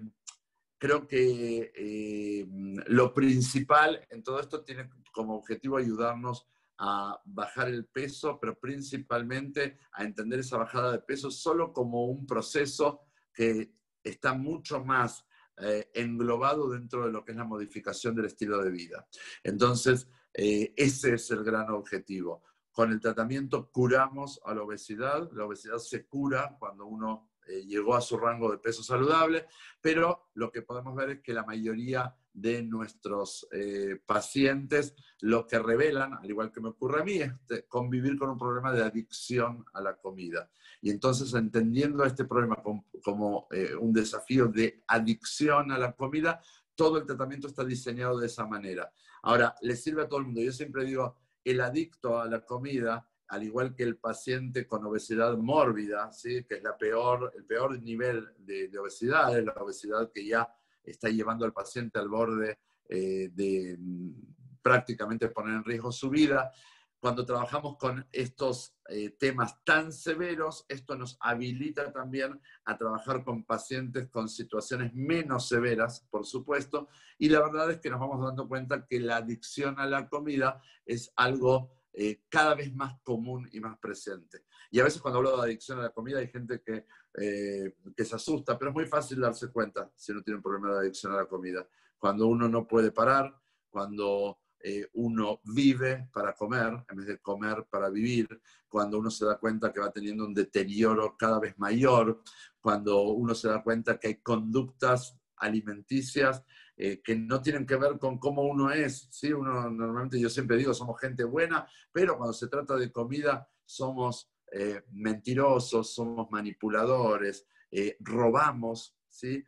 creo 0.79 1.07
que 1.07 1.73
eh, 1.75 2.47
lo 2.87 3.13
principal 3.13 4.07
en 4.11 4.23
todo 4.23 4.41
esto 4.41 4.65
tiene 4.65 4.91
como 5.13 5.37
objetivo 5.37 5.77
ayudarnos 5.77 6.47
a 6.79 7.21
bajar 7.25 7.69
el 7.69 7.87
peso, 7.87 8.39
pero 8.41 8.59
principalmente 8.59 9.79
a 9.93 10.05
entender 10.05 10.41
esa 10.41 10.57
bajada 10.57 10.93
de 10.93 10.99
peso 10.99 11.31
solo 11.31 11.73
como 11.73 12.07
un 12.07 12.27
proceso 12.27 13.03
que 13.33 13.73
está 14.03 14.35
mucho 14.35 14.85
más 14.85 15.25
eh, 15.59 15.91
englobado 15.95 16.69
dentro 16.69 17.07
de 17.07 17.13
lo 17.13 17.25
que 17.25 17.33
es 17.33 17.39
la 17.39 17.45
modificación 17.45 18.15
del 18.15 18.27
estilo 18.27 18.63
de 18.63 18.71
vida. 18.71 19.07
Entonces, 19.43 20.09
eh, 20.33 20.73
ese 20.77 21.15
es 21.15 21.31
el 21.31 21.45
gran 21.45 21.71
objetivo. 21.71 22.43
Con 22.73 22.91
el 22.91 23.01
tratamiento 23.01 23.71
curamos 23.71 24.41
a 24.45 24.55
la 24.55 24.63
obesidad, 24.63 25.31
la 25.33 25.45
obesidad 25.45 25.79
se 25.79 26.07
cura 26.07 26.57
cuando 26.59 26.87
uno 26.87 27.31
eh, 27.47 27.65
llegó 27.67 27.95
a 27.95 28.01
su 28.01 28.17
rango 28.19 28.51
de 28.51 28.59
peso 28.59 28.83
saludable, 28.83 29.47
pero 29.81 30.31
lo 30.35 30.51
que 30.51 30.63
podemos 30.63 30.95
ver 30.97 31.11
es 31.11 31.21
que 31.21 31.33
la 31.33 31.45
mayoría 31.45 32.15
de 32.35 32.63
nuestros 32.63 33.49
eh, 33.53 33.99
pacientes 34.05 34.95
lo 35.21 35.47
que 35.47 35.59
revelan, 35.59 36.15
al 36.15 36.29
igual 36.29 36.53
que 36.53 36.61
me 36.61 36.69
ocurre 36.69 37.01
a 37.01 37.05
mí, 37.05 37.21
es 37.21 37.33
convivir 37.69 38.19
con 38.19 38.29
un 38.29 38.39
problema 38.39 38.73
de 38.73 38.83
adicción 38.83 39.65
a 39.73 39.81
la 39.81 39.97
comida. 39.97 40.51
Y 40.83 40.91
entonces, 40.91 41.33
entendiendo 41.33 42.05
este 42.05 42.27
problema 42.27 42.63
como, 43.03 43.47
eh, 43.51 43.75
un 43.75 43.93
desafío 43.93 44.49
de 44.49 44.83
adicción 44.89 45.71
a 45.71 45.79
la 45.79 45.93
comida, 45.93 46.43
todo 46.75 46.99
el 46.99 47.07
tratamiento 47.07 47.47
está 47.47 47.65
diseñado 47.65 48.19
de 48.19 48.27
esa 48.27 48.47
manera. 48.47 48.93
Ahora, 49.23 49.55
le 49.63 49.77
sirve 49.77 50.03
a 50.03 50.09
todo 50.09 50.19
el 50.19 50.27
mundo. 50.27 50.43
Yo 50.43 50.53
siempre 50.53 50.85
digo, 50.85 51.17
el 51.45 51.61
adicto 51.61 52.21
a 52.21 52.27
la 52.27 52.45
comida 52.45 53.09
al 53.29 53.43
igual 53.43 53.75
que 53.75 53.83
el 53.83 53.97
paciente 53.97 54.67
con 54.67 54.85
obesidad 54.85 55.37
mórbida, 55.37 56.13
¿sí? 56.13 56.45
que 56.45 56.57
es 56.57 56.63
la 56.63 56.77
peor, 56.77 57.33
el 57.35 57.45
peor 57.45 57.81
nivel 57.83 58.29
de, 58.39 58.71
obesidad, 58.79 59.37
es 59.37 59.45
la 59.45 59.53
obesidad 59.53 60.11
que 60.13 60.27
ya 60.27 60.49
está 60.85 61.09
llevando 61.09 61.45
al 61.45 61.53
paciente 61.53 61.99
al 61.99 62.09
borde 62.09 62.59
eh, 62.89 63.31
de 63.33 63.77
mm, 63.79 64.61
prácticamente 64.63 65.29
poner 65.29 65.55
en 65.57 65.65
riesgo 65.65 65.93
su 65.93 66.11
vida. 66.11 66.53
Cuando 66.99 67.27
trabajamos 67.27 67.77
con 67.77 68.07
estos 68.13 68.75
eh, 68.89 69.11
temas 69.11 69.63
tan 69.63 69.93
severos, 69.93 70.65
esto 70.69 70.97
nos 70.97 71.19
habilita 71.21 71.93
también 71.93 72.41
a 72.65 72.79
trabajar 72.79 73.23
con 73.25 73.45
pacientes 73.45 74.09
con 74.09 74.27
situaciones 74.29 74.95
menos 74.95 75.47
severas, 75.47 76.07
por 76.11 76.25
supuesto, 76.25 76.89
y 77.19 77.29
la 77.29 77.41
verdad 77.41 77.71
es 77.71 77.81
que 77.81 77.91
nos 77.91 78.01
vamos 78.01 78.25
dando 78.25 78.49
cuenta 78.49 78.87
que 78.87 79.01
la 79.01 79.17
adicción 79.17 79.79
a 79.79 79.85
la 79.85 80.09
comida 80.09 80.63
es 80.87 81.13
algo 81.17 81.75
eh, 81.93 82.23
cada 82.29 82.55
vez 82.55 82.75
más 82.75 82.99
común 83.03 83.49
y 83.53 83.61
más 83.61 83.79
presente. 83.79 84.47
Y 84.75 84.81
a 84.81 84.85
veces 84.85 85.01
cuando 85.01 85.19
hablo 85.19 85.37
de 85.37 85.43
adicción 85.45 85.79
a 85.79 85.83
la 85.83 85.91
comida 85.91 86.19
hay 86.19 86.27
gente 86.27 86.61
que, 86.61 86.85
eh, 87.17 87.77
que 87.97 88.05
se 88.05 88.17
asusta, 88.17 88.59
pero 88.59 88.73
es 88.73 88.75
muy 88.75 88.87
fácil 88.87 89.21
darse 89.21 89.53
cuenta 89.53 89.89
si 89.95 90.11
uno 90.11 90.21
tiene 90.21 90.39
un 90.39 90.43
problema 90.43 90.73
de 90.73 90.81
adicción 90.81 91.13
a 91.13 91.19
la 91.19 91.27
comida. 91.27 91.65
Cuando 91.97 92.27
uno 92.27 92.49
no 92.49 92.67
puede 92.67 92.91
parar, 92.91 93.41
cuando 93.71 94.41
eh, 94.59 94.89
uno 94.95 95.41
vive 95.45 96.09
para 96.13 96.35
comer 96.35 96.85
en 96.91 96.97
vez 96.97 97.07
de 97.07 97.19
comer 97.19 97.69
para 97.71 97.89
vivir, 97.89 98.27
cuando 98.67 98.99
uno 98.99 99.13
se 99.13 99.25
da 99.25 99.39
cuenta 99.39 99.73
que 99.73 99.79
va 99.79 99.93
teniendo 99.93 100.27
un 100.27 100.35
deterioro 100.35 101.17
cada 101.17 101.39
vez 101.39 101.57
mayor, 101.57 102.25
cuando 102.61 103.01
uno 103.03 103.33
se 103.37 103.47
da 103.47 103.63
cuenta 103.63 104.01
que 104.01 104.09
hay 104.09 104.17
conductas 104.23 105.17
alimenticias 105.37 106.43
eh, 106.77 107.01
que 107.01 107.15
no 107.15 107.41
tienen 107.41 107.65
que 107.65 107.77
ver 107.77 107.97
con 108.01 108.19
cómo 108.19 108.43
uno 108.43 108.73
es. 108.73 109.07
¿sí? 109.13 109.33
Uno, 109.33 109.71
normalmente 109.71 110.19
yo 110.19 110.29
siempre 110.29 110.57
digo, 110.57 110.75
somos 110.75 111.01
gente 111.01 111.23
buena, 111.23 111.65
pero 111.93 112.17
cuando 112.17 112.33
se 112.33 112.49
trata 112.49 112.75
de 112.75 112.91
comida 112.91 113.49
somos 113.65 114.34
eh, 114.57 114.85
mentirosos, 114.93 115.93
somos 115.93 116.31
manipuladores, 116.31 117.45
eh, 117.73 117.97
robamos, 117.99 118.97
¿sí? 119.09 119.45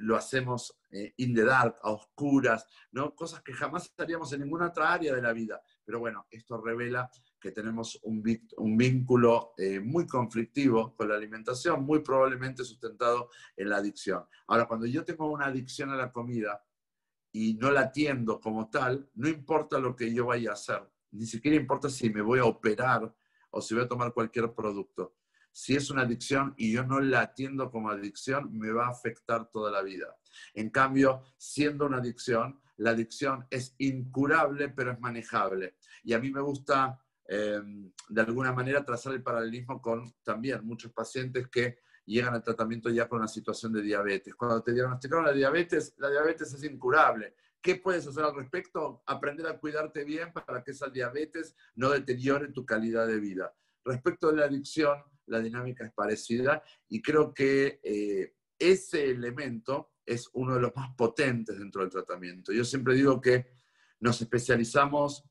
lo 0.00 0.16
hacemos 0.16 0.78
in 1.16 1.34
the 1.34 1.44
dark, 1.44 1.76
a 1.82 1.90
oscuras, 1.90 2.66
¿no? 2.92 3.14
cosas 3.14 3.42
que 3.42 3.52
jamás 3.52 3.92
haríamos 3.98 4.32
en 4.32 4.40
ninguna 4.40 4.68
otra 4.68 4.92
área 4.92 5.14
de 5.14 5.20
la 5.20 5.34
vida. 5.34 5.60
Pero 5.84 5.98
bueno, 5.98 6.26
esto 6.30 6.58
revela 6.62 7.10
que 7.38 7.52
tenemos 7.52 7.98
un, 8.04 8.22
un 8.56 8.76
vínculo 8.76 9.52
muy 9.82 10.06
conflictivo 10.06 10.94
con 10.94 11.08
la 11.08 11.16
alimentación, 11.16 11.84
muy 11.84 12.00
probablemente 12.00 12.64
sustentado 12.64 13.30
en 13.56 13.68
la 13.68 13.76
adicción. 13.76 14.24
Ahora, 14.46 14.66
cuando 14.66 14.86
yo 14.86 15.04
tengo 15.04 15.30
una 15.30 15.46
adicción 15.46 15.90
a 15.90 15.96
la 15.96 16.10
comida 16.12 16.62
y 17.32 17.54
no 17.54 17.70
la 17.70 17.80
atiendo 17.80 18.40
como 18.40 18.70
tal, 18.70 19.10
no 19.14 19.28
importa 19.28 19.78
lo 19.78 19.94
que 19.94 20.12
yo 20.12 20.26
vaya 20.26 20.50
a 20.50 20.54
hacer, 20.54 20.82
ni 21.10 21.26
siquiera 21.26 21.56
importa 21.56 21.90
si 21.90 22.10
me 22.10 22.22
voy 22.22 22.38
a 22.38 22.44
operar 22.44 23.14
o 23.58 23.60
si 23.60 23.74
voy 23.74 23.84
a 23.84 23.88
tomar 23.88 24.12
cualquier 24.12 24.52
producto. 24.54 25.16
Si 25.50 25.74
es 25.74 25.90
una 25.90 26.02
adicción 26.02 26.54
y 26.56 26.72
yo 26.72 26.84
no 26.84 27.00
la 27.00 27.22
atiendo 27.22 27.70
como 27.70 27.90
adicción, 27.90 28.56
me 28.56 28.70
va 28.70 28.86
a 28.86 28.90
afectar 28.90 29.50
toda 29.50 29.70
la 29.70 29.82
vida. 29.82 30.16
En 30.54 30.70
cambio, 30.70 31.24
siendo 31.36 31.86
una 31.86 31.98
adicción, 31.98 32.60
la 32.76 32.90
adicción 32.90 33.46
es 33.50 33.74
incurable, 33.78 34.68
pero 34.68 34.92
es 34.92 35.00
manejable. 35.00 35.76
Y 36.04 36.12
a 36.12 36.20
mí 36.20 36.30
me 36.30 36.40
gusta, 36.40 36.98
eh, 37.26 37.60
de 38.08 38.20
alguna 38.20 38.52
manera, 38.52 38.84
trazar 38.84 39.14
el 39.14 39.22
paralelismo 39.22 39.82
con 39.82 40.12
también 40.22 40.64
muchos 40.64 40.92
pacientes 40.92 41.48
que 41.48 41.80
llegan 42.06 42.34
al 42.34 42.42
tratamiento 42.42 42.88
ya 42.88 43.08
con 43.08 43.18
una 43.18 43.28
situación 43.28 43.72
de 43.72 43.82
diabetes. 43.82 44.34
Cuando 44.36 44.62
te 44.62 44.72
diagnosticaron 44.72 45.26
la 45.26 45.32
diabetes, 45.32 45.94
la 45.98 46.08
diabetes 46.08 46.54
es 46.54 46.62
incurable. 46.64 47.34
¿Qué 47.60 47.76
puedes 47.76 48.06
hacer 48.06 48.24
al 48.24 48.36
respecto? 48.36 49.02
Aprender 49.06 49.46
a 49.46 49.58
cuidarte 49.58 50.04
bien 50.04 50.32
para 50.32 50.62
que 50.62 50.70
esa 50.70 50.88
diabetes 50.88 51.56
no 51.74 51.90
deteriore 51.90 52.48
tu 52.48 52.64
calidad 52.64 53.06
de 53.06 53.18
vida. 53.18 53.54
Respecto 53.84 54.30
de 54.30 54.36
la 54.36 54.44
adicción, 54.46 54.98
la 55.26 55.40
dinámica 55.40 55.84
es 55.84 55.92
parecida 55.92 56.62
y 56.88 57.02
creo 57.02 57.34
que 57.34 57.80
eh, 57.82 58.34
ese 58.58 59.10
elemento 59.10 59.92
es 60.04 60.28
uno 60.32 60.54
de 60.54 60.60
los 60.60 60.74
más 60.74 60.94
potentes 60.96 61.58
dentro 61.58 61.82
del 61.82 61.90
tratamiento. 61.90 62.52
Yo 62.52 62.64
siempre 62.64 62.94
digo 62.94 63.20
que 63.20 63.46
nos 64.00 64.20
especializamos 64.20 65.24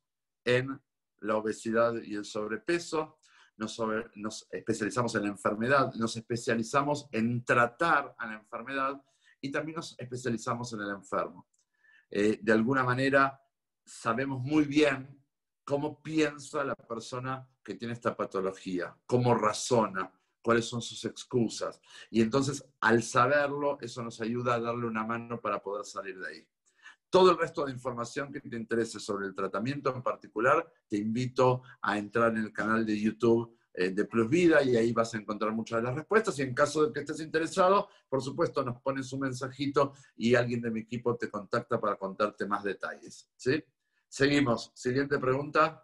en 0.44 0.80
la 1.20 1.36
obesidad 1.36 1.96
y 2.02 2.16
el 2.16 2.26
sobrepeso, 2.26 3.20
nos, 3.58 4.48
especializamos 4.52 5.16
en 5.16 5.24
la 5.24 5.30
enfermedad, 5.30 5.94
nos 5.96 6.16
especializamos 6.16 7.10
en 7.12 7.44
tratar 7.44 8.16
a 8.18 8.28
la 8.28 8.36
enfermedad 8.36 9.02
y 9.42 9.52
también 9.52 9.78
nos 9.78 10.00
especializamos 10.00 10.74
en 10.74 10.82
el 10.82 10.90
enfermo. 10.92 11.48
Eh, 12.10 12.39
de 12.41 12.51
alguna 12.51 12.84
manera, 12.84 13.41
sabemos 13.86 14.41
muy 14.41 14.66
bien 14.66 15.24
cómo 15.64 16.01
piensa 16.01 16.64
la 16.64 16.76
persona 16.76 17.47
que 17.64 17.76
tiene 17.76 17.93
esta 17.93 18.16
patología, 18.16 18.95
cómo 19.05 19.36
razona, 19.36 20.12
cuáles 20.41 20.66
son 20.66 20.82
sus 20.82 21.03
excusas. 21.03 21.82
Y 22.10 22.22
entonces, 22.22 22.64
al 22.80 23.03
saberlo, 23.03 23.78
eso 23.82 24.01
nos 24.01 24.22
ayuda 24.22 24.55
a 24.55 24.60
darle 24.62 24.86
una 24.86 25.03
mano 25.03 25.41
para 25.41 25.62
poder 25.62 25.86
salir 25.86 26.18
de 26.20 26.28
ahí. 26.28 26.47
Todo 27.10 27.32
el 27.32 27.38
resto 27.38 27.66
de 27.66 27.72
información 27.72 28.32
que 28.32 28.41
te 28.41 28.55
interese 28.55 28.99
sobre 28.99 29.28
el 29.28 29.36
tratamiento 29.36 29.93
en 29.93 30.01
particular, 30.01 30.66
te 30.88 30.97
invito 30.97 31.64
a 31.82 31.97
entrar 31.97 32.32
en 32.32 32.43
el 32.43 32.53
canal 32.53 32.86
de 32.86 32.99
YouTube 32.99 33.57
de 33.78 34.06
Plus 34.06 34.28
Vida 34.28 34.64
y 34.64 34.76
ahí 34.76 34.92
vas 34.92 35.14
a 35.14 35.18
encontrar 35.18 35.52
muchas 35.52 35.80
de 35.80 35.84
las 35.84 35.96
respuestas. 35.96 36.38
Y 36.40 36.42
en 36.42 36.54
caso 36.54 36.86
de 36.86 36.94
que 36.94 37.02
estés 37.02 37.22
interesado, 37.22 37.90
por 38.10 38.22
supuesto, 38.22 38.64
nos 38.64 38.82
pones 38.82 39.12
un 39.14 39.22
mensajito 39.22 39.94
y 40.16 40.36
alguien 40.36 40.62
de 40.62 40.72
mi 40.72 40.80
equipo 40.82 41.16
te 41.16 41.30
contacta 41.30 41.80
para 41.80 41.96
contarte 41.96 42.48
más 42.48 42.64
detalles. 42.64 43.30
¿sí? 43.36 43.64
Seguimos. 44.08 44.72
Siguiente 44.74 45.20
pregunta. 45.20 45.84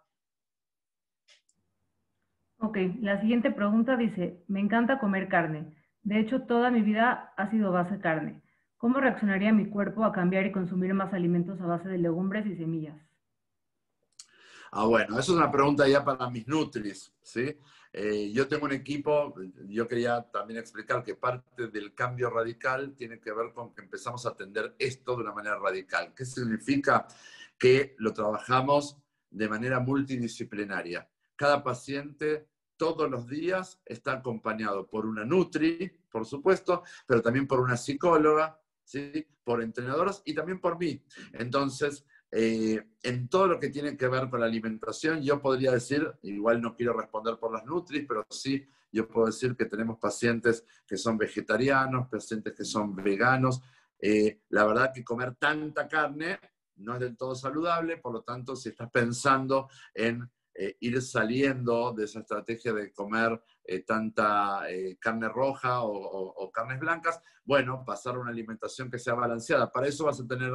Ok, 2.57 2.77
la 3.01 3.19
siguiente 3.19 3.51
pregunta 3.51 3.97
dice, 3.97 4.43
me 4.47 4.59
encanta 4.61 4.99
comer 4.99 5.27
carne. 5.27 5.75
De 6.01 6.19
hecho, 6.19 6.43
toda 6.43 6.71
mi 6.71 6.81
vida 6.81 7.33
ha 7.37 7.51
sido 7.51 7.71
base 7.71 7.99
carne. 7.99 8.41
¿Cómo 8.77 8.99
reaccionaría 8.99 9.53
mi 9.53 9.67
cuerpo 9.67 10.03
a 10.03 10.11
cambiar 10.11 10.45
y 10.45 10.51
consumir 10.51 10.93
más 10.93 11.13
alimentos 11.13 11.59
a 11.61 11.65
base 11.65 11.89
de 11.89 11.97
legumbres 11.97 12.45
y 12.45 12.55
semillas? 12.55 12.97
Ah, 14.75 14.85
bueno, 14.85 15.19
eso 15.19 15.33
es 15.33 15.37
una 15.37 15.51
pregunta 15.51 15.87
ya 15.87 16.03
para 16.03 16.27
mis 16.31 16.47
Nutris, 16.47 17.13
¿sí? 17.21 17.55
Eh, 17.91 18.31
yo 18.33 18.47
tengo 18.47 18.65
un 18.65 18.71
equipo, 18.71 19.35
yo 19.67 19.87
quería 19.87 20.23
también 20.31 20.59
explicar 20.59 21.03
que 21.03 21.13
parte 21.13 21.67
del 21.67 21.93
cambio 21.93 22.31
radical 22.31 22.95
tiene 22.95 23.19
que 23.19 23.31
ver 23.31 23.53
con 23.53 23.71
que 23.75 23.83
empezamos 23.83 24.25
a 24.25 24.29
atender 24.29 24.75
esto 24.79 25.15
de 25.15 25.21
una 25.21 25.31
manera 25.31 25.59
radical. 25.59 26.11
¿Qué 26.15 26.25
significa? 26.25 27.05
Que 27.55 27.95
lo 27.99 28.13
trabajamos 28.13 28.97
de 29.29 29.47
manera 29.47 29.79
multidisciplinaria. 29.79 31.07
Cada 31.35 31.63
paciente 31.63 32.47
todos 32.75 33.07
los 33.11 33.27
días 33.27 33.79
está 33.85 34.13
acompañado 34.13 34.87
por 34.87 35.05
una 35.05 35.23
Nutri, 35.23 35.87
por 36.09 36.25
supuesto, 36.25 36.81
pero 37.05 37.21
también 37.21 37.45
por 37.45 37.59
una 37.59 37.77
psicóloga, 37.77 38.59
¿sí? 38.83 39.27
por 39.43 39.61
entrenadoras 39.61 40.23
y 40.25 40.33
también 40.33 40.59
por 40.59 40.79
mí. 40.79 40.99
Entonces, 41.31 42.07
eh, 42.35 42.83
en 43.03 43.29
todo 43.29 43.45
lo 43.45 43.59
que 43.59 43.69
tiene 43.69 43.95
que 43.95 44.07
ver 44.07 44.27
con 44.27 44.39
la 44.39 44.47
alimentación, 44.47 45.21
yo 45.21 45.39
podría 45.39 45.71
decir, 45.71 46.11
igual 46.23 46.61
no 46.61 46.75
quiero 46.75 46.93
responder 46.93 47.37
por 47.37 47.53
las 47.53 47.63
Nutris, 47.63 48.05
pero 48.07 48.25
sí, 48.27 48.65
yo 48.91 49.07
puedo 49.07 49.27
decir 49.27 49.55
que 49.55 49.65
tenemos 49.65 49.99
pacientes 49.99 50.65
que 50.87 50.97
son 50.97 51.15
vegetarianos, 51.15 52.09
pacientes 52.09 52.53
que 52.53 52.65
son 52.65 52.95
veganos. 52.95 53.61
Eh, 53.99 54.41
la 54.49 54.65
verdad 54.65 54.91
que 54.91 55.03
comer 55.03 55.35
tanta 55.35 55.87
carne 55.87 56.39
no 56.77 56.95
es 56.95 57.01
del 57.01 57.15
todo 57.15 57.35
saludable, 57.35 57.97
por 57.97 58.13
lo 58.13 58.23
tanto, 58.23 58.55
si 58.55 58.69
estás 58.69 58.89
pensando 58.89 59.69
en 59.93 60.27
eh, 60.55 60.75
ir 60.79 60.99
saliendo 61.03 61.93
de 61.93 62.05
esa 62.05 62.21
estrategia 62.21 62.73
de 62.73 62.91
comer 62.91 63.43
tanta 63.85 64.63
carne 64.99 65.29
roja 65.29 65.83
o, 65.83 66.51
carnes 66.51 66.79
blancas, 66.79 67.21
bueno, 67.45 67.83
pasar 67.85 68.15
a 68.15 68.19
una 68.19 68.31
alimentación 68.31 68.89
que 68.89 68.97
sea 68.97 69.13
balanceada. 69.13 69.71
Para 69.71 69.87
eso 69.87 70.05
vas 70.05 70.19
a 70.19 70.27
tener, 70.27 70.51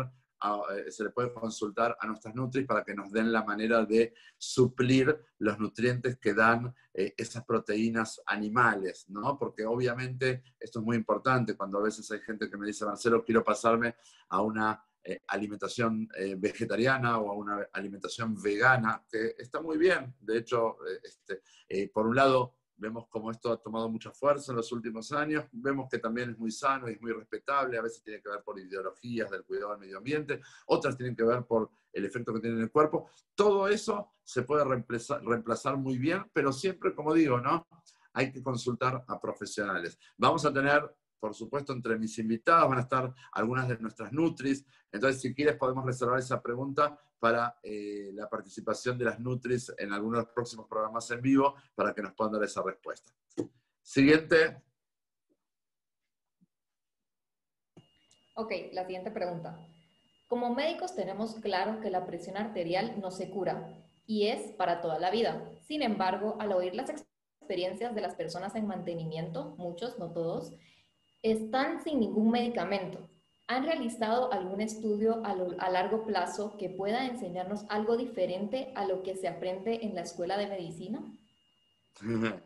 se 0.88 1.04
le 1.04 1.10
puede 1.10 1.32
consultar 1.32 1.96
a 2.00 2.06
nuestras 2.06 2.34
Nutris 2.34 2.66
para 2.66 2.84
que 2.84 2.94
nos 2.94 3.10
den 3.10 3.32
la 3.32 3.44
manera 3.44 3.84
de 3.84 4.14
suplir 4.36 5.18
los 5.38 5.58
nutrientes 5.58 6.18
que 6.18 6.34
dan 6.34 6.74
esas 6.92 7.44
proteínas 7.44 8.20
animales, 8.26 9.06
¿no? 9.08 9.38
Porque 9.38 9.64
obviamente 9.64 10.42
esto 10.58 10.80
es 10.80 10.84
muy 10.84 10.96
importante 10.96 11.56
cuando 11.56 11.78
a 11.78 11.82
veces 11.82 12.10
hay 12.10 12.20
gente 12.20 12.48
que 12.48 12.56
me 12.56 12.66
dice, 12.66 12.84
Marcelo, 12.84 13.24
quiero 13.24 13.42
pasarme 13.42 13.96
a 14.28 14.42
una 14.42 14.82
eh, 15.08 15.22
alimentación 15.28 16.06
eh, 16.18 16.34
vegetariana 16.36 17.18
o 17.18 17.30
a 17.30 17.34
una 17.34 17.66
alimentación 17.72 18.34
vegana, 18.42 19.02
que 19.10 19.36
está 19.38 19.58
muy 19.62 19.78
bien. 19.78 20.14
De 20.20 20.36
hecho, 20.36 20.76
eh, 20.86 21.00
este, 21.02 21.88
por 21.88 22.06
un 22.06 22.16
lado, 22.16 22.56
vemos 22.78 23.06
cómo 23.08 23.30
esto 23.30 23.52
ha 23.52 23.60
tomado 23.60 23.88
mucha 23.88 24.10
fuerza 24.10 24.52
en 24.52 24.56
los 24.56 24.72
últimos 24.72 25.12
años, 25.12 25.44
vemos 25.52 25.88
que 25.90 25.98
también 25.98 26.30
es 26.30 26.38
muy 26.38 26.50
sano 26.50 26.88
y 26.88 26.92
es 26.92 27.00
muy 27.00 27.12
respetable, 27.12 27.76
a 27.76 27.82
veces 27.82 28.02
tiene 28.02 28.22
que 28.22 28.28
ver 28.28 28.42
por 28.42 28.58
ideologías 28.58 29.30
del 29.30 29.44
cuidado 29.44 29.72
del 29.72 29.80
medio 29.80 29.98
ambiente, 29.98 30.40
otras 30.66 30.96
tienen 30.96 31.14
que 31.14 31.24
ver 31.24 31.44
por 31.44 31.70
el 31.92 32.04
efecto 32.04 32.32
que 32.32 32.40
tiene 32.40 32.56
en 32.56 32.62
el 32.62 32.70
cuerpo. 32.70 33.10
Todo 33.34 33.68
eso 33.68 34.12
se 34.22 34.42
puede 34.42 34.64
reemplazar, 34.64 35.22
reemplazar 35.24 35.76
muy 35.76 35.98
bien, 35.98 36.30
pero 36.32 36.52
siempre, 36.52 36.94
como 36.94 37.12
digo, 37.12 37.40
¿no? 37.40 37.66
Hay 38.12 38.32
que 38.32 38.42
consultar 38.42 39.04
a 39.06 39.20
profesionales. 39.20 39.98
Vamos 40.16 40.44
a 40.44 40.52
tener 40.52 40.82
por 41.18 41.34
supuesto, 41.34 41.72
entre 41.72 41.98
mis 41.98 42.18
invitados 42.18 42.68
van 42.68 42.78
a 42.78 42.82
estar 42.82 43.14
algunas 43.32 43.68
de 43.68 43.78
nuestras 43.78 44.12
Nutris. 44.12 44.64
Entonces, 44.92 45.20
si 45.20 45.34
quieres, 45.34 45.56
podemos 45.56 45.84
reservar 45.84 46.18
esa 46.18 46.42
pregunta 46.42 46.98
para 47.18 47.58
eh, 47.62 48.10
la 48.14 48.28
participación 48.28 48.96
de 48.96 49.04
las 49.04 49.18
Nutris 49.18 49.72
en 49.76 49.92
algunos 49.92 50.18
de 50.18 50.24
los 50.24 50.32
próximos 50.32 50.66
programas 50.68 51.10
en 51.10 51.20
vivo 51.20 51.54
para 51.74 51.92
que 51.94 52.02
nos 52.02 52.14
puedan 52.14 52.32
dar 52.32 52.44
esa 52.44 52.62
respuesta. 52.62 53.12
Siguiente. 53.82 54.62
Ok, 58.34 58.52
la 58.72 58.84
siguiente 58.84 59.10
pregunta. 59.10 59.58
Como 60.28 60.54
médicos 60.54 60.94
tenemos 60.94 61.34
claro 61.36 61.80
que 61.80 61.90
la 61.90 62.06
presión 62.06 62.36
arterial 62.36 63.00
no 63.00 63.10
se 63.10 63.30
cura 63.30 63.82
y 64.06 64.28
es 64.28 64.52
para 64.52 64.80
toda 64.80 64.98
la 64.98 65.10
vida. 65.10 65.50
Sin 65.66 65.82
embargo, 65.82 66.36
al 66.38 66.52
oír 66.52 66.74
las 66.74 66.90
experiencias 66.90 67.94
de 67.94 68.00
las 68.02 68.14
personas 68.14 68.54
en 68.54 68.66
mantenimiento, 68.66 69.54
muchos, 69.56 69.98
no 69.98 70.12
todos, 70.12 70.52
están 71.22 71.82
sin 71.82 72.00
ningún 72.00 72.30
medicamento. 72.30 73.08
¿Han 73.46 73.64
realizado 73.64 74.30
algún 74.32 74.60
estudio 74.60 75.22
a, 75.24 75.70
largo 75.70 76.04
plazo 76.04 76.56
que 76.58 76.68
pueda 76.68 77.06
enseñarnos 77.06 77.64
algo 77.70 77.96
diferente 77.96 78.72
a 78.76 78.84
lo 78.84 79.02
que 79.02 79.16
se 79.16 79.26
aprende 79.26 79.80
en 79.82 79.94
la 79.94 80.02
escuela 80.02 80.36
de 80.36 80.48
medicina? 80.48 81.00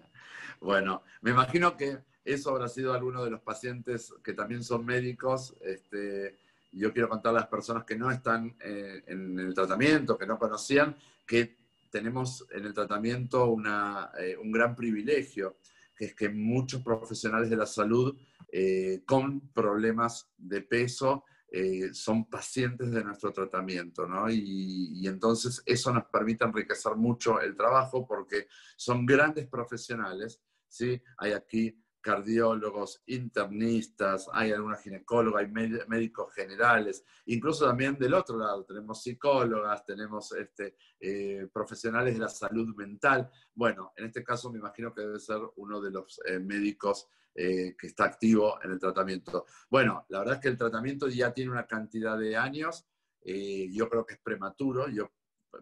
bueno, 0.61 1.03
me 1.21 1.33
imagino 1.33 1.77
que 1.77 1.99
eso 2.25 2.51
habrá 2.51 2.69
sido 2.69 2.95
alguno 2.95 3.25
de 3.25 3.31
los 3.31 3.41
pacientes 3.41 4.15
que 4.23 4.33
también 4.33 4.63
son 4.63 4.87
médicos. 4.87 5.57
Este, 5.61 6.39
yo 6.71 6.93
quiero 6.93 7.09
contar 7.09 7.31
a 7.31 7.41
las 7.41 7.49
personas 7.49 7.85
que 7.85 7.97
no 7.97 8.13
están 8.13 8.57
eh, 8.61 9.03
en 9.07 9.41
el 9.41 9.55
tratamiento, 9.55 10.17
que 10.17 10.27
no 10.27 10.39
conocían, 10.39 10.97
que 11.27 11.57
tenemos 11.91 12.47
en 12.53 12.65
el 12.65 12.73
tratamiento 12.73 13.57
eh, 14.19 14.37
un 14.37 14.53
gran 14.53 14.77
privilegio, 14.77 15.57
que 16.03 16.07
es 16.07 16.15
que 16.17 16.29
muchos 16.29 16.83
profesionales 16.83 17.49
de 17.49 17.57
la 17.57 17.65
salud 17.65 18.19
eh, 18.51 19.05
con 19.07 19.53
problemas 19.53 20.29
de 20.37 20.61
peso 20.63 21.25
eh, 21.49 21.91
son 21.95 22.29
pacientes 22.29 22.91
de 22.91 23.05
nuestro 23.05 23.33
tratamiento, 23.33 24.09
¿no? 24.09 24.29
Y, 24.29 25.07
entonces 25.07 25.63
eso 25.65 25.93
nos 25.93 26.07
permite 26.07 26.45
enriquecer 26.45 26.97
mucho 26.97 27.41
el 27.41 27.55
trabajo 27.55 28.05
porque 28.05 28.49
son 28.77 29.07
grandes 29.07 29.47
profesionales, 29.47 30.43
¿sí? 30.67 31.01
Hay 31.19 31.33
aquí 31.33 31.81
cardiólogos, 32.03 33.03
internistas, 33.07 34.29
hay 34.33 34.53
algunas 34.53 34.83
ginecólogas, 34.83 35.45
hay 35.45 35.51
médicos 35.89 36.35
generales, 36.35 37.05
incluso 37.27 37.67
también 37.67 37.97
del 37.97 38.13
otro 38.13 38.37
lado 38.39 38.65
tenemos 38.65 39.03
psicólogas, 39.03 39.87
tenemos 39.87 40.33
este, 40.33 40.77
eh, 41.01 41.49
profesionales 41.53 42.15
de 42.15 42.21
la 42.21 42.29
salud 42.29 42.75
mental. 42.77 43.31
Bueno, 43.55 43.93
en 43.97 44.07
este 44.07 44.23
caso 44.23 44.51
me 44.53 44.59
imagino 44.59 44.93
que 44.93 45.01
debe 45.01 45.19
ser 45.19 45.39
uno 45.57 45.81
de 45.81 45.91
los 45.91 46.21
médicos 46.43 47.09
eh, 47.35 47.75
que 47.79 47.87
está 47.87 48.05
activo 48.05 48.63
en 48.63 48.73
el 48.73 48.79
tratamiento. 48.79 49.47
Bueno, 49.71 50.05
la 50.11 50.19
verdad 50.19 50.35
es 50.35 50.41
que 50.43 50.49
el 50.49 50.59
tratamiento 50.59 51.09
ya 51.09 51.33
tiene 51.33 51.51
una 51.51 51.67
cantidad 51.67 52.19
de 52.19 52.37
años, 52.37 52.87
eh, 53.23 53.71
yo 53.73 53.89
creo 53.89 54.05
que 54.05 54.15
es 54.15 54.21
prematuro, 54.21 54.87
yo 54.89 55.11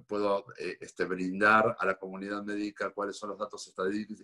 puedo 0.06 0.46
eh, 0.58 0.78
este, 0.80 1.04
brindar 1.04 1.76
a 1.78 1.86
la 1.86 1.98
comunidad 1.98 2.42
médica 2.42 2.90
cuáles 2.90 3.16
son 3.16 3.30
los 3.30 3.38
datos 3.38 3.72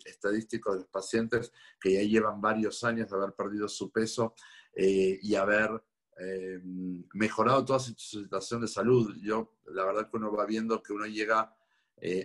estadísticos 0.04 0.74
de 0.74 0.80
los 0.80 0.88
pacientes 0.88 1.52
que 1.80 1.94
ya 1.94 2.02
llevan 2.02 2.40
varios 2.40 2.84
años 2.84 3.08
de 3.10 3.16
haber 3.16 3.32
perdido 3.32 3.68
su 3.68 3.90
peso 3.90 4.34
eh, 4.72 5.18
y 5.20 5.34
haber 5.34 5.82
eh, 6.18 6.60
mejorado 7.14 7.64
toda 7.64 7.78
su 7.78 7.94
situación 7.94 8.60
de 8.60 8.68
salud. 8.68 9.16
Yo, 9.20 9.54
la 9.66 9.84
verdad 9.84 10.10
que 10.10 10.16
uno 10.16 10.32
va 10.32 10.46
viendo 10.46 10.82
que 10.82 10.92
uno 10.92 11.06
llega 11.06 11.40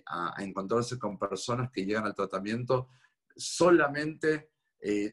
a, 0.05 0.33
a, 0.37 0.43
encontrarse 0.43 0.99
con 0.99 1.17
personas 1.17 1.71
que 1.71 1.85
llegan 1.85 2.05
al 2.05 2.15
tratamiento 2.15 2.89
solamente 3.35 4.51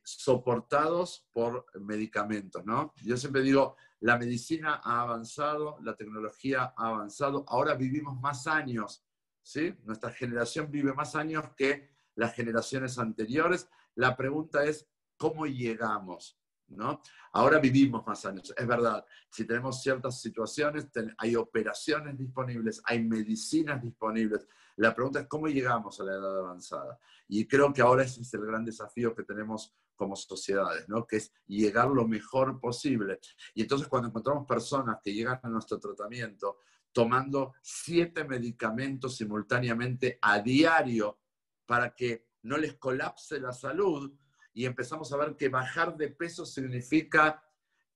soportados 0.04 1.26
por 1.32 1.66
medicamentos, 1.80 2.64
¿no? 2.64 2.94
Yo 3.02 3.16
siempre 3.16 3.42
digo, 3.42 3.76
la 4.00 4.16
medicina 4.16 4.80
ha 4.82 5.02
avanzado, 5.02 5.76
la 5.82 5.96
tecnología 5.96 6.72
ha 6.76 6.88
avanzado, 6.88 7.44
ahora 7.48 7.74
vivimos 7.74 8.18
más 8.20 8.46
años, 8.46 9.04
¿sí? 9.42 9.74
Nuestra 9.84 10.10
generación 10.10 10.70
vive 10.70 10.92
más 10.94 11.14
años 11.14 11.44
que 11.56 11.90
las 12.14 12.34
generaciones 12.34 12.98
anteriores. 12.98 13.68
La 13.94 14.16
pregunta 14.16 14.64
es, 14.64 14.88
¿cómo 15.16 15.46
llegamos? 15.46 16.38
¿No? 16.68 17.00
Ahora 17.32 17.58
vivimos 17.58 18.06
más 18.06 18.26
años, 18.26 18.52
es 18.54 18.66
verdad. 18.66 19.04
Si 19.30 19.46
tenemos 19.46 19.82
ciertas 19.82 20.20
situaciones, 20.20 20.88
hay 21.16 21.34
operaciones 21.34 22.18
disponibles, 22.18 22.82
hay 22.84 23.02
medicinas 23.02 23.82
disponibles. 23.82 24.46
La 24.76 24.94
pregunta 24.94 25.20
es 25.20 25.26
cómo 25.26 25.48
llegamos 25.48 25.98
a 25.98 26.04
la 26.04 26.12
edad 26.12 26.38
avanzada. 26.38 26.98
Y 27.26 27.46
creo 27.46 27.72
que 27.72 27.80
ahora 27.80 28.04
ese 28.04 28.20
es 28.20 28.34
el 28.34 28.44
gran 28.44 28.64
desafío 28.64 29.14
que 29.14 29.24
tenemos 29.24 29.74
como 29.96 30.14
sociedades, 30.14 30.88
¿no? 30.88 31.06
que 31.06 31.16
es 31.16 31.32
llegar 31.46 31.88
lo 31.88 32.06
mejor 32.06 32.60
posible. 32.60 33.18
Y 33.54 33.62
entonces 33.62 33.88
cuando 33.88 34.08
encontramos 34.08 34.46
personas 34.46 34.98
que 35.02 35.12
llegan 35.12 35.40
a 35.42 35.48
nuestro 35.48 35.78
tratamiento 35.78 36.58
tomando 36.92 37.54
siete 37.60 38.24
medicamentos 38.24 39.16
simultáneamente 39.16 40.18
a 40.22 40.38
diario 40.40 41.18
para 41.66 41.94
que 41.94 42.28
no 42.42 42.56
les 42.56 42.74
colapse 42.74 43.40
la 43.40 43.52
salud, 43.52 44.10
y 44.58 44.66
empezamos 44.66 45.12
a 45.12 45.16
ver 45.16 45.36
que 45.36 45.48
bajar 45.48 45.96
de 45.96 46.08
peso 46.08 46.44
significa 46.44 47.40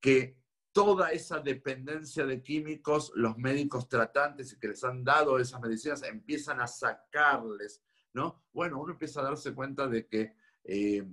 que 0.01 0.39
toda 0.71 1.11
esa 1.11 1.41
dependencia 1.41 2.25
de 2.25 2.41
químicos, 2.41 3.11
los 3.17 3.37
médicos 3.37 3.89
tratantes 3.89 4.57
que 4.61 4.69
les 4.69 4.85
han 4.85 5.03
dado 5.03 5.41
esas 5.41 5.61
medicinas 5.61 6.05
empiezan 6.05 6.61
a 6.61 6.69
sacarles, 6.69 7.83
¿no? 8.15 8.45
Bueno, 8.53 8.81
uno 8.81 8.93
empieza 8.93 9.19
a 9.19 9.25
darse 9.25 9.53
cuenta 9.53 9.89
de 9.89 10.07
que 10.07 10.37
eh, 10.63 11.05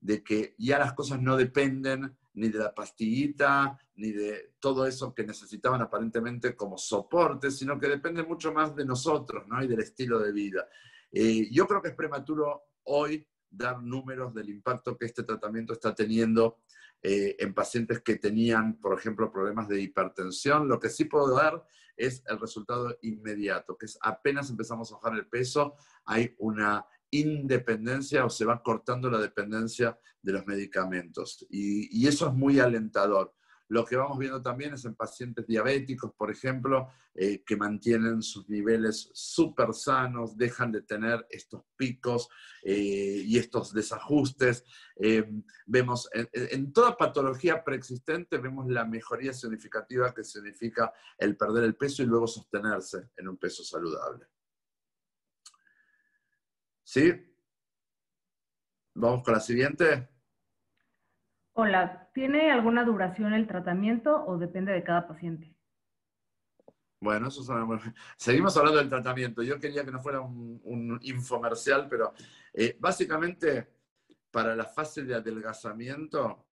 de 0.00 0.24
que 0.24 0.54
ya 0.56 0.78
las 0.78 0.94
cosas 0.94 1.20
no 1.20 1.36
dependen 1.36 2.16
ni 2.32 2.48
de 2.48 2.60
la 2.60 2.74
pastillita, 2.74 3.78
ni 3.96 4.10
de 4.10 4.54
todo 4.58 4.86
eso 4.86 5.14
que 5.14 5.24
necesitaban 5.24 5.82
aparentemente 5.82 6.56
como 6.56 6.78
soporte, 6.78 7.50
sino 7.50 7.78
que 7.78 7.88
depende 7.88 8.22
mucho 8.22 8.54
más 8.54 8.74
de 8.74 8.86
nosotros 8.86 9.46
¿no? 9.48 9.62
y 9.62 9.66
del 9.66 9.80
estilo 9.80 10.18
de 10.18 10.32
vida. 10.32 10.66
Eh, 11.12 11.50
yo 11.52 11.66
creo 11.66 11.82
que 11.82 11.88
es 11.88 11.94
prematuro 11.94 12.68
hoy 12.84 13.26
dar 13.56 13.82
números 13.82 14.34
del 14.34 14.50
impacto 14.50 14.96
que 14.96 15.06
este 15.06 15.22
tratamiento 15.22 15.72
está 15.72 15.94
teniendo 15.94 16.58
eh, 17.02 17.36
en 17.38 17.52
pacientes 17.52 18.00
que 18.00 18.16
tenían, 18.16 18.78
por 18.80 18.98
ejemplo, 18.98 19.30
problemas 19.30 19.68
de 19.68 19.80
hipertensión. 19.80 20.68
Lo 20.68 20.80
que 20.80 20.88
sí 20.88 21.04
puedo 21.04 21.34
dar 21.34 21.64
es 21.96 22.22
el 22.26 22.40
resultado 22.40 22.96
inmediato, 23.02 23.76
que 23.76 23.86
es 23.86 23.98
apenas 24.00 24.50
empezamos 24.50 24.90
a 24.90 24.96
bajar 24.96 25.14
el 25.14 25.26
peso, 25.26 25.76
hay 26.04 26.34
una 26.38 26.86
independencia 27.10 28.24
o 28.24 28.30
se 28.30 28.44
va 28.44 28.62
cortando 28.62 29.08
la 29.10 29.18
dependencia 29.18 29.98
de 30.20 30.32
los 30.32 30.46
medicamentos. 30.46 31.46
Y, 31.48 32.06
eso 32.06 32.28
es 32.28 32.34
muy 32.34 32.58
alentador. 32.58 33.34
Lo 33.68 33.84
que 33.84 33.96
vamos 33.96 34.18
viendo 34.18 34.42
también 34.42 34.74
es 34.74 34.84
en 34.84 34.94
pacientes 34.94 35.46
diabéticos, 35.46 36.12
por 36.14 36.30
ejemplo, 36.30 36.90
eh, 37.14 37.42
que 37.44 37.56
mantienen 37.56 38.22
sus 38.22 38.48
niveles 38.48 39.10
súper 39.14 39.72
sanos, 39.72 40.36
dejan 40.36 40.70
de 40.70 40.82
tener 40.82 41.26
estos 41.30 41.62
picos 41.76 42.28
eh, 42.62 43.22
y 43.24 43.38
estos 43.38 43.72
desajustes. 43.72 44.64
Eh, 44.96 45.24
vemos 45.66 46.08
en, 46.12 46.28
en, 46.32 46.72
toda 46.72 46.96
patología 46.96 47.64
preexistente, 47.64 48.38
vemos 48.38 48.66
la 48.68 48.84
mejoría 48.84 49.32
significativa 49.32 50.12
que 50.12 50.24
significa 50.24 50.92
el 51.16 51.36
perder 51.36 51.64
el 51.64 51.76
peso 51.76 52.02
y 52.02 52.06
luego 52.06 52.26
sostenerse 52.26 53.10
en 53.16 53.28
un 53.28 53.38
peso 53.38 53.64
saludable. 53.64 54.26
¿Sí? 56.82 57.12
Vamos 58.94 59.22
con 59.24 59.34
la 59.34 59.40
siguiente. 59.40 60.13
Hola, 61.56 62.10
¿tiene 62.12 62.50
alguna 62.50 62.82
duración 62.84 63.32
el 63.32 63.46
tratamiento 63.46 64.24
o 64.26 64.38
depende 64.38 64.72
de 64.72 64.82
cada 64.82 65.06
paciente? 65.06 65.54
Bueno, 67.00 67.28
eso 67.28 67.42
es 67.42 67.82
Seguimos 68.16 68.56
hablando 68.56 68.80
del 68.80 68.88
tratamiento. 68.88 69.40
Yo 69.40 69.60
quería 69.60 69.84
que 69.84 69.92
no 69.92 70.00
fuera 70.00 70.20
un, 70.20 70.98
infomercial, 71.02 71.86
pero 71.88 72.12
eh, 72.52 72.76
básicamente 72.80 73.68
para 74.32 74.56
la 74.56 74.64
fase 74.64 75.04
de 75.04 75.14
adelgazamiento, 75.14 76.44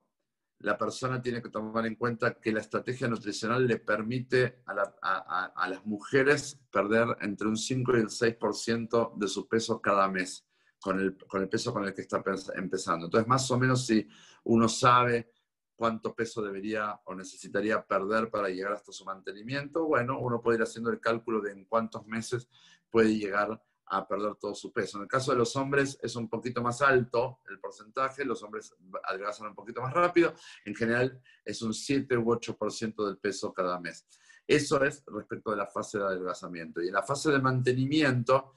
la 0.61 0.79
persona 0.79 1.21
tiene 1.21 1.43
que 1.43 1.49
tomar 1.49 1.85
en 1.85 1.97
cuenta 1.97 2.35
que 2.35 2.53
la 2.53 2.61
estrategia 2.61 3.09
nutricional 3.09 3.67
le 3.67 3.79
permite 3.79 4.63
a, 4.67 5.69
las 5.69 5.85
mujeres 5.85 6.61
perder 6.71 7.17
entre 7.23 7.49
un 7.49 7.57
5 7.57 7.97
y 7.97 8.01
el 8.01 8.09
6% 8.09 9.15
de 9.17 9.27
su 9.27 9.49
peso 9.49 9.83
cada 9.83 10.07
mes 10.07 10.47
con 10.83 10.99
el, 10.99 11.17
con 11.17 11.41
el 11.41 11.49
peso 11.49 11.73
con 11.73 11.85
el 11.85 11.95
que 11.95 12.03
está 12.03 12.23
empezando. 12.57 13.07
Entonces, 13.07 13.29
más 13.29 13.49
o 13.51 13.59
menos 13.59 13.87
si 13.87 14.07
uno 14.45 14.69
sabe 14.69 15.31
cuánto 15.77 16.13
peso 16.15 16.43
debería 16.43 17.01
o 17.05 17.15
necesitaría 17.15 17.81
perder 17.87 18.31
para 18.31 18.49
llegar 18.49 18.73
hasta 18.73 18.93
su 18.93 19.05
mantenimiento, 19.05 19.87
bueno, 19.87 20.19
uno 20.19 20.43
puede 20.43 20.59
ir 20.59 20.63
haciendo 20.65 20.91
el 20.91 21.01
cálculo 21.01 21.41
de 21.41 21.53
en 21.53 21.65
cuántos 21.67 22.05
meses 22.07 22.49
puede 22.91 23.17
llegar 23.17 23.63
a 23.87 24.09
perder 24.09 24.35
todo 24.37 24.55
su 24.55 24.73
peso. 24.73 24.99
En 24.99 25.05
el 25.05 25.09
caso 25.09 25.31
de 25.31 25.39
los 25.39 25.55
hombres 25.55 25.99
es 26.03 26.17
un 26.17 26.29
poquito 26.29 26.63
más 26.63 26.83
alto 26.83 27.41
el 27.49 27.61
porcentaje, 27.61 28.25
los 28.25 28.43
hombres 28.43 28.75
adelgazan 29.05 29.49
un 29.49 29.55
poquito 29.55 29.83
más 29.83 29.93
rápido, 29.95 30.35
en 30.65 30.75
general 30.75 31.21
es 31.45 31.63
un 31.63 31.73
7 31.73 32.17
u 32.17 32.25
8% 32.25 33.07
del 33.07 33.19
peso 33.19 33.53
cada 33.53 33.79
mes. 33.79 34.07
Eso 34.47 34.83
es 34.83 35.05
respecto 35.07 35.53
de 35.53 35.59
la 35.59 35.67
fase 35.69 35.99
de 35.99 36.05
adelgazamiento. 36.05 36.83
Y 36.83 36.89
en 36.89 36.95
la 36.95 37.03
fase 37.03 37.31
de 37.31 37.39
mantenimiento, 37.39 38.55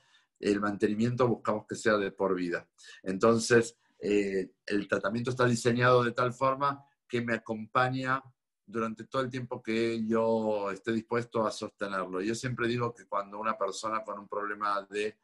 el 0.51 0.61
mantenimiento 0.61 1.27
buscamos 1.27 1.65
que 1.67 1.75
sea 1.75 1.97
de 1.97 2.11
por 2.11 2.35
vida. 2.35 2.67
Entonces, 3.03 3.77
eh, 3.99 4.51
el 4.65 4.87
tratamiento 4.87 5.31
está 5.31 5.45
diseñado 5.45 6.03
de 6.03 6.11
tal 6.11 6.33
forma 6.33 6.83
que 7.07 7.21
me 7.21 7.33
acompaña 7.33 8.21
durante 8.65 9.05
todo 9.05 9.21
el 9.21 9.29
tiempo 9.29 9.61
que 9.61 10.05
yo 10.05 10.71
esté 10.71 10.91
dispuesto 10.91 11.45
a 11.45 11.51
sostenerlo. 11.51 12.21
Yo 12.21 12.35
siempre 12.35 12.67
digo 12.67 12.93
que 12.93 13.05
cuando 13.05 13.39
una 13.39 13.57
persona 13.57 14.03
con 14.03 14.19
un 14.19 14.27
problema 14.27 14.85
de 14.89 15.17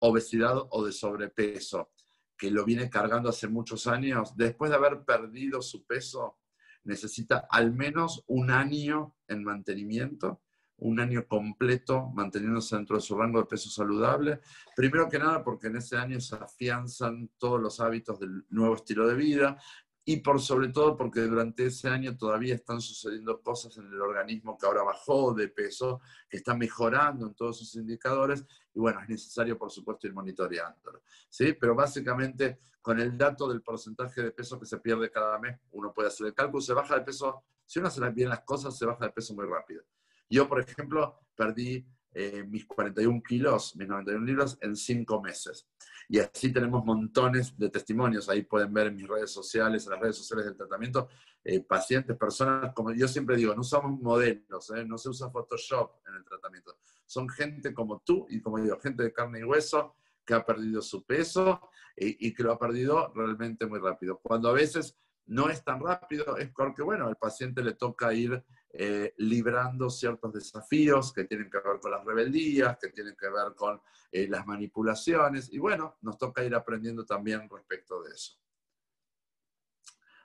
obesidad 0.00 0.56
o 0.70 0.84
de 0.84 0.92
sobrepeso, 0.92 1.90
que 2.36 2.50
lo 2.50 2.64
viene 2.64 2.90
cargando 2.90 3.28
hace 3.28 3.48
muchos 3.48 3.86
años, 3.86 4.36
después 4.36 4.70
de 4.70 4.76
haber 4.76 5.04
perdido 5.04 5.62
su 5.62 5.84
peso, 5.84 6.38
necesita 6.84 7.46
al 7.50 7.72
menos 7.72 8.24
un 8.26 8.50
año 8.50 9.16
en 9.28 9.44
mantenimiento, 9.44 10.42
un 10.82 11.00
año 11.00 11.26
completo 11.26 12.10
manteniéndose 12.14 12.76
dentro 12.76 12.96
de 12.96 13.02
su 13.02 13.16
rango 13.16 13.38
de 13.38 13.46
peso 13.46 13.70
saludable. 13.70 14.40
Primero 14.74 15.08
que 15.08 15.18
nada 15.18 15.42
porque 15.42 15.68
en 15.68 15.76
ese 15.76 15.96
año 15.96 16.20
se 16.20 16.36
afianzan 16.36 17.30
todos 17.38 17.60
los 17.60 17.80
hábitos 17.80 18.18
del 18.18 18.44
nuevo 18.50 18.74
estilo 18.74 19.06
de 19.06 19.14
vida, 19.14 19.58
y 20.04 20.16
por 20.16 20.40
sobre 20.40 20.68
todo 20.68 20.96
porque 20.96 21.20
durante 21.20 21.66
ese 21.66 21.88
año 21.88 22.16
todavía 22.16 22.56
están 22.56 22.80
sucediendo 22.80 23.40
cosas 23.40 23.76
en 23.78 23.86
el 23.86 24.00
organismo 24.00 24.58
que 24.58 24.66
ahora 24.66 24.82
bajó 24.82 25.32
de 25.32 25.48
peso, 25.48 26.00
que 26.28 26.38
está 26.38 26.54
mejorando 26.54 27.26
en 27.26 27.34
todos 27.34 27.58
sus 27.58 27.76
indicadores 27.76 28.44
y 28.74 28.80
bueno, 28.80 29.00
es 29.00 29.08
necesario 29.08 29.56
por 29.56 29.70
supuesto 29.70 30.08
ir 30.08 30.12
monitoreándolo. 30.12 31.02
¿sí? 31.28 31.52
Pero 31.52 31.76
básicamente 31.76 32.58
con 32.80 32.98
el 32.98 33.16
dato 33.16 33.48
del 33.48 33.62
porcentaje 33.62 34.22
de 34.22 34.32
peso 34.32 34.58
que 34.58 34.66
se 34.66 34.78
pierde 34.78 35.08
cada 35.08 35.38
mes, 35.38 35.60
uno 35.70 35.92
puede 35.94 36.08
hacer 36.08 36.26
el 36.26 36.34
cálculo, 36.34 36.60
se 36.60 36.74
baja 36.74 36.96
de 36.96 37.02
peso, 37.02 37.44
si 37.64 37.78
uno 37.78 37.86
hace 37.86 38.10
bien 38.10 38.28
las 38.28 38.40
cosas, 38.40 38.76
se 38.76 38.84
baja 38.84 39.04
de 39.04 39.12
peso 39.12 39.34
muy 39.34 39.46
rápido. 39.46 39.84
Yo, 40.32 40.48
por 40.48 40.60
ejemplo, 40.60 41.20
perdí 41.36 41.86
eh, 42.14 42.42
mis 42.48 42.64
41 42.64 43.22
kilos, 43.22 43.76
mis 43.76 43.86
91 43.86 44.24
libras 44.24 44.56
en 44.62 44.74
5 44.74 45.20
meses. 45.20 45.68
Y 46.08 46.20
así 46.20 46.50
tenemos 46.50 46.82
montones 46.86 47.54
de 47.58 47.68
testimonios. 47.68 48.30
Ahí 48.30 48.42
pueden 48.42 48.72
ver 48.72 48.86
en 48.86 48.96
mis 48.96 49.06
redes 49.06 49.30
sociales, 49.30 49.84
en 49.84 49.90
las 49.92 50.00
redes 50.00 50.16
sociales 50.16 50.46
del 50.46 50.56
tratamiento, 50.56 51.06
eh, 51.44 51.60
pacientes, 51.60 52.16
personas, 52.16 52.72
como 52.72 52.92
yo 52.92 53.06
siempre 53.08 53.36
digo, 53.36 53.54
no 53.54 53.60
usamos 53.60 54.00
modelos, 54.00 54.70
¿eh? 54.70 54.86
no 54.86 54.96
se 54.96 55.10
usa 55.10 55.30
Photoshop 55.30 56.00
en 56.08 56.14
el 56.14 56.24
tratamiento. 56.24 56.78
Son 57.04 57.28
gente 57.28 57.74
como 57.74 58.00
tú 58.00 58.26
y 58.30 58.40
como 58.40 58.58
digo, 58.58 58.80
gente 58.80 59.02
de 59.02 59.12
carne 59.12 59.40
y 59.40 59.44
hueso 59.44 59.96
que 60.24 60.32
ha 60.32 60.46
perdido 60.46 60.80
su 60.80 61.04
peso 61.04 61.68
y, 61.94 62.28
y 62.28 62.32
que 62.32 62.42
lo 62.42 62.52
ha 62.52 62.58
perdido 62.58 63.12
realmente 63.14 63.66
muy 63.66 63.80
rápido. 63.80 64.18
Cuando 64.22 64.48
a 64.48 64.52
veces 64.52 64.96
no 65.26 65.50
es 65.50 65.62
tan 65.62 65.80
rápido, 65.80 66.38
es 66.38 66.50
porque, 66.50 66.82
bueno, 66.82 67.06
al 67.06 67.16
paciente 67.16 67.62
le 67.62 67.74
toca 67.74 68.14
ir 68.14 68.42
eh, 68.72 69.14
librando 69.18 69.90
ciertos 69.90 70.32
desafíos 70.32 71.12
que 71.12 71.24
tienen 71.24 71.50
que 71.50 71.58
ver 71.58 71.78
con 71.80 71.90
las 71.90 72.04
rebeldías, 72.04 72.78
que 72.78 72.88
tienen 72.88 73.14
que 73.16 73.28
ver 73.28 73.54
con 73.54 73.80
eh, 74.10 74.26
las 74.28 74.46
manipulaciones, 74.46 75.52
y 75.52 75.58
bueno, 75.58 75.96
nos 76.00 76.16
toca 76.16 76.42
ir 76.42 76.54
aprendiendo 76.54 77.04
también 77.04 77.48
respecto 77.50 78.02
de 78.02 78.14
eso. 78.14 78.38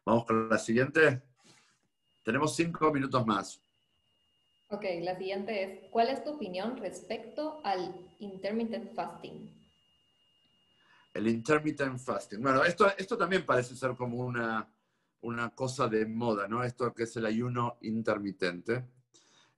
Vamos 0.06 0.26
con 0.26 0.48
la 0.48 0.58
siguiente. 0.58 1.22
Tenemos 2.24 2.56
cinco 2.56 2.92
minutos 2.94 3.26
más. 3.26 3.62
Ok, 4.70 4.84
la 5.02 5.18
siguiente 5.18 5.64
es, 5.64 5.92
¿cuál 5.92 6.10
es 6.10 6.24
tu 6.24 6.32
opinión 6.32 6.78
respecto 6.78 7.62
al 7.64 7.94
intermittent 8.20 8.94
fasting? 8.94 9.54
El 11.14 11.28
intermittent 11.28 12.00
fasting. 12.00 12.42
Bueno, 12.42 12.64
esto, 12.64 12.88
esto 12.98 13.18
también 13.18 13.46
parece 13.46 13.76
ser 13.76 13.96
como 13.96 14.18
una, 14.18 14.68
una 15.22 15.54
cosa 15.54 15.88
de 15.88 16.06
moda, 16.06 16.48
¿no? 16.48 16.64
Esto 16.64 16.94
que 16.94 17.04
es 17.04 17.16
el 17.18 17.26
ayuno 17.26 17.78
intermitente, 17.82 18.86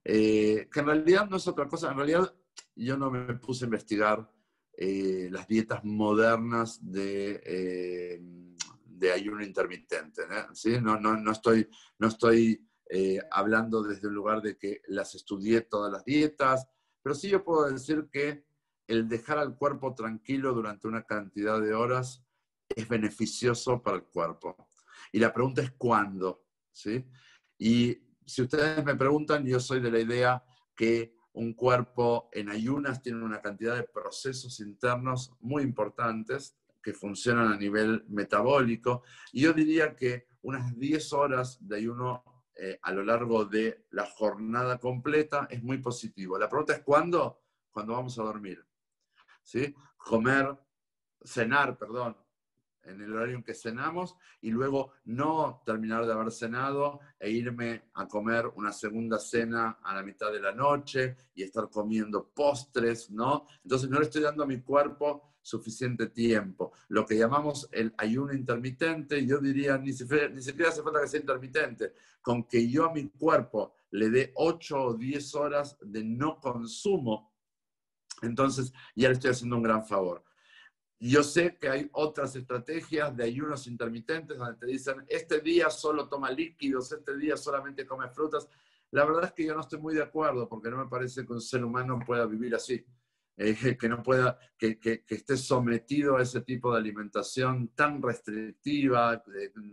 eh, 0.04 0.68
que 0.72 0.80
en 0.80 0.86
realidad 0.86 1.28
no 1.28 1.36
es 1.36 1.46
otra 1.46 1.68
cosa, 1.68 1.90
en 1.90 1.96
realidad 1.96 2.34
yo 2.74 2.96
no 2.96 3.10
me 3.10 3.34
puse 3.34 3.64
a 3.64 3.66
investigar 3.66 4.30
eh, 4.76 5.28
las 5.30 5.46
dietas 5.46 5.84
modernas 5.84 6.78
de, 6.82 7.42
eh, 7.44 8.20
de 8.86 9.12
ayuno 9.12 9.42
intermitente, 9.44 10.22
¿sí? 10.54 10.80
No, 10.80 10.98
no, 10.98 11.16
no 11.16 11.32
estoy, 11.32 11.68
no 11.98 12.08
estoy 12.08 12.66
hablando 13.30 13.84
desde 13.84 14.08
el 14.08 14.14
lugar 14.14 14.42
de 14.42 14.58
que 14.58 14.82
las 14.88 15.14
estudié 15.14 15.60
todas 15.60 15.92
las 15.92 16.04
dietas, 16.04 16.66
pero 17.00 17.14
sí 17.14 17.28
yo 17.28 17.44
puedo 17.44 17.70
decir 17.70 18.08
que 18.10 18.44
el 18.88 19.08
dejar 19.08 19.38
al 19.38 19.56
cuerpo 19.56 19.94
tranquilo 19.94 20.52
durante 20.52 20.88
una 20.88 21.04
cantidad 21.04 21.60
de 21.60 21.72
horas 21.72 22.24
es 22.68 22.88
beneficioso 22.88 23.80
para 23.80 23.98
el 23.98 24.04
cuerpo. 24.04 24.69
Y 25.12 25.18
la 25.18 25.32
pregunta 25.32 25.62
es 25.62 25.72
cuándo, 25.72 26.46
¿sí? 26.70 27.04
Y 27.58 27.96
si 28.24 28.42
ustedes 28.42 28.84
me 28.84 28.96
preguntan, 28.96 29.44
yo 29.44 29.60
soy 29.60 29.80
de 29.80 29.90
la 29.90 29.98
idea 29.98 30.44
que 30.74 31.14
un 31.32 31.54
cuerpo 31.54 32.28
en 32.32 32.48
ayunas 32.48 33.02
tiene 33.02 33.24
una 33.24 33.40
cantidad 33.40 33.76
de 33.76 33.84
procesos 33.84 34.60
internos 34.60 35.32
muy 35.40 35.62
importantes 35.62 36.56
que 36.82 36.92
funcionan 36.92 37.52
a 37.52 37.56
nivel 37.56 38.04
metabólico. 38.08 39.02
Y 39.32 39.42
yo 39.42 39.52
diría 39.52 39.94
que 39.94 40.26
unas 40.42 40.76
10 40.78 41.12
horas 41.12 41.58
de 41.60 41.76
ayuno 41.76 42.24
eh, 42.56 42.78
a 42.82 42.92
lo 42.92 43.04
largo 43.04 43.44
de 43.44 43.86
la 43.90 44.06
jornada 44.06 44.78
completa 44.78 45.46
es 45.50 45.62
muy 45.62 45.78
positivo. 45.78 46.38
La 46.38 46.48
pregunta 46.48 46.74
es 46.74 46.82
cuándo, 46.82 47.42
cuando 47.70 47.94
vamos 47.94 48.18
a 48.18 48.22
dormir. 48.22 48.64
¿Sí? 49.42 49.74
Comer, 49.96 50.58
cenar, 51.22 51.78
perdón, 51.78 52.16
en 52.90 53.00
el 53.00 53.12
horario 53.12 53.36
en 53.36 53.42
que 53.42 53.54
cenamos 53.54 54.16
y 54.40 54.50
luego 54.50 54.92
no 55.04 55.62
terminar 55.64 56.06
de 56.06 56.12
haber 56.12 56.30
cenado 56.30 57.00
e 57.18 57.30
irme 57.30 57.90
a 57.94 58.06
comer 58.06 58.46
una 58.56 58.72
segunda 58.72 59.18
cena 59.18 59.78
a 59.82 59.94
la 59.94 60.02
mitad 60.02 60.32
de 60.32 60.40
la 60.40 60.52
noche 60.52 61.16
y 61.34 61.42
estar 61.42 61.68
comiendo 61.70 62.28
postres, 62.28 63.10
¿no? 63.10 63.46
Entonces 63.62 63.88
no 63.88 63.98
le 63.98 64.04
estoy 64.04 64.22
dando 64.22 64.42
a 64.42 64.46
mi 64.46 64.60
cuerpo 64.60 65.30
suficiente 65.42 66.08
tiempo. 66.08 66.72
Lo 66.88 67.06
que 67.06 67.16
llamamos 67.16 67.68
el 67.72 67.94
ayuno 67.96 68.32
intermitente, 68.32 69.24
yo 69.26 69.38
diría, 69.38 69.78
ni 69.78 69.92
siquiera, 69.92 70.28
ni 70.28 70.42
siquiera 70.42 70.70
hace 70.70 70.82
falta 70.82 71.00
que 71.00 71.08
sea 71.08 71.20
intermitente, 71.20 71.94
con 72.20 72.44
que 72.44 72.68
yo 72.68 72.84
a 72.84 72.92
mi 72.92 73.08
cuerpo 73.08 73.74
le 73.92 74.10
dé 74.10 74.32
8 74.36 74.82
o 74.82 74.94
10 74.94 75.34
horas 75.34 75.76
de 75.80 76.04
no 76.04 76.38
consumo, 76.38 77.34
entonces 78.22 78.72
ya 78.94 79.08
le 79.08 79.14
estoy 79.14 79.30
haciendo 79.30 79.56
un 79.56 79.62
gran 79.62 79.84
favor. 79.86 80.22
Yo 81.02 81.22
sé 81.22 81.56
que 81.56 81.66
hay 81.66 81.88
otras 81.92 82.36
estrategias 82.36 83.16
de 83.16 83.24
ayunos 83.24 83.66
intermitentes 83.66 84.36
donde 84.36 84.58
te 84.58 84.66
dicen, 84.66 85.02
este 85.08 85.40
día 85.40 85.70
solo 85.70 86.06
toma 86.10 86.30
líquidos, 86.30 86.92
este 86.92 87.16
día 87.16 87.38
solamente 87.38 87.86
come 87.86 88.10
frutas. 88.10 88.46
La 88.90 89.06
verdad 89.06 89.24
es 89.24 89.32
que 89.32 89.46
yo 89.46 89.54
no 89.54 89.62
estoy 89.62 89.80
muy 89.80 89.94
de 89.94 90.02
acuerdo 90.02 90.46
porque 90.46 90.68
no 90.68 90.76
me 90.76 90.90
parece 90.90 91.24
que 91.24 91.32
un 91.32 91.40
ser 91.40 91.64
humano 91.64 91.98
pueda 92.04 92.26
vivir 92.26 92.54
así, 92.54 92.84
eh, 93.38 93.78
que 93.80 93.88
no 93.88 94.02
pueda, 94.02 94.38
que, 94.58 94.78
que, 94.78 95.02
esté 95.08 95.38
sometido 95.38 96.18
a 96.18 96.22
ese 96.22 96.42
tipo 96.42 96.70
de 96.70 96.80
alimentación 96.80 97.68
tan 97.68 98.02
restrictiva, 98.02 99.22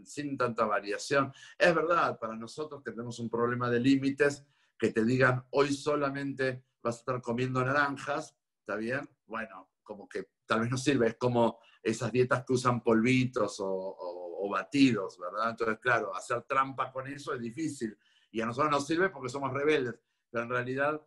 sin 0.06 0.38
tanta 0.38 0.66
variación. 0.66 1.34
Es 1.58 1.76
verdad, 1.76 2.18
para 2.18 2.38
nosotros 2.38 2.82
que 2.82 2.92
tenemos 2.92 3.20
un 3.20 3.30
problema 3.30 3.70
de 3.70 3.82
límites, 3.82 4.46
que 4.80 4.94
te 4.94 5.04
digan, 5.04 5.44
hoy 5.50 5.74
solamente 5.74 6.64
vas 6.82 6.96
a 6.96 7.00
estar 7.00 7.22
comiendo 7.22 7.62
naranjas, 7.66 8.38
¿está 8.62 8.78
bien? 8.78 9.10
Bueno, 9.26 9.70
como 9.88 10.08
que 10.08 10.32
tal 10.46 10.60
vez 10.60 10.70
no 10.70 10.78
sirve, 10.78 11.08
es 11.08 11.16
como 11.16 11.60
esas 11.82 12.12
dietas 12.12 12.44
que 12.46 12.54
usan 12.54 12.84
polvitos 12.84 13.56
o, 13.60 14.50
batidos, 14.50 15.20
¿verdad? 15.20 15.50
Entonces, 15.50 15.78
claro, 15.82 16.16
hacer 16.16 16.42
trampa 16.44 16.90
con 16.90 17.06
eso 17.06 17.34
es 17.34 17.42
difícil 17.42 17.98
y 18.32 18.40
a 18.40 18.46
nosotros 18.46 18.72
nos 18.72 18.88
sirve 18.88 19.10
porque 19.10 19.28
somos 19.28 19.52
rebeldes, 19.52 19.96
pero 20.30 20.46
en 20.46 20.50
realidad 20.50 21.02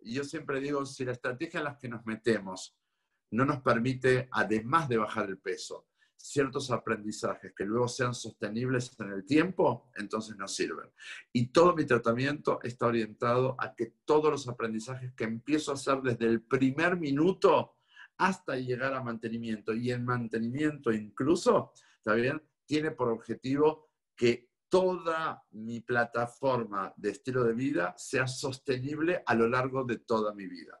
yo 0.00 0.24
siempre 0.24 0.60
digo, 0.60 0.86
si 0.86 1.04
la 1.04 1.12
estrategia 1.12 1.58
en 1.58 1.64
la 1.64 1.76
que 1.76 1.90
nos 1.90 2.06
metemos 2.06 2.74
no 3.32 3.44
nos 3.44 3.60
permite, 3.60 4.30
además 4.32 4.88
de 4.88 4.96
bajar 4.96 5.28
el 5.28 5.38
peso, 5.38 5.88
ciertos 6.16 6.70
aprendizajes 6.70 7.52
que 7.54 7.64
luego 7.64 7.86
sean 7.86 8.14
sostenibles 8.14 8.90
en 8.98 9.12
el 9.12 9.24
tiempo, 9.24 9.90
entonces 9.96 10.36
nos 10.36 10.54
sirven. 10.54 10.90
Y 11.32 11.48
todo 11.48 11.74
mi 11.74 11.84
tratamiento 11.84 12.60
está 12.62 12.86
orientado 12.86 13.56
a 13.58 13.74
que 13.74 13.94
todos 14.04 14.30
los 14.30 14.48
aprendizajes 14.48 15.12
que 15.14 15.24
empiezo 15.24 15.70
a 15.70 15.74
hacer 15.74 16.00
desde 16.02 16.26
el 16.26 16.42
primer 16.42 16.96
minuto 16.96 17.75
hasta 18.18 18.56
llegar 18.56 18.94
a 18.94 19.02
mantenimiento. 19.02 19.74
Y 19.74 19.90
el 19.90 20.02
mantenimiento 20.02 20.92
incluso, 20.92 21.72
¿está 21.96 22.14
bien? 22.14 22.42
Tiene 22.64 22.90
por 22.90 23.08
objetivo 23.08 23.90
que 24.14 24.50
toda 24.68 25.44
mi 25.52 25.80
plataforma 25.80 26.92
de 26.96 27.10
estilo 27.10 27.44
de 27.44 27.54
vida 27.54 27.94
sea 27.96 28.26
sostenible 28.26 29.22
a 29.24 29.34
lo 29.34 29.48
largo 29.48 29.84
de 29.84 29.98
toda 29.98 30.34
mi 30.34 30.46
vida. 30.46 30.80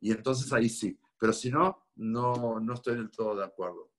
Y 0.00 0.12
entonces 0.12 0.52
ahí 0.52 0.68
sí. 0.68 0.98
Pero 1.18 1.32
si 1.32 1.50
no, 1.50 1.88
no, 1.96 2.58
no 2.60 2.74
estoy 2.74 2.96
del 2.96 3.10
todo 3.10 3.36
de 3.36 3.44
acuerdo. 3.44 3.92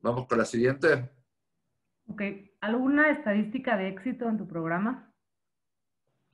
Vamos 0.00 0.26
con 0.26 0.38
la 0.38 0.44
siguiente. 0.44 1.10
Ok. 2.06 2.22
¿Alguna 2.60 3.10
estadística 3.10 3.76
de 3.76 3.88
éxito 3.88 4.28
en 4.28 4.38
tu 4.38 4.48
programa? 4.48 5.14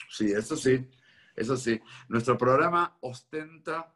Sí, 0.08 0.30
eso 0.32 0.56
sí. 0.56 0.88
Eso 1.34 1.56
sí. 1.56 1.80
Nuestro 2.08 2.38
programa 2.38 2.96
ostenta 3.00 3.92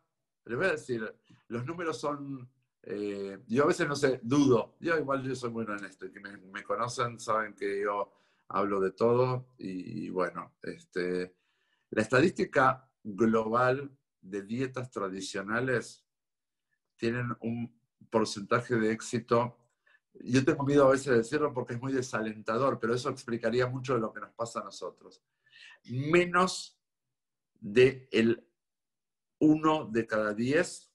les 0.49 0.57
voy 0.57 0.67
a 0.67 0.73
decir, 0.73 1.15
los 1.49 1.65
números 1.67 2.01
son, 2.01 2.49
eh, 2.83 3.39
yo 3.47 3.65
a 3.65 3.67
veces 3.67 3.87
no 3.87 3.95
sé, 3.95 4.21
dudo, 4.23 4.77
yo 4.81 4.97
igual 4.97 5.37
soy 5.37 5.51
muy 5.51 5.65
honesto, 5.65 6.07
y 6.07 6.13
que 6.13 6.21
me, 6.21 6.63
conocen 6.63 7.21
saben 7.21 7.55
que 7.55 7.83
yo 7.83 8.13
hablo 8.49 8.81
de 8.81 8.93
todo 8.93 9.49
y, 9.59 10.09
bueno, 10.09 10.55
este, 10.63 11.37
la 11.91 12.03
estadística 12.03 12.91
global 13.05 13.91
de 14.21 14.43
dietas 14.43 14.91
tradicionales 14.91 16.05
tienen 16.97 17.37
un 17.41 17.79
porcentaje 18.11 18.77
de 18.77 18.93
éxito. 18.93 19.59
Yo 20.15 20.45
tengo 20.45 20.65
miedo 20.65 20.87
a 20.87 20.93
veces 20.93 21.07
de 21.09 21.19
decirlo 21.19 21.53
porque 21.53 21.75
es 21.75 21.81
muy 21.81 21.93
desalentador, 21.93 22.79
pero 22.81 22.95
eso 22.95 23.11
explicaría 23.11 23.67
mucho 23.67 23.95
de 23.95 24.01
lo 24.01 24.13
que 24.13 24.21
nos 24.21 24.33
pasa 24.33 24.61
a 24.61 24.65
nosotros. 24.65 25.23
Menos 25.85 26.79
del 27.61 28.09
el 28.11 28.48
uno 29.41 29.87
de 29.87 30.07
cada 30.07 30.35
diez 30.35 30.93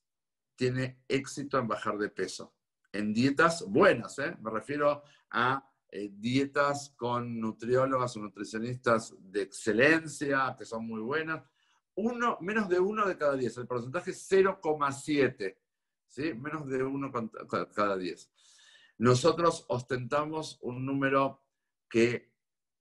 tiene 0.55 1.03
éxito 1.07 1.57
en 1.57 1.67
bajar 1.67 1.97
de 1.97 2.09
peso. 2.09 2.55
En 2.91 3.13
dietas 3.13 3.65
buenas, 3.67 4.19
¿eh? 4.19 4.35
me 4.41 4.51
refiero 4.51 5.03
a 5.31 5.67
eh, 5.89 6.11
dietas 6.11 6.93
con 6.95 7.39
nutriólogas 7.39 8.15
o 8.17 8.19
nutricionistas 8.19 9.15
de 9.19 9.41
excelencia, 9.41 10.55
que 10.57 10.65
son 10.65 10.85
muy 10.85 11.01
buenas. 11.01 11.43
Uno, 11.95 12.37
menos 12.41 12.69
de 12.69 12.79
uno 12.79 13.07
de 13.07 13.17
cada 13.17 13.35
diez, 13.35 13.57
el 13.57 13.67
porcentaje 13.67 14.11
es 14.11 14.31
0,7, 14.31 15.57
¿sí? 16.07 16.33
menos 16.33 16.67
de 16.67 16.83
uno 16.83 17.11
cada 17.73 17.97
diez. 17.97 18.31
Nosotros 18.97 19.65
ostentamos 19.69 20.59
un 20.61 20.85
número 20.85 21.43
que 21.89 22.33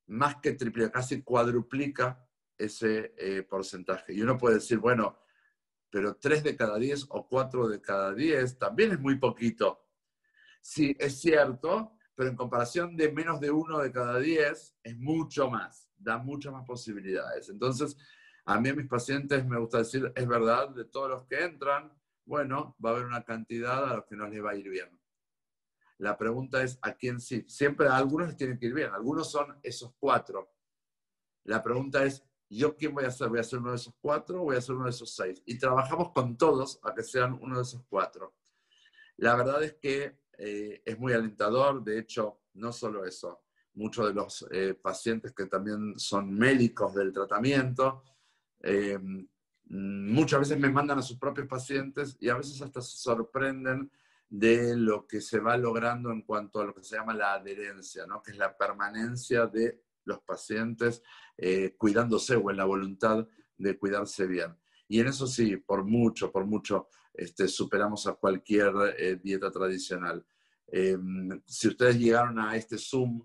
más 0.07 0.37
que 0.37 0.53
triplica, 0.53 0.91
casi 0.91 1.23
cuadruplica 1.23 2.27
ese 2.57 3.15
eh, 3.17 3.43
porcentaje. 3.43 4.15
Y 4.15 4.23
uno 4.23 4.39
puede 4.39 4.57
decir, 4.57 4.79
bueno, 4.79 5.19
pero 5.93 6.17
3 6.17 6.43
de 6.43 6.57
cada 6.57 6.79
10 6.79 7.05
o 7.11 7.29
4 7.29 7.69
de 7.69 7.83
cada 7.83 8.15
10 8.15 8.59
también 8.59 8.93
es 8.93 8.99
muy 8.99 9.17
poquito. 9.19 9.85
Sí, 10.63 10.97
es 10.99 11.21
cierto, 11.21 11.93
pero 12.15 12.31
en 12.31 12.37
comparación 12.37 12.97
de 12.97 13.13
menos 13.13 13.39
de 13.41 13.51
1 13.51 13.79
de 13.79 13.93
cada 13.93 14.19
10 14.19 14.79
es 14.83 14.99
mucho 14.99 15.51
más, 15.51 15.91
da 15.99 16.17
muchas 16.17 16.51
más 16.51 16.65
posibilidades. 16.65 17.51
Entonces, 17.51 17.99
a 18.47 18.59
mí 18.59 18.71
a 18.71 18.75
mis 18.75 18.89
pacientes 18.89 19.45
me 19.45 19.59
gusta 19.59 19.79
decir, 19.79 20.11
es 20.17 20.27
verdad, 20.27 20.71
de 20.71 20.87
todos 20.87 21.11
los 21.11 21.27
que 21.27 21.45
entran, 21.45 21.93
bueno, 22.25 22.75
va 22.83 22.89
a 22.89 22.93
haber 22.95 23.05
una 23.05 23.23
cantidad 23.23 23.85
a 23.85 23.97
los 23.97 24.07
que 24.07 24.17
no 24.17 24.27
les 24.29 24.43
va 24.43 24.53
a 24.53 24.57
ir 24.57 24.71
bien. 24.71 24.99
La 25.99 26.17
pregunta 26.17 26.63
es, 26.63 26.79
¿a 26.81 26.95
quién 26.95 27.21
sí? 27.21 27.45
Siempre 27.47 27.89
a 27.89 27.97
algunos 27.97 28.29
les 28.29 28.37
tienen 28.39 28.59
que 28.59 28.65
ir 28.65 28.75
bien, 28.75 28.91
algunos 28.95 29.31
son 29.31 29.59
esos 29.63 29.93
cuatro. 29.99 30.55
La 31.45 31.63
pregunta 31.63 32.03
es, 32.03 32.25
¿Yo 32.53 32.77
quién 32.77 32.95
voy 32.95 33.05
a 33.05 33.11
ser? 33.11 33.31
¿Voy 33.31 33.39
a 33.39 33.45
ser 33.45 33.61
uno 33.61 33.71
de 33.71 33.77
esos 33.77 33.95
cuatro 33.99 34.43
voy 34.43 34.57
a 34.57 34.61
ser 34.61 34.75
uno 34.75 34.85
de 34.85 34.91
esos 34.91 35.15
seis? 35.15 35.43
Y 35.47 35.59
trabajamos 35.59 36.13
con 36.13 36.37
todos 36.37 36.79
a 36.83 36.95
que 36.95 37.03
sean 37.03 37.39
uno 37.41 37.57
de 37.57 37.63
esos 37.63 37.83
cuatro. 37.89 38.35
La 39.17 39.35
verdad 39.37 39.63
es 39.63 39.75
que 39.75 40.19
eh, 40.37 40.83
es 40.85 40.99
muy 40.99 41.15
alentador, 41.15 41.83
de 41.83 41.99
hecho, 41.99 42.43
no 42.55 42.71
solo 42.73 43.07
eso, 43.07 43.43
muchos 43.75 44.07
de 44.09 44.15
los 44.15 44.47
eh, 44.51 44.75
pacientes 44.75 45.33
que 45.33 45.47
también 45.47 45.99
son 45.99 46.31
médicos 46.31 46.95
del 46.95 47.11
tratamiento, 47.11 48.03
eh, 48.61 48.99
muchas 49.65 50.41
veces 50.41 50.59
me 50.59 50.69
mandan 50.69 50.99
a 50.99 51.03
sus 51.03 51.19
propios 51.19 51.47
pacientes 51.47 52.19
y 52.21 52.29
a 52.29 52.37
veces 52.37 52.61
hasta 52.61 52.83
se 52.83 52.99
sorprenden 52.99 53.91
de 54.29 54.77
lo 54.77 55.07
que 55.07 55.23
se 55.23 55.41
va 55.41 55.57
logrando 55.57 56.11
en 56.11 56.21
cuanto 56.23 56.61
a 56.61 56.67
lo 56.67 56.75
que 56.75 56.83
se 56.83 56.97
llama 56.97 57.15
la 57.15 57.35
adherencia, 57.35 58.07
¿no? 58.07 58.23
que 58.23 58.33
es 58.33 58.37
la 58.37 58.55
permanencia 58.57 59.47
de 59.47 59.81
los 60.05 60.21
pacientes 60.21 61.03
eh, 61.37 61.75
cuidándose 61.77 62.37
o 62.37 62.51
en 62.51 62.57
la 62.57 62.65
voluntad 62.65 63.27
de 63.57 63.79
cuidarse 63.79 64.27
bien. 64.27 64.57
Y 64.89 65.01
en 65.01 65.09
eso 65.09 65.27
sí, 65.27 65.57
por 65.57 65.85
mucho, 65.85 66.31
por 66.31 66.47
mucho, 66.47 66.89
este, 67.15 67.49
superamos 67.49 68.07
a 68.07 68.15
cualquier 68.15 68.73
eh, 68.99 69.17
dieta 69.23 69.51
tradicional. 69.51 70.25
Em, 70.67 71.43
si 71.47 71.69
ustedes 71.69 71.99
llegaron 71.99 72.39
a 72.39 72.57
este 72.57 72.79
Zoom 72.79 73.25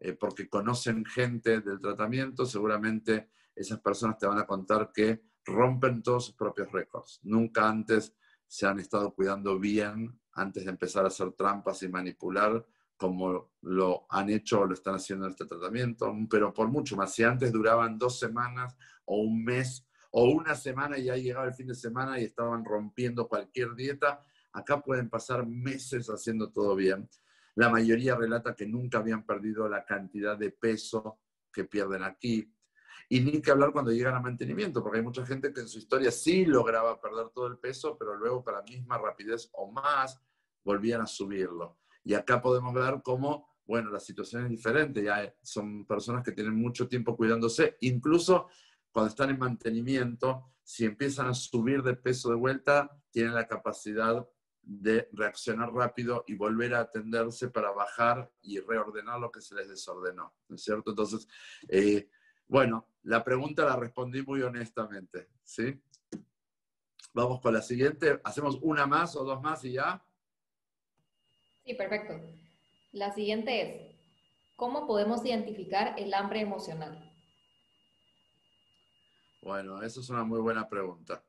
eh, 0.00 0.12
porque 0.14 0.48
conocen 0.48 1.04
gente 1.04 1.60
del 1.60 1.80
tratamiento, 1.80 2.46
seguramente 2.46 3.30
esas 3.54 3.80
personas 3.80 4.18
te 4.18 4.26
van 4.26 4.38
a 4.38 4.46
contar 4.46 4.90
que 4.92 5.22
rompen 5.44 6.02
todos 6.02 6.26
sus 6.26 6.34
propios 6.34 6.70
récords. 6.72 7.20
Nunca 7.22 7.68
antes 7.68 8.14
se 8.46 8.66
han 8.66 8.80
estado 8.80 9.14
cuidando 9.14 9.58
bien 9.58 10.20
antes 10.32 10.64
de 10.64 10.70
empezar 10.70 11.04
a 11.04 11.08
hacer 11.08 11.32
trampas 11.32 11.82
y 11.82 11.88
manipular 11.88 12.64
como 13.00 13.52
lo 13.62 14.04
han 14.10 14.28
hecho 14.28 14.60
o 14.60 14.66
lo 14.66 14.74
están 14.74 14.96
haciendo 14.96 15.24
en 15.24 15.30
este 15.30 15.46
tratamiento, 15.46 16.14
pero 16.28 16.52
por 16.52 16.68
mucho 16.68 16.96
más. 16.96 17.14
Si 17.14 17.24
antes 17.24 17.50
duraban 17.50 17.98
dos 17.98 18.18
semanas 18.18 18.76
o 19.06 19.16
un 19.22 19.42
mes 19.42 19.88
o 20.10 20.24
una 20.24 20.54
semana 20.54 20.98
y 20.98 21.04
ya 21.04 21.16
llegaba 21.16 21.46
el 21.46 21.54
fin 21.54 21.68
de 21.68 21.74
semana 21.74 22.20
y 22.20 22.24
estaban 22.24 22.62
rompiendo 22.62 23.26
cualquier 23.26 23.74
dieta, 23.74 24.22
acá 24.52 24.82
pueden 24.82 25.08
pasar 25.08 25.46
meses 25.46 26.08
haciendo 26.08 26.52
todo 26.52 26.76
bien. 26.76 27.08
La 27.54 27.70
mayoría 27.70 28.16
relata 28.16 28.54
que 28.54 28.66
nunca 28.66 28.98
habían 28.98 29.24
perdido 29.24 29.66
la 29.66 29.82
cantidad 29.86 30.36
de 30.36 30.50
peso 30.50 31.20
que 31.50 31.64
pierden 31.64 32.02
aquí. 32.02 32.54
Y 33.08 33.20
ni 33.20 33.40
que 33.40 33.50
hablar 33.50 33.72
cuando 33.72 33.92
llegan 33.92 34.14
a 34.14 34.20
mantenimiento, 34.20 34.82
porque 34.82 34.98
hay 34.98 35.04
mucha 35.04 35.24
gente 35.24 35.54
que 35.54 35.60
en 35.60 35.68
su 35.68 35.78
historia 35.78 36.10
sí 36.10 36.44
lograba 36.44 37.00
perder 37.00 37.30
todo 37.30 37.46
el 37.46 37.56
peso, 37.56 37.96
pero 37.98 38.14
luego 38.14 38.44
con 38.44 38.52
la 38.52 38.62
misma 38.62 38.98
rapidez 38.98 39.48
o 39.54 39.72
más 39.72 40.20
volvían 40.62 41.00
a 41.00 41.06
subirlo. 41.06 41.79
Y 42.04 42.14
acá 42.14 42.40
podemos 42.40 42.72
ver 42.74 43.00
cómo, 43.02 43.48
bueno, 43.66 43.90
la 43.90 44.00
situación 44.00 44.44
es 44.44 44.50
diferente, 44.50 45.02
ya 45.02 45.34
son 45.42 45.84
personas 45.86 46.24
que 46.24 46.32
tienen 46.32 46.54
mucho 46.54 46.88
tiempo 46.88 47.16
cuidándose, 47.16 47.76
incluso 47.80 48.48
cuando 48.90 49.10
están 49.10 49.30
en 49.30 49.38
mantenimiento, 49.38 50.52
si 50.62 50.84
empiezan 50.84 51.28
a 51.28 51.34
subir 51.34 51.82
de 51.82 51.94
peso 51.94 52.30
de 52.30 52.36
vuelta, 52.36 52.90
tienen 53.10 53.34
la 53.34 53.46
capacidad 53.46 54.26
de 54.62 55.08
reaccionar 55.12 55.72
rápido 55.72 56.24
y 56.26 56.34
volver 56.34 56.74
a 56.74 56.80
atenderse 56.80 57.48
para 57.48 57.72
bajar 57.72 58.30
y 58.42 58.60
reordenar 58.60 59.18
lo 59.18 59.30
que 59.30 59.40
se 59.40 59.54
les 59.54 59.68
desordenó, 59.68 60.34
¿no 60.48 60.56
es 60.56 60.62
cierto? 60.62 60.90
Entonces, 60.90 61.26
eh, 61.68 62.08
bueno, 62.46 62.88
la 63.02 63.24
pregunta 63.24 63.64
la 63.64 63.76
respondí 63.76 64.22
muy 64.22 64.42
honestamente, 64.42 65.28
¿sí? 65.42 65.80
Vamos 67.12 67.40
con 67.40 67.54
la 67.54 67.62
siguiente, 67.62 68.20
hacemos 68.22 68.58
una 68.62 68.86
más 68.86 69.16
o 69.16 69.24
dos 69.24 69.40
más 69.42 69.64
y 69.64 69.72
ya. 69.72 70.04
Sí, 71.70 71.76
perfecto. 71.76 72.20
La 72.90 73.14
siguiente 73.14 73.62
es, 73.62 73.96
¿cómo 74.56 74.88
podemos 74.88 75.24
identificar 75.24 75.94
el 75.96 76.12
hambre 76.14 76.40
emocional? 76.40 76.98
Bueno, 79.40 79.80
eso 79.80 80.00
es 80.00 80.10
una 80.10 80.24
muy 80.24 80.40
buena 80.40 80.68
pregunta. 80.68 81.22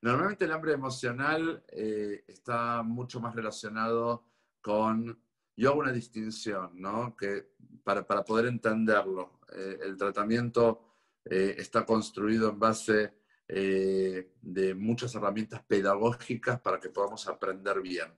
Normalmente 0.00 0.44
el 0.44 0.52
hambre 0.52 0.74
emocional 0.74 1.64
eh, 1.72 2.22
está 2.28 2.84
mucho 2.84 3.18
más 3.18 3.34
relacionado 3.34 4.24
con, 4.60 5.20
yo 5.56 5.70
hago 5.70 5.80
una 5.80 5.90
distinción, 5.90 6.80
¿no? 6.80 7.16
Que 7.16 7.48
para, 7.82 8.06
poder 8.24 8.46
entenderlo, 8.46 9.40
eh, 9.52 9.80
el 9.82 9.96
tratamiento 9.96 10.94
eh, 11.24 11.56
está 11.58 11.84
construido 11.84 12.50
en 12.50 12.58
base 12.60 13.14
de 13.48 14.74
muchas 14.76 15.14
herramientas 15.14 15.62
pedagógicas 15.64 16.60
para 16.60 16.78
que 16.78 16.90
podamos 16.90 17.26
aprender 17.26 17.80
bien. 17.80 18.12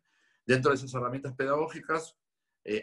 Dentro 0.51 0.73
de 0.73 0.79
esas 0.79 0.93
herramientas 0.95 1.33
pedagógicas, 1.37 2.19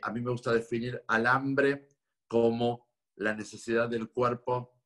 a 0.01 0.11
mí 0.13 0.21
me 0.21 0.31
gusta 0.31 0.53
definir 0.53 1.03
al 1.05 1.27
hambre 1.27 1.89
como 2.25 2.87
la 3.17 3.35
necesidad 3.35 3.89
del 3.89 4.09
cuerpo 4.09 4.79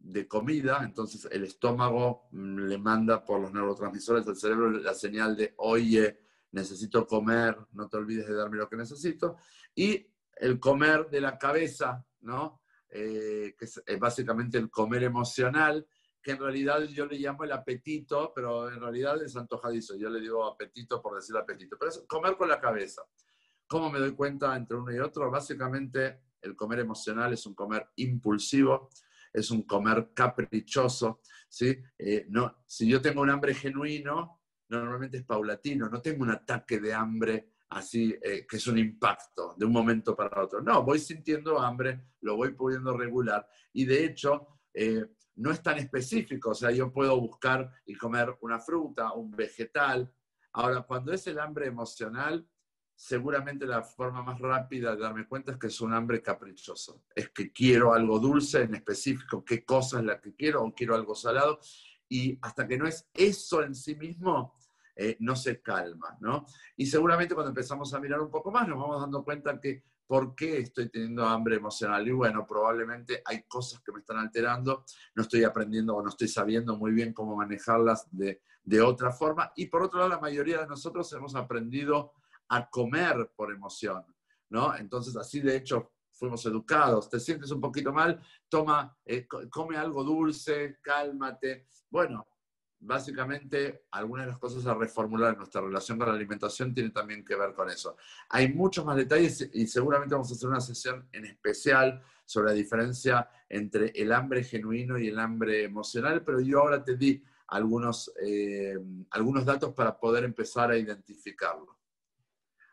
de 0.00 0.26
comida, 0.26 0.80
entonces 0.82 1.28
el 1.30 1.44
estómago 1.44 2.26
mm, 2.32 2.66
le 2.66 2.78
manda 2.78 3.24
por 3.24 3.40
los 3.40 3.52
neurotransmisores 3.52 4.26
al 4.26 4.34
cerebro 4.34 4.70
la 4.72 4.92
señal 4.92 5.36
de, 5.36 5.54
oye, 5.58 6.18
necesito 6.50 7.06
comer, 7.06 7.56
no 7.74 7.88
te 7.88 7.96
olvides 7.96 8.26
de 8.26 8.34
darme 8.34 8.56
lo 8.56 8.68
que 8.68 8.76
necesito, 8.76 9.36
y 9.72 10.04
el 10.34 10.58
comer 10.58 11.08
de 11.08 11.20
la 11.20 11.38
cabeza, 11.38 12.04
¿no? 12.22 12.60
Eh, 12.88 13.54
que 13.56 13.66
es 13.66 13.82
básicamente 14.00 14.58
el 14.58 14.68
comer 14.68 15.04
emocional, 15.04 15.86
que 16.26 16.32
en 16.32 16.40
realidad 16.40 16.82
yo 16.88 17.06
le 17.06 17.20
llamo 17.20 17.44
el 17.44 17.52
apetito, 17.52 18.32
pero 18.34 18.68
en 18.68 18.80
realidad 18.80 19.22
es 19.22 19.36
antojadizo, 19.36 19.96
yo 19.96 20.10
le 20.10 20.20
digo 20.20 20.44
apetito 20.44 21.00
por 21.00 21.14
decir 21.14 21.36
apetito, 21.36 21.76
pero 21.78 21.92
es 21.92 22.04
comer 22.08 22.36
con 22.36 22.48
la 22.48 22.60
cabeza. 22.60 23.02
¿Cómo 23.68 23.92
me 23.92 24.00
doy 24.00 24.10
cuenta 24.10 24.56
entre 24.56 24.76
uno 24.76 24.92
y 24.92 24.98
otro? 24.98 25.30
Básicamente 25.30 26.22
el 26.42 26.56
comer 26.56 26.80
emocional 26.80 27.32
es 27.32 27.46
un 27.46 27.54
comer 27.54 27.90
impulsivo, 27.94 28.90
es 29.32 29.52
un 29.52 29.62
comer 29.62 30.10
caprichoso, 30.12 31.20
¿sí? 31.48 31.78
Eh, 31.96 32.26
no, 32.28 32.64
si 32.66 32.88
yo 32.88 33.00
tengo 33.00 33.22
un 33.22 33.30
hambre 33.30 33.54
genuino, 33.54 34.42
normalmente 34.68 35.18
es 35.18 35.24
paulatino, 35.24 35.88
no 35.88 36.02
tengo 36.02 36.24
un 36.24 36.30
ataque 36.30 36.80
de 36.80 36.92
hambre 36.92 37.52
así, 37.68 38.18
eh, 38.20 38.44
que 38.50 38.56
es 38.56 38.66
un 38.66 38.78
impacto 38.78 39.54
de 39.56 39.64
un 39.64 39.72
momento 39.72 40.16
para 40.16 40.42
otro. 40.42 40.60
No, 40.60 40.82
voy 40.82 40.98
sintiendo 40.98 41.60
hambre, 41.60 42.14
lo 42.22 42.34
voy 42.34 42.52
pudiendo 42.52 42.96
regular 42.96 43.48
y 43.72 43.84
de 43.84 44.04
hecho 44.04 44.48
eh, 44.74 45.06
no 45.36 45.50
es 45.50 45.62
tan 45.62 45.78
específico, 45.78 46.50
o 46.50 46.54
sea, 46.54 46.70
yo 46.70 46.92
puedo 46.92 47.18
buscar 47.20 47.70
y 47.84 47.94
comer 47.94 48.36
una 48.40 48.58
fruta, 48.58 49.12
un 49.12 49.30
vegetal. 49.30 50.12
Ahora, 50.52 50.82
cuando 50.82 51.12
es 51.12 51.26
el 51.26 51.38
hambre 51.38 51.66
emocional, 51.66 52.48
seguramente 52.94 53.66
la 53.66 53.82
forma 53.82 54.22
más 54.22 54.40
rápida 54.40 54.96
de 54.96 55.02
darme 55.02 55.28
cuenta 55.28 55.52
es 55.52 55.58
que 55.58 55.66
es 55.66 55.80
un 55.82 55.92
hambre 55.92 56.22
caprichoso. 56.22 57.04
Es 57.14 57.28
que 57.30 57.52
quiero 57.52 57.92
algo 57.92 58.18
dulce 58.18 58.62
en 58.62 58.74
específico, 58.74 59.44
qué 59.44 59.64
cosa 59.64 59.98
es 59.98 60.04
la 60.06 60.20
que 60.20 60.34
quiero, 60.34 60.64
o 60.64 60.74
quiero 60.74 60.94
algo 60.94 61.14
salado. 61.14 61.60
Y 62.08 62.38
hasta 62.40 62.66
que 62.66 62.78
no 62.78 62.86
es 62.86 63.08
eso 63.12 63.62
en 63.62 63.74
sí 63.74 63.94
mismo, 63.94 64.56
eh, 64.94 65.18
no 65.20 65.36
se 65.36 65.60
calma, 65.60 66.16
¿no? 66.20 66.46
Y 66.76 66.86
seguramente 66.86 67.34
cuando 67.34 67.50
empezamos 67.50 67.92
a 67.92 68.00
mirar 68.00 68.20
un 68.20 68.30
poco 68.30 68.50
más, 68.50 68.66
nos 68.66 68.78
vamos 68.78 69.02
dando 69.02 69.22
cuenta 69.22 69.60
que 69.60 69.84
¿por 70.06 70.34
qué 70.34 70.58
estoy 70.58 70.88
teniendo 70.88 71.24
hambre 71.24 71.56
emocional? 71.56 72.06
Y 72.06 72.12
bueno, 72.12 72.46
probablemente 72.46 73.22
hay 73.24 73.42
cosas 73.44 73.80
que 73.82 73.92
me 73.92 74.00
están 74.00 74.18
alterando, 74.18 74.84
no 75.14 75.22
estoy 75.22 75.44
aprendiendo 75.44 75.96
o 75.96 76.02
no 76.02 76.08
estoy 76.08 76.28
sabiendo 76.28 76.76
muy 76.76 76.92
bien 76.92 77.12
cómo 77.12 77.36
manejarlas 77.36 78.06
de, 78.10 78.42
de 78.62 78.80
otra 78.80 79.12
forma. 79.12 79.52
Y 79.56 79.66
por 79.66 79.82
otro 79.82 79.98
lado, 79.98 80.10
la 80.10 80.20
mayoría 80.20 80.58
de 80.58 80.66
nosotros 80.66 81.12
hemos 81.12 81.34
aprendido 81.34 82.12
a 82.48 82.68
comer 82.68 83.32
por 83.34 83.52
emoción, 83.52 84.04
¿no? 84.50 84.76
Entonces, 84.76 85.16
así 85.16 85.40
de 85.40 85.56
hecho 85.56 85.92
fuimos 86.12 86.44
educados. 86.46 87.10
Te 87.10 87.20
sientes 87.20 87.50
un 87.50 87.60
poquito 87.60 87.92
mal, 87.92 88.20
toma, 88.48 88.96
eh, 89.04 89.26
come 89.50 89.76
algo 89.76 90.02
dulce, 90.02 90.78
cálmate. 90.82 91.68
Bueno, 91.90 92.26
básicamente 92.80 93.86
algunas 93.90 94.26
de 94.26 94.32
las 94.32 94.38
cosas 94.38 94.66
a 94.66 94.74
reformular 94.74 95.32
en 95.32 95.38
nuestra 95.38 95.60
relación 95.60 95.98
con 95.98 96.08
la 96.08 96.14
alimentación 96.14 96.74
tienen 96.74 96.92
también 96.92 97.24
que 97.24 97.36
ver 97.36 97.54
con 97.54 97.68
eso. 97.68 97.96
Hay 98.28 98.52
muchos 98.52 98.84
más 98.84 98.96
detalles 98.96 99.50
y 99.52 99.66
seguramente 99.66 100.14
vamos 100.14 100.30
a 100.30 100.34
hacer 100.34 100.48
una 100.48 100.60
sesión 100.60 101.08
en 101.12 101.24
especial 101.24 102.02
sobre 102.24 102.48
la 102.48 102.54
diferencia 102.54 103.28
entre 103.48 103.92
el 103.94 104.12
hambre 104.12 104.42
genuino 104.42 104.98
y 104.98 105.08
el 105.08 105.18
hambre 105.18 105.64
emocional, 105.64 106.22
pero 106.24 106.40
yo 106.40 106.60
ahora 106.60 106.82
te 106.82 106.96
di 106.96 107.22
algunos, 107.48 108.12
eh, 108.20 108.76
algunos 109.10 109.44
datos 109.44 109.72
para 109.72 109.98
poder 109.98 110.24
empezar 110.24 110.70
a 110.70 110.76
identificarlo. 110.76 111.78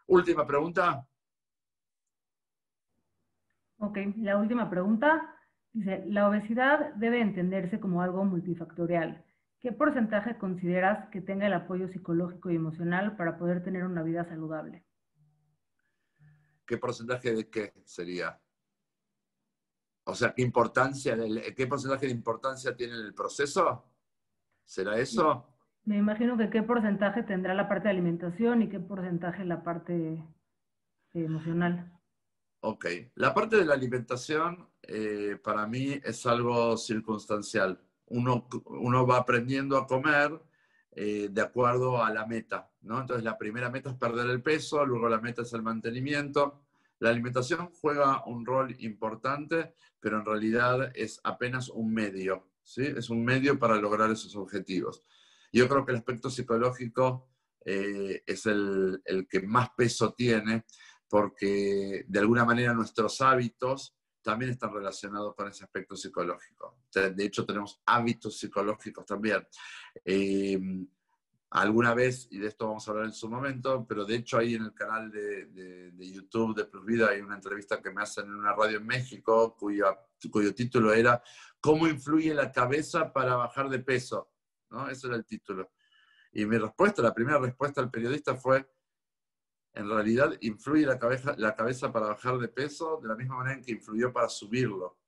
Última 0.07 0.45
pregunta. 0.45 1.07
Ok, 3.77 3.97
la 4.17 4.37
última 4.37 4.69
pregunta 4.69 5.37
dice, 5.71 6.03
la 6.07 6.27
obesidad 6.27 6.93
debe 6.95 7.21
entenderse 7.21 7.79
como 7.79 8.01
algo 8.01 8.25
multifactorial. 8.25 9.23
¿Qué 9.63 9.71
porcentaje 9.71 10.37
consideras 10.37 11.07
que 11.09 11.21
tenga 11.21 11.47
el 11.47 11.53
apoyo 11.53 11.87
psicológico 11.87 12.51
y 12.51 12.57
emocional 12.57 13.15
para 13.15 13.37
poder 13.37 13.63
tener 13.63 13.85
una 13.85 14.03
vida 14.03 14.25
saludable? 14.25 14.83
¿Qué 16.65 16.77
porcentaje 16.77 17.33
de 17.33 17.49
qué 17.49 17.71
sería? 17.85 18.37
O 20.03 20.15
sea, 20.15 20.33
¿qué 20.33 20.41
importancia, 20.41 21.15
qué 21.55 21.65
porcentaje 21.65 22.07
de 22.07 22.11
importancia 22.11 22.75
tiene 22.75 22.93
el 22.93 23.13
proceso? 23.13 23.85
¿Será 24.65 24.97
eso? 24.97 25.47
Me 25.85 25.97
imagino 25.97 26.37
que 26.37 26.49
qué 26.49 26.61
porcentaje 26.61 27.23
tendrá 27.23 27.53
la 27.53 27.69
parte 27.69 27.85
de 27.85 27.91
alimentación 27.91 28.63
y 28.63 28.67
qué 28.67 28.81
porcentaje 28.81 29.45
la 29.45 29.63
parte 29.63 30.21
emocional. 31.13 31.89
Ok, 32.59 32.85
la 33.15 33.33
parte 33.33 33.55
de 33.55 33.63
la 33.63 33.75
alimentación 33.75 34.69
eh, 34.81 35.39
para 35.41 35.65
mí 35.67 36.01
es 36.03 36.25
algo 36.25 36.75
circunstancial. 36.75 37.81
Uno, 38.07 38.47
uno 38.65 39.07
va 39.07 39.17
aprendiendo 39.17 39.77
a 39.77 39.87
comer 39.87 40.39
eh, 40.95 41.29
de 41.31 41.41
acuerdo 41.41 42.03
a 42.03 42.11
la 42.11 42.27
meta, 42.27 42.69
¿no? 42.81 43.01
Entonces 43.01 43.23
la 43.23 43.37
primera 43.37 43.71
meta 43.71 43.89
es 43.89 43.95
perder 43.95 44.29
el 44.29 44.43
peso, 44.43 44.85
luego 44.85 45.09
la 45.09 45.19
meta 45.19 45.41
es 45.41 45.51
el 45.53 45.63
mantenimiento. 45.63 46.61
La 46.99 47.09
alimentación 47.09 47.71
juega 47.81 48.23
un 48.25 48.45
rol 48.45 48.75
importante, 48.79 49.73
pero 49.99 50.19
en 50.19 50.25
realidad 50.25 50.91
es 50.95 51.19
apenas 51.23 51.69
un 51.69 51.93
medio, 51.93 52.51
¿sí? 52.61 52.83
Es 52.83 53.09
un 53.09 53.25
medio 53.25 53.57
para 53.57 53.77
lograr 53.77 54.11
esos 54.11 54.35
objetivos. 54.35 55.03
Yo 55.51 55.67
creo 55.67 55.83
que 55.83 55.93
el 55.93 55.97
aspecto 55.97 56.29
psicológico 56.29 57.27
eh, 57.65 58.21
es 58.27 58.45
el, 58.45 59.01
el, 59.05 59.27
que 59.27 59.41
más 59.41 59.69
peso 59.75 60.13
tiene 60.13 60.65
porque 61.09 62.05
de 62.07 62.19
alguna 62.19 62.45
manera 62.45 62.73
nuestros 62.73 63.21
hábitos 63.21 63.95
también 64.23 64.51
están 64.51 64.73
relacionados 64.73 65.35
con 65.35 65.47
ese 65.49 65.63
aspecto 65.65 65.95
psicológico. 65.95 66.77
De 66.91 67.25
hecho, 67.25 67.45
tenemos 67.45 67.81
hábitos 67.85 68.39
psicológicos 68.39 69.05
también. 69.05 69.45
Eh, 70.03 70.59
alguna 71.53 71.93
vez, 71.93 72.27
y 72.31 72.39
de 72.39 72.47
esto 72.47 72.67
vamos 72.67 72.87
a 72.87 72.91
hablar 72.91 73.05
en 73.05 73.13
su 73.13 73.29
momento, 73.29 73.85
pero 73.87 74.05
de 74.05 74.15
hecho 74.15 74.37
ahí 74.37 74.55
en 74.55 74.63
el 74.63 74.73
canal 74.73 75.11
de, 75.11 75.91
YouTube 75.97 76.55
de 76.55 76.65
Plus 76.65 76.85
Vida 76.85 77.09
hay 77.09 77.21
una 77.21 77.35
entrevista 77.35 77.79
que 77.79 77.91
me 77.91 78.01
hacen 78.01 78.25
en 78.25 78.35
una 78.35 78.53
radio 78.53 78.77
en 78.77 78.87
México 78.87 79.55
cuyo, 79.55 79.85
título 80.55 80.93
era 80.93 81.21
¿Cómo 81.59 81.87
influye 81.87 82.33
la 82.33 82.51
cabeza 82.51 83.13
para 83.13 83.35
bajar 83.35 83.69
de 83.69 83.79
peso? 83.79 84.31
¿No? 84.71 84.89
Ese 84.89 85.07
era 85.07 85.15
el 85.15 85.25
título. 85.25 85.71
Y 86.31 86.45
mi 86.45 86.57
respuesta, 86.57 87.03
la 87.03 87.13
primera 87.13 87.37
respuesta 87.37 87.81
al 87.81 87.91
periodista 87.91 88.35
fue, 88.35 88.67
en 89.73 89.89
realidad 89.89 90.37
influye 90.41 90.85
la 90.85 90.99
cabeza, 90.99 91.35
la 91.37 91.55
cabeza 91.55 91.91
para 91.91 92.07
bajar 92.07 92.37
de 92.37 92.47
peso 92.47 92.99
de 93.01 93.07
la 93.07 93.15
misma 93.15 93.37
manera 93.37 93.57
en 93.57 93.63
que 93.63 93.71
influyó 93.71 94.13
para 94.13 94.29
subirlo. 94.29 94.99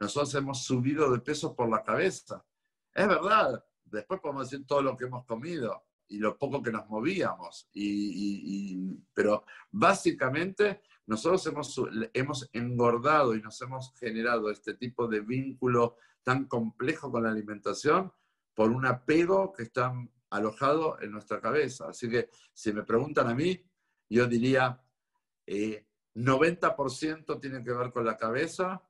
Nosotros 0.00 0.34
hemos 0.34 0.64
subido 0.64 1.10
de 1.12 1.20
peso 1.20 1.54
por 1.54 1.68
la 1.68 1.82
cabeza. 1.82 2.44
Es 2.92 3.06
verdad, 3.06 3.64
después 3.84 4.20
podemos 4.20 4.50
decir 4.50 4.66
todo 4.66 4.82
lo 4.82 4.96
que 4.96 5.04
hemos 5.04 5.24
comido, 5.24 5.84
y 6.08 6.18
lo 6.18 6.38
poco 6.38 6.62
que 6.62 6.72
nos 6.72 6.88
movíamos. 6.88 7.68
Y, 7.72 8.96
pero 9.12 9.44
básicamente 9.70 10.82
nosotros 11.06 11.46
hemos, 11.46 11.80
hemos 12.12 12.50
engordado 12.52 13.34
y 13.34 13.42
nos 13.42 13.60
hemos 13.62 13.92
generado 13.98 14.50
este 14.50 14.74
tipo 14.74 15.06
de 15.06 15.20
vínculo 15.20 15.96
tan 16.22 16.46
complejo 16.46 17.10
con 17.10 17.24
la 17.24 17.30
alimentación 17.30 18.12
por 18.54 18.70
un 18.70 18.86
apego 18.86 19.52
que 19.52 19.64
está 19.64 19.92
alojado 20.30 21.00
en 21.00 21.10
nuestra 21.10 21.40
cabeza. 21.40 21.88
Así 21.88 22.08
que 22.08 22.30
si 22.52 22.72
me 22.72 22.84
preguntan 22.84 23.28
a 23.28 23.34
mí, 23.34 23.60
yo 24.08 24.26
diría 24.26 24.82
eh, 25.46 25.86
90% 26.14 27.40
tiene 27.40 27.62
que 27.62 27.72
ver 27.72 27.92
con 27.92 28.04
la 28.04 28.16
cabeza, 28.16 28.82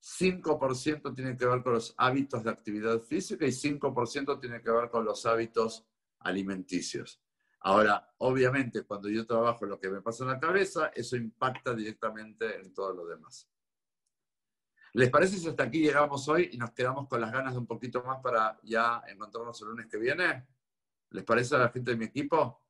5% 0.00 1.14
tiene 1.14 1.36
que 1.36 1.46
ver 1.46 1.62
con 1.62 1.74
los 1.74 1.94
hábitos 1.96 2.42
de 2.42 2.50
actividad 2.50 3.00
física 3.00 3.46
y 3.46 3.52
5% 3.52 4.40
tiene 4.40 4.60
que 4.60 4.70
ver 4.70 4.90
con 4.90 5.04
los 5.04 5.24
hábitos 5.26 5.86
alimenticios. 6.18 7.22
Ahora, 7.60 8.12
obviamente, 8.18 8.82
cuando 8.82 9.08
yo 9.08 9.24
trabajo 9.24 9.66
lo 9.66 9.78
que 9.78 9.88
me 9.88 10.02
pasa 10.02 10.24
en 10.24 10.30
la 10.30 10.40
cabeza, 10.40 10.88
eso 10.88 11.16
impacta 11.16 11.74
directamente 11.74 12.58
en 12.58 12.74
todo 12.74 12.92
lo 12.92 13.06
demás. 13.06 13.48
¿Les 14.94 15.08
parece 15.08 15.38
si 15.38 15.48
hasta 15.48 15.62
aquí 15.62 15.78
llegamos 15.78 16.28
hoy 16.28 16.50
y 16.52 16.58
nos 16.58 16.72
quedamos 16.72 17.08
con 17.08 17.20
las 17.20 17.32
ganas 17.32 17.52
de 17.52 17.60
un 17.60 17.66
poquito 17.66 18.02
más 18.02 18.20
para 18.20 18.58
ya 18.64 19.02
encontrarnos 19.06 19.60
el 19.62 19.68
lunes 19.68 19.86
que 19.86 19.96
viene? 19.96 20.46
¿Les 21.10 21.24
parece 21.24 21.54
a 21.54 21.58
la 21.58 21.68
gente 21.68 21.92
de 21.92 21.96
mi 21.96 22.06
equipo? 22.06 22.61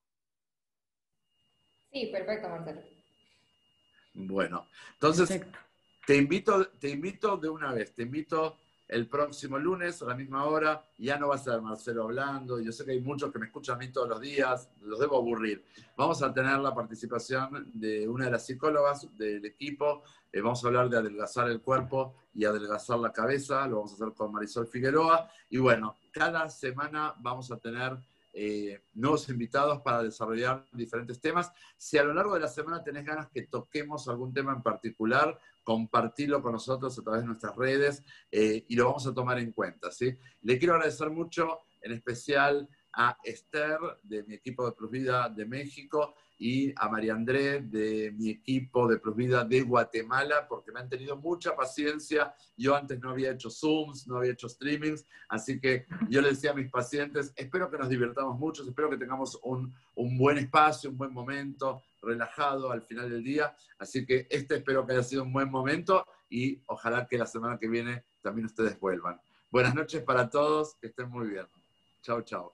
Sí, 1.92 2.06
perfecto, 2.06 2.48
Marcelo. 2.48 2.80
Bueno, 4.14 4.66
entonces 4.94 5.42
te 6.06 6.16
invito, 6.16 6.68
te 6.68 6.88
invito 6.88 7.36
de 7.36 7.48
una 7.48 7.72
vez, 7.72 7.94
te 7.94 8.02
invito 8.02 8.58
el 8.88 9.08
próximo 9.08 9.58
lunes 9.58 10.02
a 10.02 10.06
la 10.06 10.14
misma 10.14 10.44
hora. 10.44 10.84
Ya 10.98 11.18
no 11.18 11.28
va 11.28 11.36
a 11.36 11.38
ser 11.38 11.60
Marcelo 11.62 12.04
hablando. 12.04 12.60
Yo 12.60 12.72
sé 12.72 12.84
que 12.84 12.92
hay 12.92 13.00
muchos 13.00 13.32
que 13.32 13.38
me 13.38 13.46
escuchan 13.46 13.76
a 13.76 13.78
mí 13.78 13.88
todos 13.88 14.08
los 14.08 14.20
días. 14.20 14.70
Los 14.82 15.00
debo 15.00 15.16
aburrir. 15.16 15.64
Vamos 15.96 16.22
a 16.22 16.32
tener 16.32 16.58
la 16.58 16.74
participación 16.74 17.70
de 17.72 18.06
una 18.06 18.26
de 18.26 18.32
las 18.32 18.44
psicólogas 18.44 19.08
del 19.16 19.44
equipo. 19.46 20.02
Eh, 20.30 20.40
vamos 20.40 20.62
a 20.62 20.68
hablar 20.68 20.90
de 20.90 20.98
adelgazar 20.98 21.48
el 21.48 21.62
cuerpo 21.62 22.14
y 22.34 22.44
adelgazar 22.44 22.98
la 22.98 23.12
cabeza. 23.12 23.66
Lo 23.66 23.76
vamos 23.76 23.92
a 23.92 23.94
hacer 23.94 24.14
con 24.14 24.30
Marisol 24.30 24.66
Figueroa. 24.66 25.30
Y 25.48 25.56
bueno, 25.56 25.96
cada 26.10 26.48
semana 26.50 27.14
vamos 27.18 27.50
a 27.50 27.58
tener 27.58 27.96
eh, 28.32 28.82
nuevos 28.94 29.28
invitados 29.28 29.82
para 29.82 30.02
desarrollar 30.02 30.64
diferentes 30.72 31.20
temas. 31.20 31.52
Si 31.76 31.98
a 31.98 32.04
lo 32.04 32.14
largo 32.14 32.34
de 32.34 32.40
la 32.40 32.48
semana 32.48 32.82
tenés 32.82 33.04
ganas 33.04 33.28
que 33.28 33.42
toquemos 33.42 34.08
algún 34.08 34.32
tema 34.32 34.52
en 34.52 34.62
particular, 34.62 35.38
compartirlo 35.62 36.42
con 36.42 36.52
nosotros 36.52 36.98
a 36.98 37.02
través 37.02 37.22
de 37.22 37.26
nuestras 37.26 37.54
redes 37.56 38.02
eh, 38.30 38.64
y 38.68 38.74
lo 38.74 38.86
vamos 38.86 39.06
a 39.06 39.14
tomar 39.14 39.38
en 39.38 39.52
cuenta. 39.52 39.90
¿sí? 39.90 40.16
Le 40.42 40.58
quiero 40.58 40.74
agradecer 40.74 41.10
mucho, 41.10 41.60
en 41.80 41.92
especial 41.92 42.68
a 42.94 43.18
Esther 43.22 43.78
de 44.02 44.22
mi 44.24 44.34
equipo 44.34 44.66
de 44.66 44.72
Plus 44.72 44.90
Vida 44.90 45.28
de 45.28 45.46
México 45.46 46.14
y 46.42 46.74
a 46.74 46.88
María 46.88 47.14
André 47.14 47.60
de 47.60 48.10
mi 48.18 48.30
equipo 48.30 48.88
de 48.88 48.98
Plus 48.98 49.14
Vida 49.14 49.44
de 49.44 49.60
Guatemala, 49.60 50.48
porque 50.48 50.72
me 50.72 50.80
han 50.80 50.88
tenido 50.88 51.16
mucha 51.16 51.54
paciencia. 51.54 52.34
Yo 52.56 52.74
antes 52.74 52.98
no 52.98 53.10
había 53.10 53.30
hecho 53.30 53.48
Zooms, 53.48 54.08
no 54.08 54.16
había 54.16 54.32
hecho 54.32 54.48
streamings, 54.48 55.06
así 55.28 55.60
que 55.60 55.86
yo 56.08 56.20
le 56.20 56.30
decía 56.30 56.50
a 56.50 56.54
mis 56.54 56.68
pacientes, 56.68 57.32
espero 57.36 57.70
que 57.70 57.78
nos 57.78 57.88
divirtamos 57.88 58.36
mucho, 58.40 58.64
espero 58.64 58.90
que 58.90 58.96
tengamos 58.96 59.38
un, 59.44 59.72
un 59.94 60.18
buen 60.18 60.36
espacio, 60.36 60.90
un 60.90 60.98
buen 60.98 61.12
momento, 61.12 61.80
relajado 62.02 62.72
al 62.72 62.82
final 62.82 63.08
del 63.08 63.22
día. 63.22 63.54
Así 63.78 64.04
que 64.04 64.26
este 64.28 64.56
espero 64.56 64.84
que 64.84 64.94
haya 64.94 65.04
sido 65.04 65.22
un 65.22 65.32
buen 65.32 65.48
momento 65.48 66.04
y 66.28 66.60
ojalá 66.66 67.06
que 67.06 67.18
la 67.18 67.26
semana 67.26 67.56
que 67.56 67.68
viene 67.68 68.02
también 68.20 68.46
ustedes 68.46 68.80
vuelvan. 68.80 69.20
Buenas 69.52 69.76
noches 69.76 70.02
para 70.02 70.28
todos, 70.28 70.74
que 70.80 70.88
estén 70.88 71.08
muy 71.08 71.28
bien. 71.28 71.46
Chao, 72.02 72.22
chao. 72.22 72.52